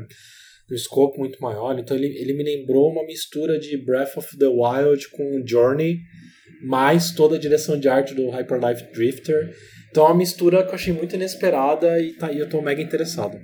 [0.68, 4.48] um escopo muito maior, então ele, ele me lembrou uma mistura de Breath of the
[4.48, 6.00] Wild com Journey,
[6.64, 9.54] mais toda a direção de arte do Hyper Life Drifter.
[9.96, 12.82] Então é uma mistura que eu achei muito inesperada e tá, e eu tô mega
[12.82, 13.38] interessado.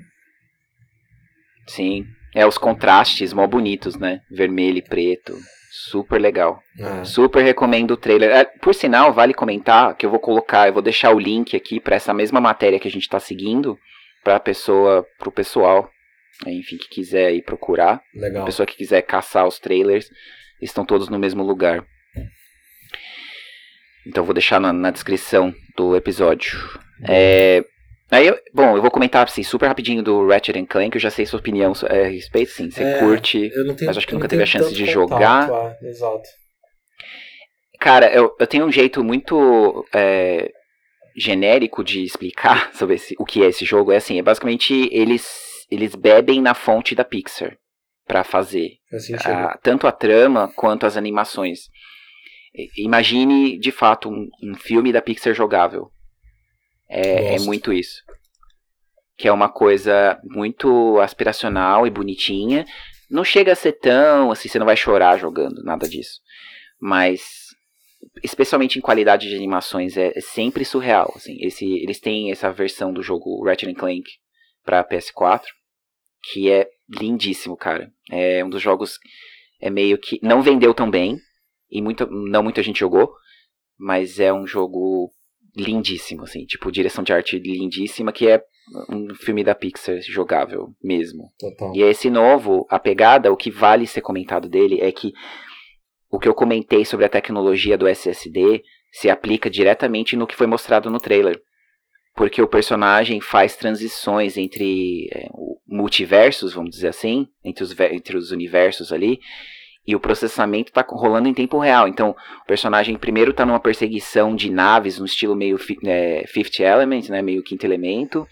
[1.67, 2.05] Sim.
[2.35, 4.21] É, os contrastes mó bonitos, né?
[4.31, 5.35] Vermelho e preto.
[5.71, 6.61] Super legal.
[6.79, 8.31] Ah, Super recomendo o trailer.
[8.31, 11.81] É, por sinal, vale comentar que eu vou colocar, eu vou deixar o link aqui
[11.81, 13.79] para essa mesma matéria que a gente tá seguindo,
[14.23, 15.91] pra pessoa, pro pessoal,
[16.47, 18.03] enfim, que quiser aí procurar.
[18.15, 18.43] legal.
[18.43, 20.11] A pessoa que quiser caçar os trailers,
[20.61, 21.83] estão todos no mesmo lugar.
[24.07, 26.59] Então vou deixar na, na descrição do episódio.
[27.09, 27.65] É,
[28.11, 31.25] aí eu- bom, eu vou comentar assim, super rapidinho do Ratchet Clank, eu já sei
[31.27, 32.71] sua opinião é, a respeito, sim.
[32.71, 33.51] Você É, curte.
[33.55, 35.51] Eu não tenho, mas acho que eu nunca não teve a chance de contato, jogar.
[35.51, 36.23] ah, exato.
[37.81, 40.51] Cara, eu, eu tenho um jeito muito é,
[41.17, 43.93] genérico de explicar sobre esse- o que é esse jogo.
[43.93, 45.27] É assim, é basicamente eles,
[45.71, 47.57] eles bebem na fonte da Pixar
[48.07, 49.31] pra fazer Faz sentido.
[49.31, 51.61] a- tanto a trama quanto as animações.
[52.77, 55.91] Imagine, de fato, um, um filme da Pixar jogável.
[56.89, 58.03] É, é muito isso.
[59.17, 62.67] Que é uma coisa muito aspiracional e bonitinha.
[63.11, 66.21] Não chega a ser tão assim, você não vai chorar jogando, nada disso.
[66.79, 67.47] Mas,
[68.23, 71.13] especialmente em qualidade de animações, é, é sempre surreal.
[71.17, 71.37] Assim.
[71.41, 74.11] Esse, eles têm essa versão do jogo Ratchet Clank
[74.65, 75.45] para PS4,
[76.31, 76.69] que é
[77.01, 77.91] lindíssimo, cara.
[78.11, 78.99] É um dos jogos
[79.61, 81.19] é meio que não vendeu tão bem
[81.73, 83.15] e muita, não muita gente jogou,
[83.79, 85.11] mas é um jogo
[85.57, 88.43] lindíssimo, assim, tipo direção de arte lindíssima, que é
[88.91, 91.31] um filme da Pixar jogável mesmo.
[91.39, 91.75] Total.
[91.75, 95.13] E esse novo, a pegada, o que vale ser comentado dele é que
[96.11, 98.63] o que eu comentei sobre a tecnologia do SSD
[98.93, 101.41] se aplica diretamente no que foi mostrado no trailer.
[102.15, 105.29] Porque o personagem faz transições entre é,
[105.67, 109.19] multiversos, vamos dizer assim, entre os, entre os universos ali,
[109.87, 111.89] e o processamento está rolando em tempo real.
[111.89, 112.11] Então,
[112.43, 117.21] o personagem primeiro está numa perseguição de naves, no estilo meio é, Fifth Element, né,
[117.21, 118.27] meio quinto elemento,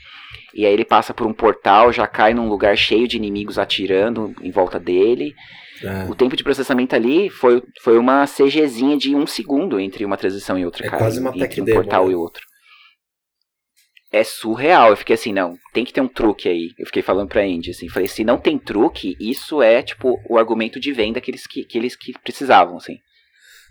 [0.55, 4.33] e aí ele passa por um portal, já cai num lugar cheio de inimigos atirando
[4.43, 5.35] em volta dele.
[5.83, 6.11] É.
[6.11, 10.59] O tempo de processamento ali foi, foi uma CGzinha de um segundo entre uma transição
[10.59, 11.03] e outra, É cara.
[11.03, 12.13] quase uma entre tech um demo, portal né?
[12.13, 12.50] e outro.
[14.13, 14.91] É surreal.
[14.91, 16.71] Eu fiquei assim, não, tem que ter um truque aí.
[16.79, 17.89] Eu fiquei falando pra Andy, assim.
[17.89, 21.65] Falei, se não tem truque, isso é, tipo, o argumento de venda que eles, que,
[21.65, 22.99] que eles que precisavam, assim.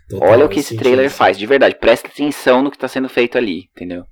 [0.08, 1.74] Total, Olha o que esse trailer faz, de verdade.
[1.76, 4.04] Presta atenção no que tá sendo feito ali, entendeu?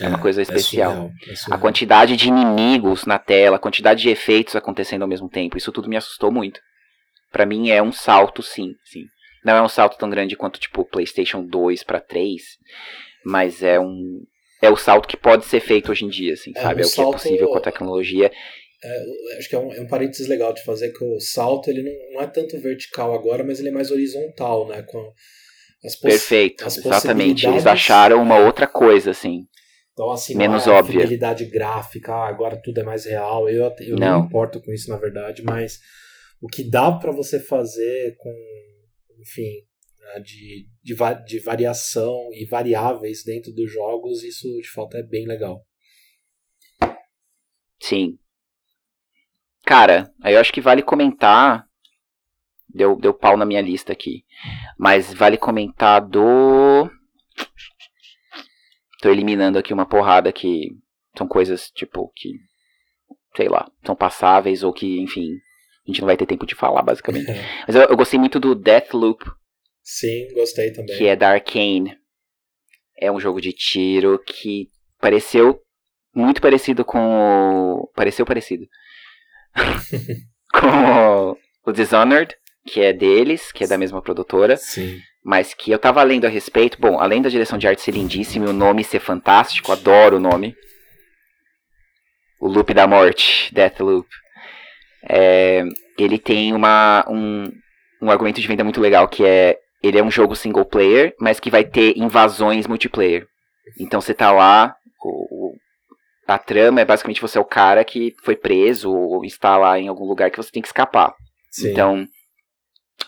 [0.00, 0.92] É uma coisa especial.
[0.92, 1.60] surreal, é A surreal.
[1.60, 5.88] quantidade de inimigos na tela, a quantidade de efeitos acontecendo ao mesmo tempo, isso tudo
[5.88, 6.60] me assustou muito.
[7.32, 9.04] Pra mim é um salto, sim, sim.
[9.44, 12.42] Não é um salto tão grande quanto tipo PlayStation 2 pra 3,
[13.24, 14.22] mas é um
[14.62, 16.82] é o salto que pode ser feito hoje em dia, assim, É, sabe?
[16.82, 18.30] um É o que é salto- possível com a tecnologia.
[18.82, 21.82] É, acho que é um, é um parênteses legal de fazer que o salto ele
[21.82, 24.82] não, não é tanto vertical agora, mas ele é mais horizontal, né?
[24.82, 25.12] Com
[25.84, 27.46] as Perfeito, as exatamente.
[27.46, 29.46] Eles acharam uma outra coisa, assim.
[29.92, 31.00] Então, assim, menos é a óbvia.
[31.00, 33.48] fidelidade gráfica, ah, agora tudo é mais real.
[33.50, 34.20] Eu, eu Não.
[34.20, 35.78] não importo com isso, na verdade, mas
[36.40, 38.32] o que dá pra você fazer com,
[39.20, 39.50] enfim,
[40.00, 45.02] né, de, de, va- de variação e variáveis dentro dos jogos, isso de fato é
[45.02, 45.64] bem legal.
[47.80, 48.18] Sim.
[49.64, 51.66] Cara, aí eu acho que vale comentar.
[52.68, 54.24] Deu, deu pau na minha lista aqui.
[54.78, 56.88] Mas vale comentar do.
[59.00, 60.68] Tô eliminando aqui uma porrada que
[61.16, 62.32] são coisas, tipo, que.
[63.36, 65.28] Sei lá, são passáveis ou que, enfim.
[65.86, 67.26] A gente não vai ter tempo de falar, basicamente.
[67.66, 69.24] Mas eu, eu gostei muito do Deathloop.
[69.90, 70.96] Sim, gostei também.
[70.96, 71.98] Que é da Arkane.
[72.96, 74.68] É um jogo de tiro que
[75.00, 75.60] pareceu
[76.14, 77.90] muito parecido com o.
[77.96, 78.68] Pareceu parecido.
[80.54, 81.36] com o,
[81.66, 84.56] o Dishonored, que é deles, que é da mesma produtora.
[84.56, 85.00] Sim.
[85.24, 86.80] Mas que eu tava lendo a respeito.
[86.80, 90.20] Bom, além da direção de arte ser lindíssima e o nome ser fantástico, adoro o
[90.20, 90.54] nome.
[92.40, 94.08] O Loop da Morte, Deathloop.
[95.02, 95.64] É,
[95.98, 97.50] ele tem uma, um,
[98.00, 101.40] um argumento de venda muito legal que é ele é um jogo single player, mas
[101.40, 103.26] que vai ter invasões multiplayer.
[103.78, 105.54] Então você tá lá, o,
[106.26, 109.88] a trama é basicamente você é o cara que foi preso ou está lá em
[109.88, 111.14] algum lugar que você tem que escapar.
[111.50, 111.70] Sim.
[111.70, 112.06] Então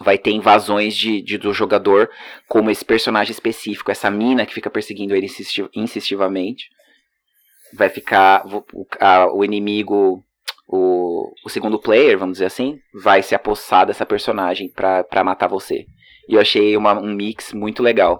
[0.00, 2.10] vai ter invasões de, de, do jogador
[2.48, 6.68] como esse personagem específico, essa mina que fica perseguindo ele insistiv insistivamente.
[7.74, 10.24] Vai ficar o, a, o inimigo
[10.66, 15.46] o, o segundo player, vamos dizer assim, vai se apossar dessa personagem pra, pra matar
[15.46, 15.84] você.
[16.28, 18.18] E eu achei uma, um mix muito legal.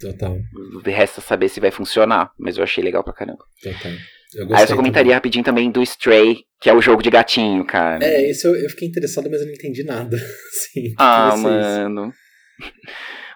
[0.00, 0.36] Total.
[0.84, 3.44] Resta saber se vai funcionar, mas eu achei legal pra caramba.
[3.62, 3.92] Total.
[4.34, 5.14] Eu Aí eu só comentaria também.
[5.14, 8.04] rapidinho também do Stray, que é o jogo de gatinho, cara.
[8.04, 10.16] É, esse eu, eu fiquei interessado, mas eu não entendi nada.
[10.72, 12.12] Sim, ah, mano.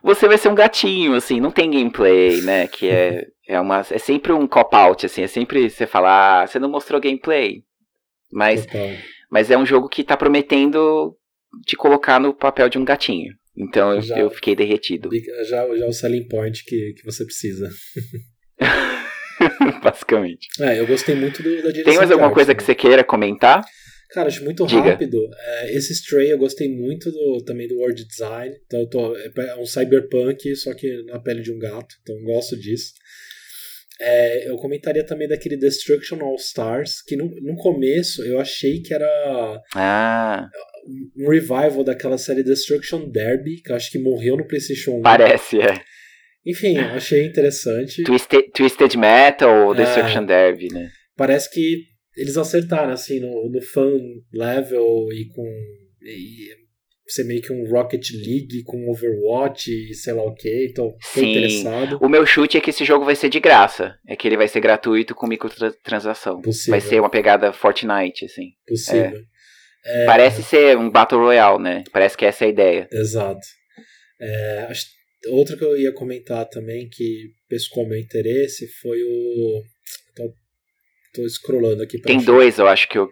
[0.02, 2.68] Você vai ser um gatinho, assim, não tem gameplay, né?
[2.68, 6.58] Que é, é, uma, é sempre um cop-out, assim, é sempre você falar, ah, você
[6.58, 7.62] não mostrou gameplay.
[8.30, 8.66] Mas,
[9.30, 11.16] mas é um jogo que tá prometendo
[11.64, 13.32] te colocar no papel de um gatinho.
[13.56, 15.08] Então já, eu fiquei derretido.
[15.48, 17.70] Já, já o selling point que, que você precisa.
[19.82, 20.48] Basicamente.
[20.60, 21.84] É, eu gostei muito do, da direção.
[21.84, 22.54] Tem mais alguma arte, coisa né?
[22.56, 23.64] que você queira comentar?
[24.10, 24.90] Cara, acho muito Diga.
[24.90, 25.18] rápido.
[25.36, 28.54] É, esse Stray eu gostei muito do, também do world design.
[28.66, 31.94] Então eu tô, é um cyberpunk, só que na pele de um gato.
[32.02, 32.92] Então eu gosto disso.
[34.00, 38.92] É, eu comentaria também daquele Destruction All Stars, que no, no começo eu achei que
[38.92, 40.48] era ah.
[41.16, 45.02] Um revival daquela série Destruction Derby, que eu acho que morreu no PlayStation 1.
[45.02, 45.82] Parece, é.
[46.46, 48.02] Enfim, eu achei interessante.
[48.04, 50.26] Twisted, Twisted Metal ou Destruction É.
[50.26, 50.90] Derby, né?
[51.16, 51.84] Parece que
[52.16, 53.98] eles acertaram, assim, no, no fan
[54.32, 55.44] level e com.
[56.02, 56.64] E
[57.06, 60.68] ser meio que um Rocket League com Overwatch e sei lá o que.
[60.70, 61.30] Então, tô Sim.
[61.30, 61.98] interessado.
[62.00, 63.94] O meu chute é que esse jogo vai ser de graça.
[64.06, 66.40] É que ele vai ser gratuito com microtransação.
[66.40, 66.70] Possível.
[66.70, 68.52] Vai ser uma pegada Fortnite, assim.
[68.66, 69.18] Possível.
[69.18, 69.22] É,
[70.06, 71.84] Parece ser um Battle Royale, né?
[71.92, 72.88] Parece que essa é a ideia.
[72.90, 73.46] Exato.
[74.20, 74.68] É,
[75.28, 79.62] outra que eu ia comentar também que pescou meu interesse foi o.
[80.16, 80.32] Tô,
[81.12, 82.26] tô scrollando aqui pra Tem achar.
[82.26, 83.10] dois, eu acho que eu.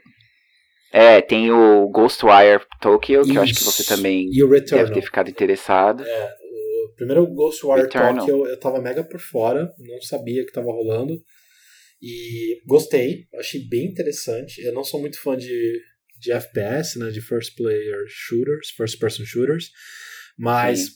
[0.92, 3.94] É, tem o Ghostwire Tokyo, que eu acho que você Isso.
[3.96, 6.04] também deve ter ficado interessado.
[6.04, 6.34] É,
[6.84, 8.26] o primeiro Ghostwire Returnal.
[8.26, 11.22] Tokyo eu tava mega por fora, não sabia que tava rolando.
[12.00, 14.60] E gostei, achei bem interessante.
[14.60, 15.80] Eu não sou muito fã de,
[16.22, 19.70] de FPS, né, de first player shooters, first person shooters,
[20.38, 20.86] mas Sim.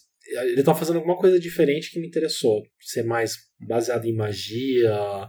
[0.52, 2.62] ele tá fazendo alguma coisa diferente que me interessou.
[2.80, 5.28] Ser mais baseado em magia.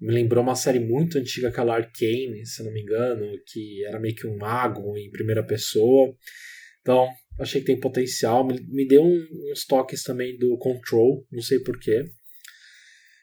[0.00, 3.98] Me lembrou uma série muito antiga, aquela Arcane, se eu não me engano, que era
[3.98, 6.14] meio que um mago em primeira pessoa.
[6.82, 7.08] Então,
[7.40, 8.46] achei que tem potencial.
[8.46, 12.04] Me, me deu um- uns toques também do Control, não sei porquê.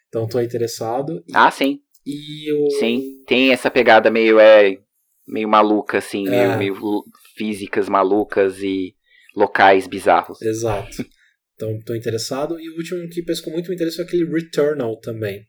[0.08, 1.24] Então, tô interessado.
[1.34, 2.70] Ah, sim, E o.
[2.80, 3.24] sim.
[3.28, 4.78] Tem essa pegada meio, é,
[5.28, 6.58] meio maluca, assim, É.
[6.58, 7.04] meio, meio
[7.36, 8.96] físicas malucas e
[9.36, 10.42] locais bizarros.
[10.42, 11.06] Exato.
[11.56, 12.60] Então, tô interessado.
[12.60, 15.46] E o último que pescou muito me interesse foi aquele Returnal também.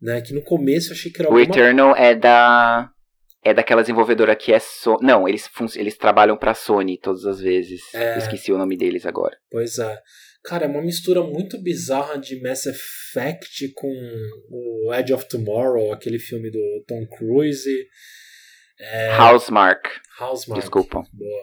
[0.00, 0.20] Né?
[0.20, 2.90] Que no começo eu achei que era O alguma Eternal é da.
[3.42, 4.98] É daquela desenvolvedora que é so...
[5.00, 7.80] Não, eles, fun- eles trabalham pra Sony todas as vezes.
[7.94, 8.18] É.
[8.18, 9.34] Esqueci o nome deles agora.
[9.50, 9.98] Pois é.
[10.44, 13.88] Cara, é uma mistura muito bizarra de Mass Effect com
[14.50, 17.70] o Edge of Tomorrow, aquele filme do Tom Cruise.
[18.80, 19.86] É, Housemark,
[20.18, 20.62] Housemarque.
[20.62, 21.04] desculpa.
[21.12, 21.42] Boa.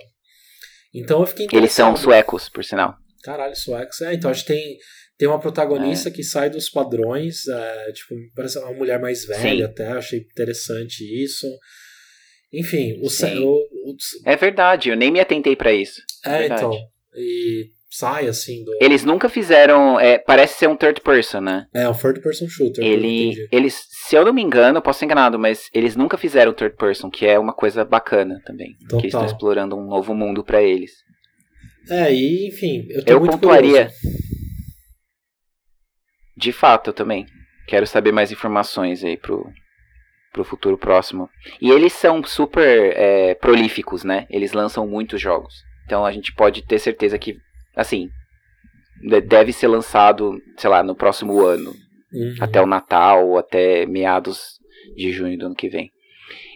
[0.94, 2.98] Então eu fiquei Eles são suecos, por sinal.
[3.24, 4.02] Caralho, suecos.
[4.02, 4.78] É, então a gente tem,
[5.18, 9.72] tem uma protagonista que sai dos padrões, é, tipo, parece uma mulher mais velha Sim.
[9.72, 11.48] até, achei interessante isso.
[12.52, 16.02] Enfim, o, o, o É verdade, eu nem me atentei pra isso.
[16.26, 16.62] É, Verdade.
[16.62, 16.78] então.
[17.14, 18.72] E sai assim do.
[18.82, 20.00] Eles nunca fizeram.
[20.00, 21.66] é, parece ser um third person, né?
[21.74, 22.76] É um third person shooter.
[22.84, 26.18] que eu Ele, eles, se eu não me engano, posso ser enganado, mas eles nunca
[26.18, 28.76] fizeram third person, que é uma coisa bacana também.
[28.90, 29.26] Que eles estão Total.
[29.34, 30.92] explorando um novo mundo pra eles.
[31.90, 33.86] É, e enfim, eu tô Eu muito pontuaria.
[33.86, 33.96] curioso.
[36.36, 37.26] De fato, eu também.
[37.68, 39.50] Quero saber mais informações aí pro,
[40.32, 41.30] pro futuro próximo.
[41.62, 44.26] E eles são super é, prolíficos, né?
[44.30, 45.54] Eles lançam muitos jogos.
[45.86, 47.38] Então a gente pode ter certeza que,
[47.78, 48.10] assim,
[49.28, 51.72] deve ser lançado, sei lá, no próximo ano.
[52.12, 52.36] Uhum.
[52.40, 54.60] Até o Natal, ou até meados
[54.96, 55.92] de junho do ano que vem.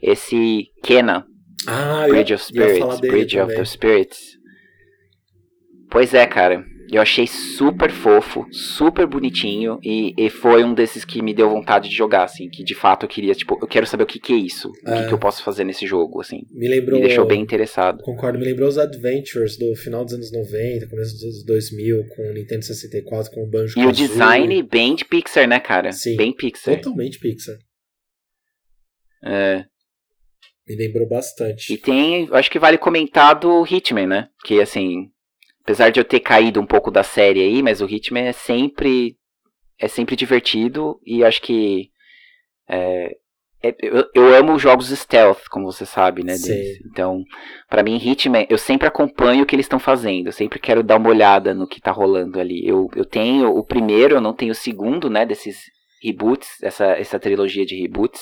[0.01, 1.25] Esse Kena,
[1.67, 3.55] ah, Bridge of Spirits, Bridge também.
[3.55, 4.37] of the Spirits.
[5.89, 6.65] Pois é, cara.
[6.91, 11.87] Eu achei super fofo, super bonitinho e, e, foi um desses que me deu vontade
[11.87, 14.33] de jogar, assim, que de fato eu queria, tipo, eu quero saber o que, que
[14.33, 14.91] é isso, é.
[14.91, 16.41] o que, que, eu posso fazer nesse jogo, assim.
[16.51, 16.99] Me lembrou.
[16.99, 18.03] Me deixou bem interessado.
[18.03, 22.29] Concordo, me lembrou os Adventures do final dos anos 90, começo dos anos 2000, com
[22.29, 25.93] o Nintendo 64, com o Banjo E o design bem de Pixar, né, cara?
[25.93, 26.17] Sim.
[26.17, 26.75] Bem Pixar.
[26.75, 27.55] Totalmente Pixar.
[29.23, 29.63] É.
[30.67, 31.73] Me lembrou bastante.
[31.73, 34.27] E tem, acho que vale comentar do Hitman, né?
[34.43, 35.09] Que assim,
[35.63, 39.15] apesar de eu ter caído um pouco da série aí, mas o Hitman é sempre
[39.79, 41.89] é sempre divertido e acho que
[42.67, 43.15] é,
[43.63, 46.35] é, eu, eu, amo jogos stealth, como você sabe, né?
[46.85, 47.23] Então,
[47.69, 50.27] para mim, Hitman, eu sempre acompanho o que eles estão fazendo.
[50.27, 52.67] Eu sempre quero dar uma olhada no que tá rolando ali.
[52.67, 55.27] Eu, eu tenho o primeiro, eu não tenho o segundo, né?
[55.27, 55.57] Desses
[56.01, 58.21] reboots, essa, essa trilogia de reboots.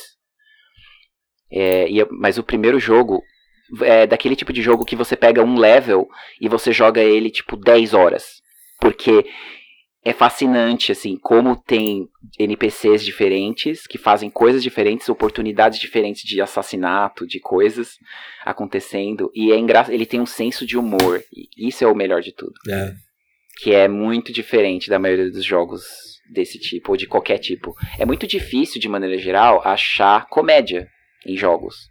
[1.50, 3.24] É, e, mas o primeiro jogo
[3.82, 6.08] é daquele tipo de jogo que você pega um level
[6.40, 8.42] e você joga ele tipo 10 horas.
[8.80, 9.26] Porque
[10.04, 17.28] é fascinante, assim, como tem NPCs diferentes que fazem coisas diferentes, oportunidades diferentes de assassinato,
[17.28, 17.98] de coisas
[18.46, 19.30] acontecendo.
[19.36, 21.22] E é engraçado, ele tem um senso de humor.
[21.34, 22.54] E isso é o melhor de tudo.
[22.70, 22.94] É.
[23.62, 25.84] Que é muito diferente da maioria dos jogos
[26.32, 27.76] desse tipo, ou de qualquer tipo.
[27.98, 30.88] É muito difícil, de maneira geral, achar comédia
[31.26, 31.90] em jogos.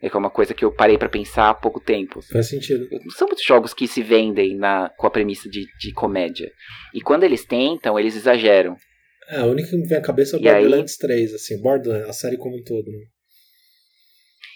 [0.00, 2.20] É uma coisa que eu parei para pensar há pouco tempo.
[2.22, 2.86] Faz sentido.
[2.90, 6.50] Não são muitos jogos que se vendem na, com a premissa de, de comédia.
[6.94, 8.76] E quando eles tentam, eles exageram.
[9.28, 12.08] É, a única que me vem à cabeça é o Borderlands aí, 3, assim, Borderlands,
[12.08, 12.90] a série como um todo.
[12.90, 13.04] Né?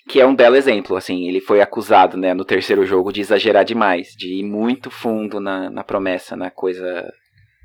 [0.08, 3.64] Que é um belo exemplo, assim, ele foi acusado, né, no terceiro jogo de exagerar
[3.64, 7.08] demais, de ir muito fundo na, na promessa, na coisa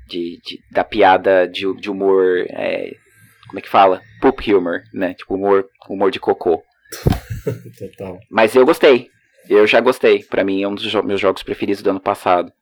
[0.06, 2.92] de, de da piada de, de humor é,
[3.48, 4.02] como é que fala?
[4.20, 5.14] Poop humor, né?
[5.14, 6.62] Tipo, humor, humor de cocô.
[7.78, 8.18] Total.
[8.30, 9.10] Mas eu gostei.
[9.48, 10.22] Eu já gostei.
[10.22, 12.52] Para mim é um dos meus jogos preferidos do ano passado.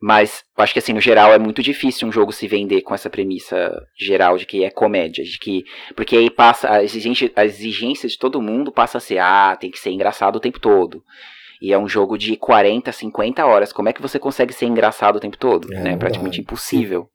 [0.00, 3.08] Mas acho que assim, no geral, é muito difícil um jogo se vender com essa
[3.08, 5.64] premissa geral de que é comédia, de que.
[5.94, 6.70] Porque aí passa.
[6.70, 10.36] A exigência, a exigência de todo mundo passa a ser, ah, tem que ser engraçado
[10.36, 11.02] o tempo todo.
[11.60, 13.72] E é um jogo de 40, 50 horas.
[13.72, 15.72] Como é que você consegue ser engraçado o tempo todo?
[15.72, 15.96] É, né?
[15.96, 17.08] Praticamente impossível.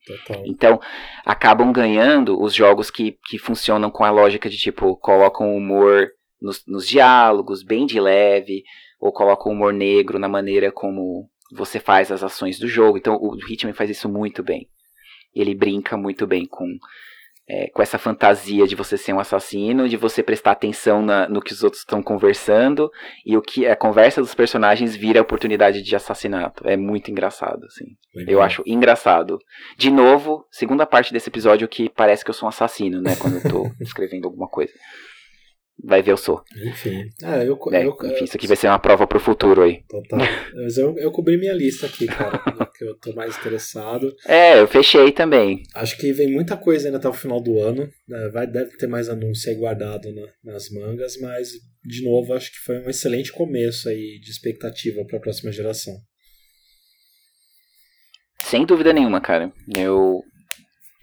[0.46, 0.80] então,
[1.26, 6.10] acabam ganhando os jogos que, que funcionam com a lógica de tipo, colocam humor
[6.42, 8.64] nos, nos diálogos, bem de leve,
[9.00, 12.98] ou colocam humor negro na maneira como você faz as ações do jogo.
[12.98, 14.68] Então, o Hitman faz isso muito bem.
[15.36, 16.66] Ele brinca muito bem com
[17.52, 21.42] é, com essa fantasia de você ser um assassino, de você prestar atenção na, no
[21.42, 22.90] que os outros estão conversando
[23.26, 26.66] e o que a conversa dos personagens vira a oportunidade de assassinato.
[26.66, 27.88] É muito engraçado, assim.
[28.16, 28.34] Legal.
[28.34, 29.38] Eu acho engraçado.
[29.78, 33.36] De novo, segunda parte desse episódio que parece que eu sou um assassino, né, quando
[33.36, 34.72] eu tô escrevendo alguma coisa
[35.84, 36.42] vai ver eu sou.
[36.64, 37.10] Enfim.
[37.24, 39.84] Ah, eu, é, eu, enfim, isso aqui vai ser uma prova pro futuro aí.
[39.90, 40.20] Total.
[40.54, 42.38] Mas eu, eu cobri minha lista aqui, cara,
[42.82, 44.16] que eu tô mais interessado.
[44.26, 45.62] É, eu fechei também.
[45.76, 47.88] Acho que vem muita coisa ainda até o final do ano.
[48.08, 48.30] Né?
[48.30, 51.50] Vai, deve ter mais anúncio aí guardado na, nas mangas, mas,
[51.84, 55.94] de novo, acho que foi um excelente começo aí de expectativa para a próxima geração.
[58.44, 59.54] Sem dúvida nenhuma, cara.
[59.78, 60.24] Eu,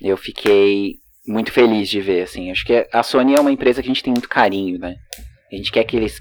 [0.03, 0.97] eu fiquei
[1.27, 2.51] muito feliz de ver, assim.
[2.51, 4.97] Acho que a Sony é uma empresa que a gente tem muito carinho, né?
[5.53, 6.19] A gente quer que eles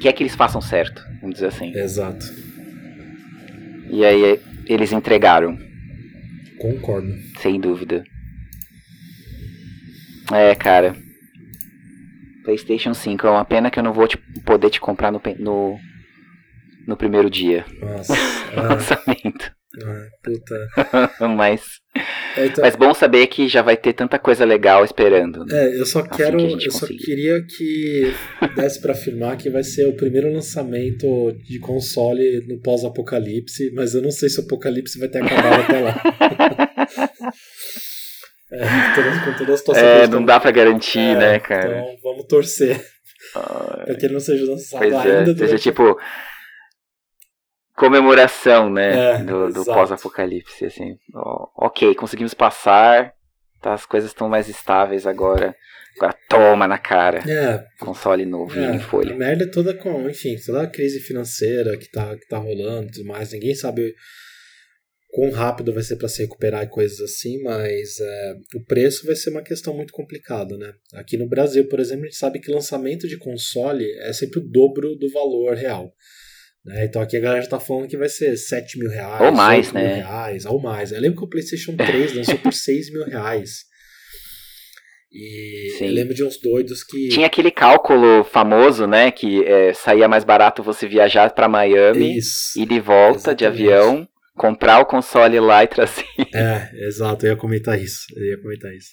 [0.00, 1.72] quer que eles façam certo, vamos dizer assim.
[1.74, 2.26] Exato.
[3.88, 5.58] E aí eles entregaram.
[6.58, 7.12] Concordo.
[7.38, 8.04] Sem dúvida.
[10.32, 10.96] É, cara.
[12.44, 15.78] PlayStation 5 é uma pena que eu não vou te, poder te comprar no, no,
[16.86, 17.64] no primeiro dia.
[17.80, 18.14] Nossa.
[18.54, 19.55] Lançamento.
[19.84, 20.68] Ah, puta.
[21.36, 21.62] mas,
[22.36, 25.44] é, então, mas bom saber que já vai ter tanta coisa legal esperando.
[25.44, 25.54] Né?
[25.54, 28.14] É, eu só assim quero, que eu só queria que
[28.56, 34.00] desse para afirmar que vai ser o primeiro lançamento de console no pós-apocalipse, mas eu
[34.00, 36.02] não sei se o apocalipse vai ter acabado até lá.
[38.52, 39.84] é, com toda a situação.
[39.84, 41.80] É, não dá para garantir, é, né, cara?
[41.80, 42.82] Então vamos torcer.
[43.34, 45.32] Ah, para que ele não seja lançado é, ainda.
[45.32, 45.98] É, seja tipo
[47.76, 50.96] comemoração, né, é, do, do pós-apocalipse, assim.
[51.56, 53.12] ok, conseguimos passar,
[53.60, 55.54] tá, as coisas estão mais estáveis agora.
[55.96, 57.20] Agora toma na cara.
[57.26, 57.64] É.
[57.78, 59.14] Console novo é, em folha.
[59.14, 62.88] A merda é toda com, enfim, toda a crise financeira que tá, que tá rolando
[62.88, 63.32] e tudo mais.
[63.32, 63.94] Ninguém sabe
[65.08, 69.16] quão rápido vai ser para se recuperar e coisas assim, mas é, o preço vai
[69.16, 70.74] ser uma questão muito complicada, né?
[70.92, 74.46] Aqui no Brasil, por exemplo, a gente sabe que lançamento de console é sempre o
[74.46, 75.90] dobro do valor real.
[76.66, 76.84] Né?
[76.84, 79.72] Então aqui a galera já tá falando que vai ser 7 mil reais, ou mais,
[79.72, 79.86] né?
[79.86, 80.90] mil reais, ou mais.
[80.90, 83.64] Eu lembro que o PlayStation 3 lançou por 6 mil reais.
[85.12, 85.86] E Sim.
[85.86, 87.08] eu lembro de uns doidos que.
[87.08, 89.12] Tinha aquele cálculo famoso, né?
[89.12, 93.38] Que é, saía mais barato você viajar para Miami Isso, e de volta exatamente.
[93.38, 96.04] de avião, comprar o console lá e trazer.
[96.34, 98.02] É, exato, eu ia comentar isso.
[98.16, 98.90] Eu ia comentar isso.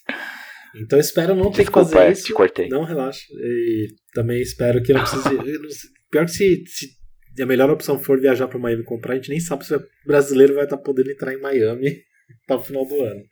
[0.76, 2.26] Então espero não ter Desculpa, que fazer isso.
[2.26, 2.70] Te cortei.
[2.70, 3.26] Não, relaxa.
[3.32, 5.24] E também espero que não precise.
[6.10, 7.03] Pior que se, se
[7.42, 10.54] a melhor opção for viajar para Miami comprar, a gente nem sabe se o brasileiro
[10.54, 12.02] vai estar tá podendo entrar em Miami
[12.46, 13.24] até o final do ano.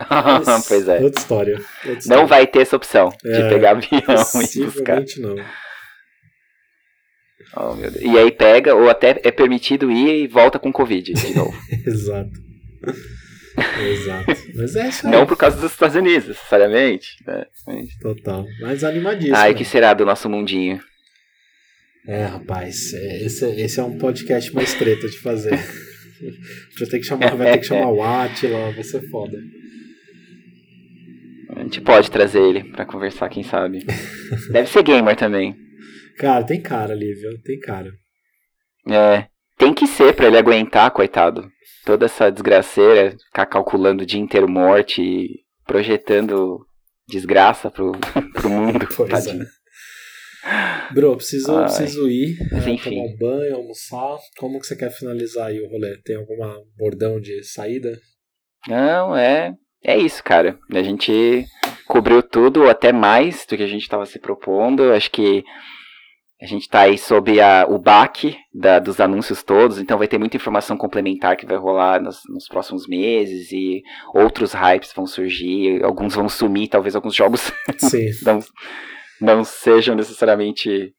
[0.68, 1.00] pois é.
[1.00, 1.54] Outra história,
[1.84, 2.20] outra história.
[2.20, 4.00] Não vai ter essa opção de é, pegar avião
[4.54, 5.04] e buscar.
[5.18, 5.36] não.
[7.56, 11.56] Oh, e aí pega, ou até é permitido ir e volta com Covid de novo.
[11.84, 12.30] Exato.
[13.78, 14.32] Exato.
[14.54, 15.12] Mas é isso aí.
[15.12, 17.16] Não por causa dos Estados Unidos, necessariamente.
[17.26, 17.44] Né?
[18.00, 18.46] Total.
[18.60, 19.36] Mas animadíssimo.
[19.36, 20.80] Ai, o que será do nosso mundinho?
[22.06, 25.50] É, rapaz, é, esse, esse é um podcast mais treta de fazer.
[26.78, 29.38] vai ter que chamar, vai ter que chamar o Atila, vai ser foda.
[31.56, 33.84] A gente pode trazer ele pra conversar, quem sabe.
[34.50, 35.54] Deve ser gamer também.
[36.16, 37.40] Cara, tem cara ali, viu?
[37.42, 37.90] Tem cara.
[38.88, 39.26] É.
[39.58, 41.50] Tem que ser pra ele aguentar, coitado.
[41.84, 45.28] Toda essa desgraceira, ficar calculando o dia inteiro morte e
[45.66, 46.64] projetando
[47.08, 47.92] desgraça pro,
[48.34, 48.86] pro mundo.
[48.96, 49.38] Pois é.
[50.94, 54.18] Bro, preciso, preciso ir, é, tomar um banho, almoçar.
[54.38, 55.96] Como que você quer finalizar aí o rolê?
[56.02, 57.98] Tem alguma bordão de saída?
[58.68, 60.58] Não, é é isso, cara.
[60.72, 61.46] A gente
[61.86, 64.92] cobriu tudo, até mais do que a gente estava se propondo.
[64.92, 65.42] Acho que
[66.40, 70.18] a gente está aí sob a, o baque da, dos anúncios todos, então vai ter
[70.18, 73.82] muita informação complementar que vai rolar nos, nos, próximos meses e
[74.14, 77.52] outros hypes vão surgir, alguns vão sumir, talvez alguns jogos
[78.22, 78.38] não,
[79.20, 80.94] não sejam necessariamente.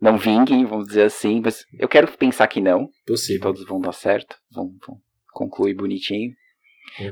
[0.00, 2.88] não vinguem, vamos dizer assim, mas eu quero pensar que não.
[3.06, 3.40] Possível.
[3.40, 4.98] Que todos vão dar certo, vão, vão
[5.32, 6.32] concluir bonitinho.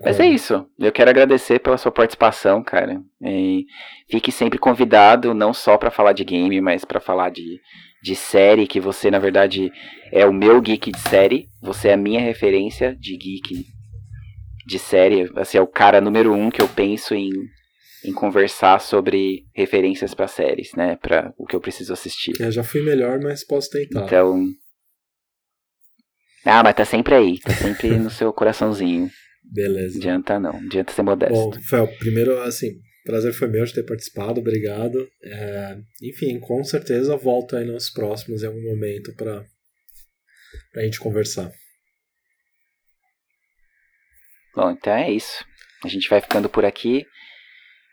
[0.03, 0.67] Mas é isso.
[0.79, 3.03] Eu quero agradecer pela sua participação, cara.
[3.23, 3.67] E
[4.09, 7.61] fique sempre convidado, não só para falar de game, mas para falar de,
[8.03, 9.71] de série, que você, na verdade,
[10.11, 11.49] é o meu geek de série.
[11.61, 13.67] Você é a minha referência de geek
[14.67, 15.27] de série.
[15.27, 17.31] Você é o cara número um que eu penso em,
[18.05, 20.97] em conversar sobre referências para séries, né?
[20.97, 22.33] Para o que eu preciso assistir.
[22.41, 24.05] Eu já fui melhor, mas posso tentar.
[24.05, 24.47] Então.
[26.45, 29.11] Ah, mas tá sempre aí, tá sempre no seu coraçãozinho.
[29.43, 29.99] Beleza.
[29.99, 31.35] Adianta não, adianta ser modesto.
[31.35, 35.09] Bom, Fel, primeiro, assim, prazer foi meu de ter participado, obrigado.
[35.23, 39.45] É, enfim, com certeza volto aí nos próximos em algum momento para
[40.77, 41.51] a gente conversar.
[44.55, 45.45] Bom, então é isso.
[45.85, 47.05] A gente vai ficando por aqui.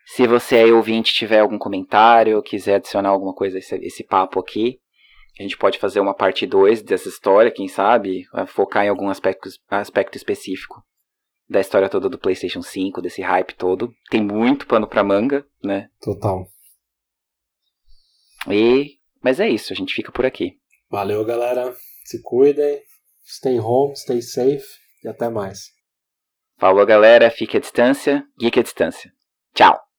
[0.05, 4.39] Se você aí ouvinte tiver algum comentário, quiser adicionar alguma coisa a esse, esse papo
[4.39, 4.79] aqui,
[5.39, 9.49] a gente pode fazer uma parte 2 dessa história, quem sabe, focar em algum aspecto,
[9.69, 10.83] aspecto específico
[11.49, 13.93] da história toda do PlayStation 5, desse hype todo.
[14.09, 15.89] Tem muito pano pra manga, né?
[15.99, 16.45] Total.
[18.49, 18.99] E.
[19.21, 20.59] Mas é isso, a gente fica por aqui.
[20.89, 21.75] Valeu, galera.
[22.05, 22.81] Se cuidem.
[23.25, 24.65] Stay home, stay safe
[25.03, 25.71] e até mais.
[26.57, 27.29] Falou, galera.
[27.29, 28.23] Fique à distância.
[28.39, 29.11] Geek à distância.
[29.53, 29.90] Tchau.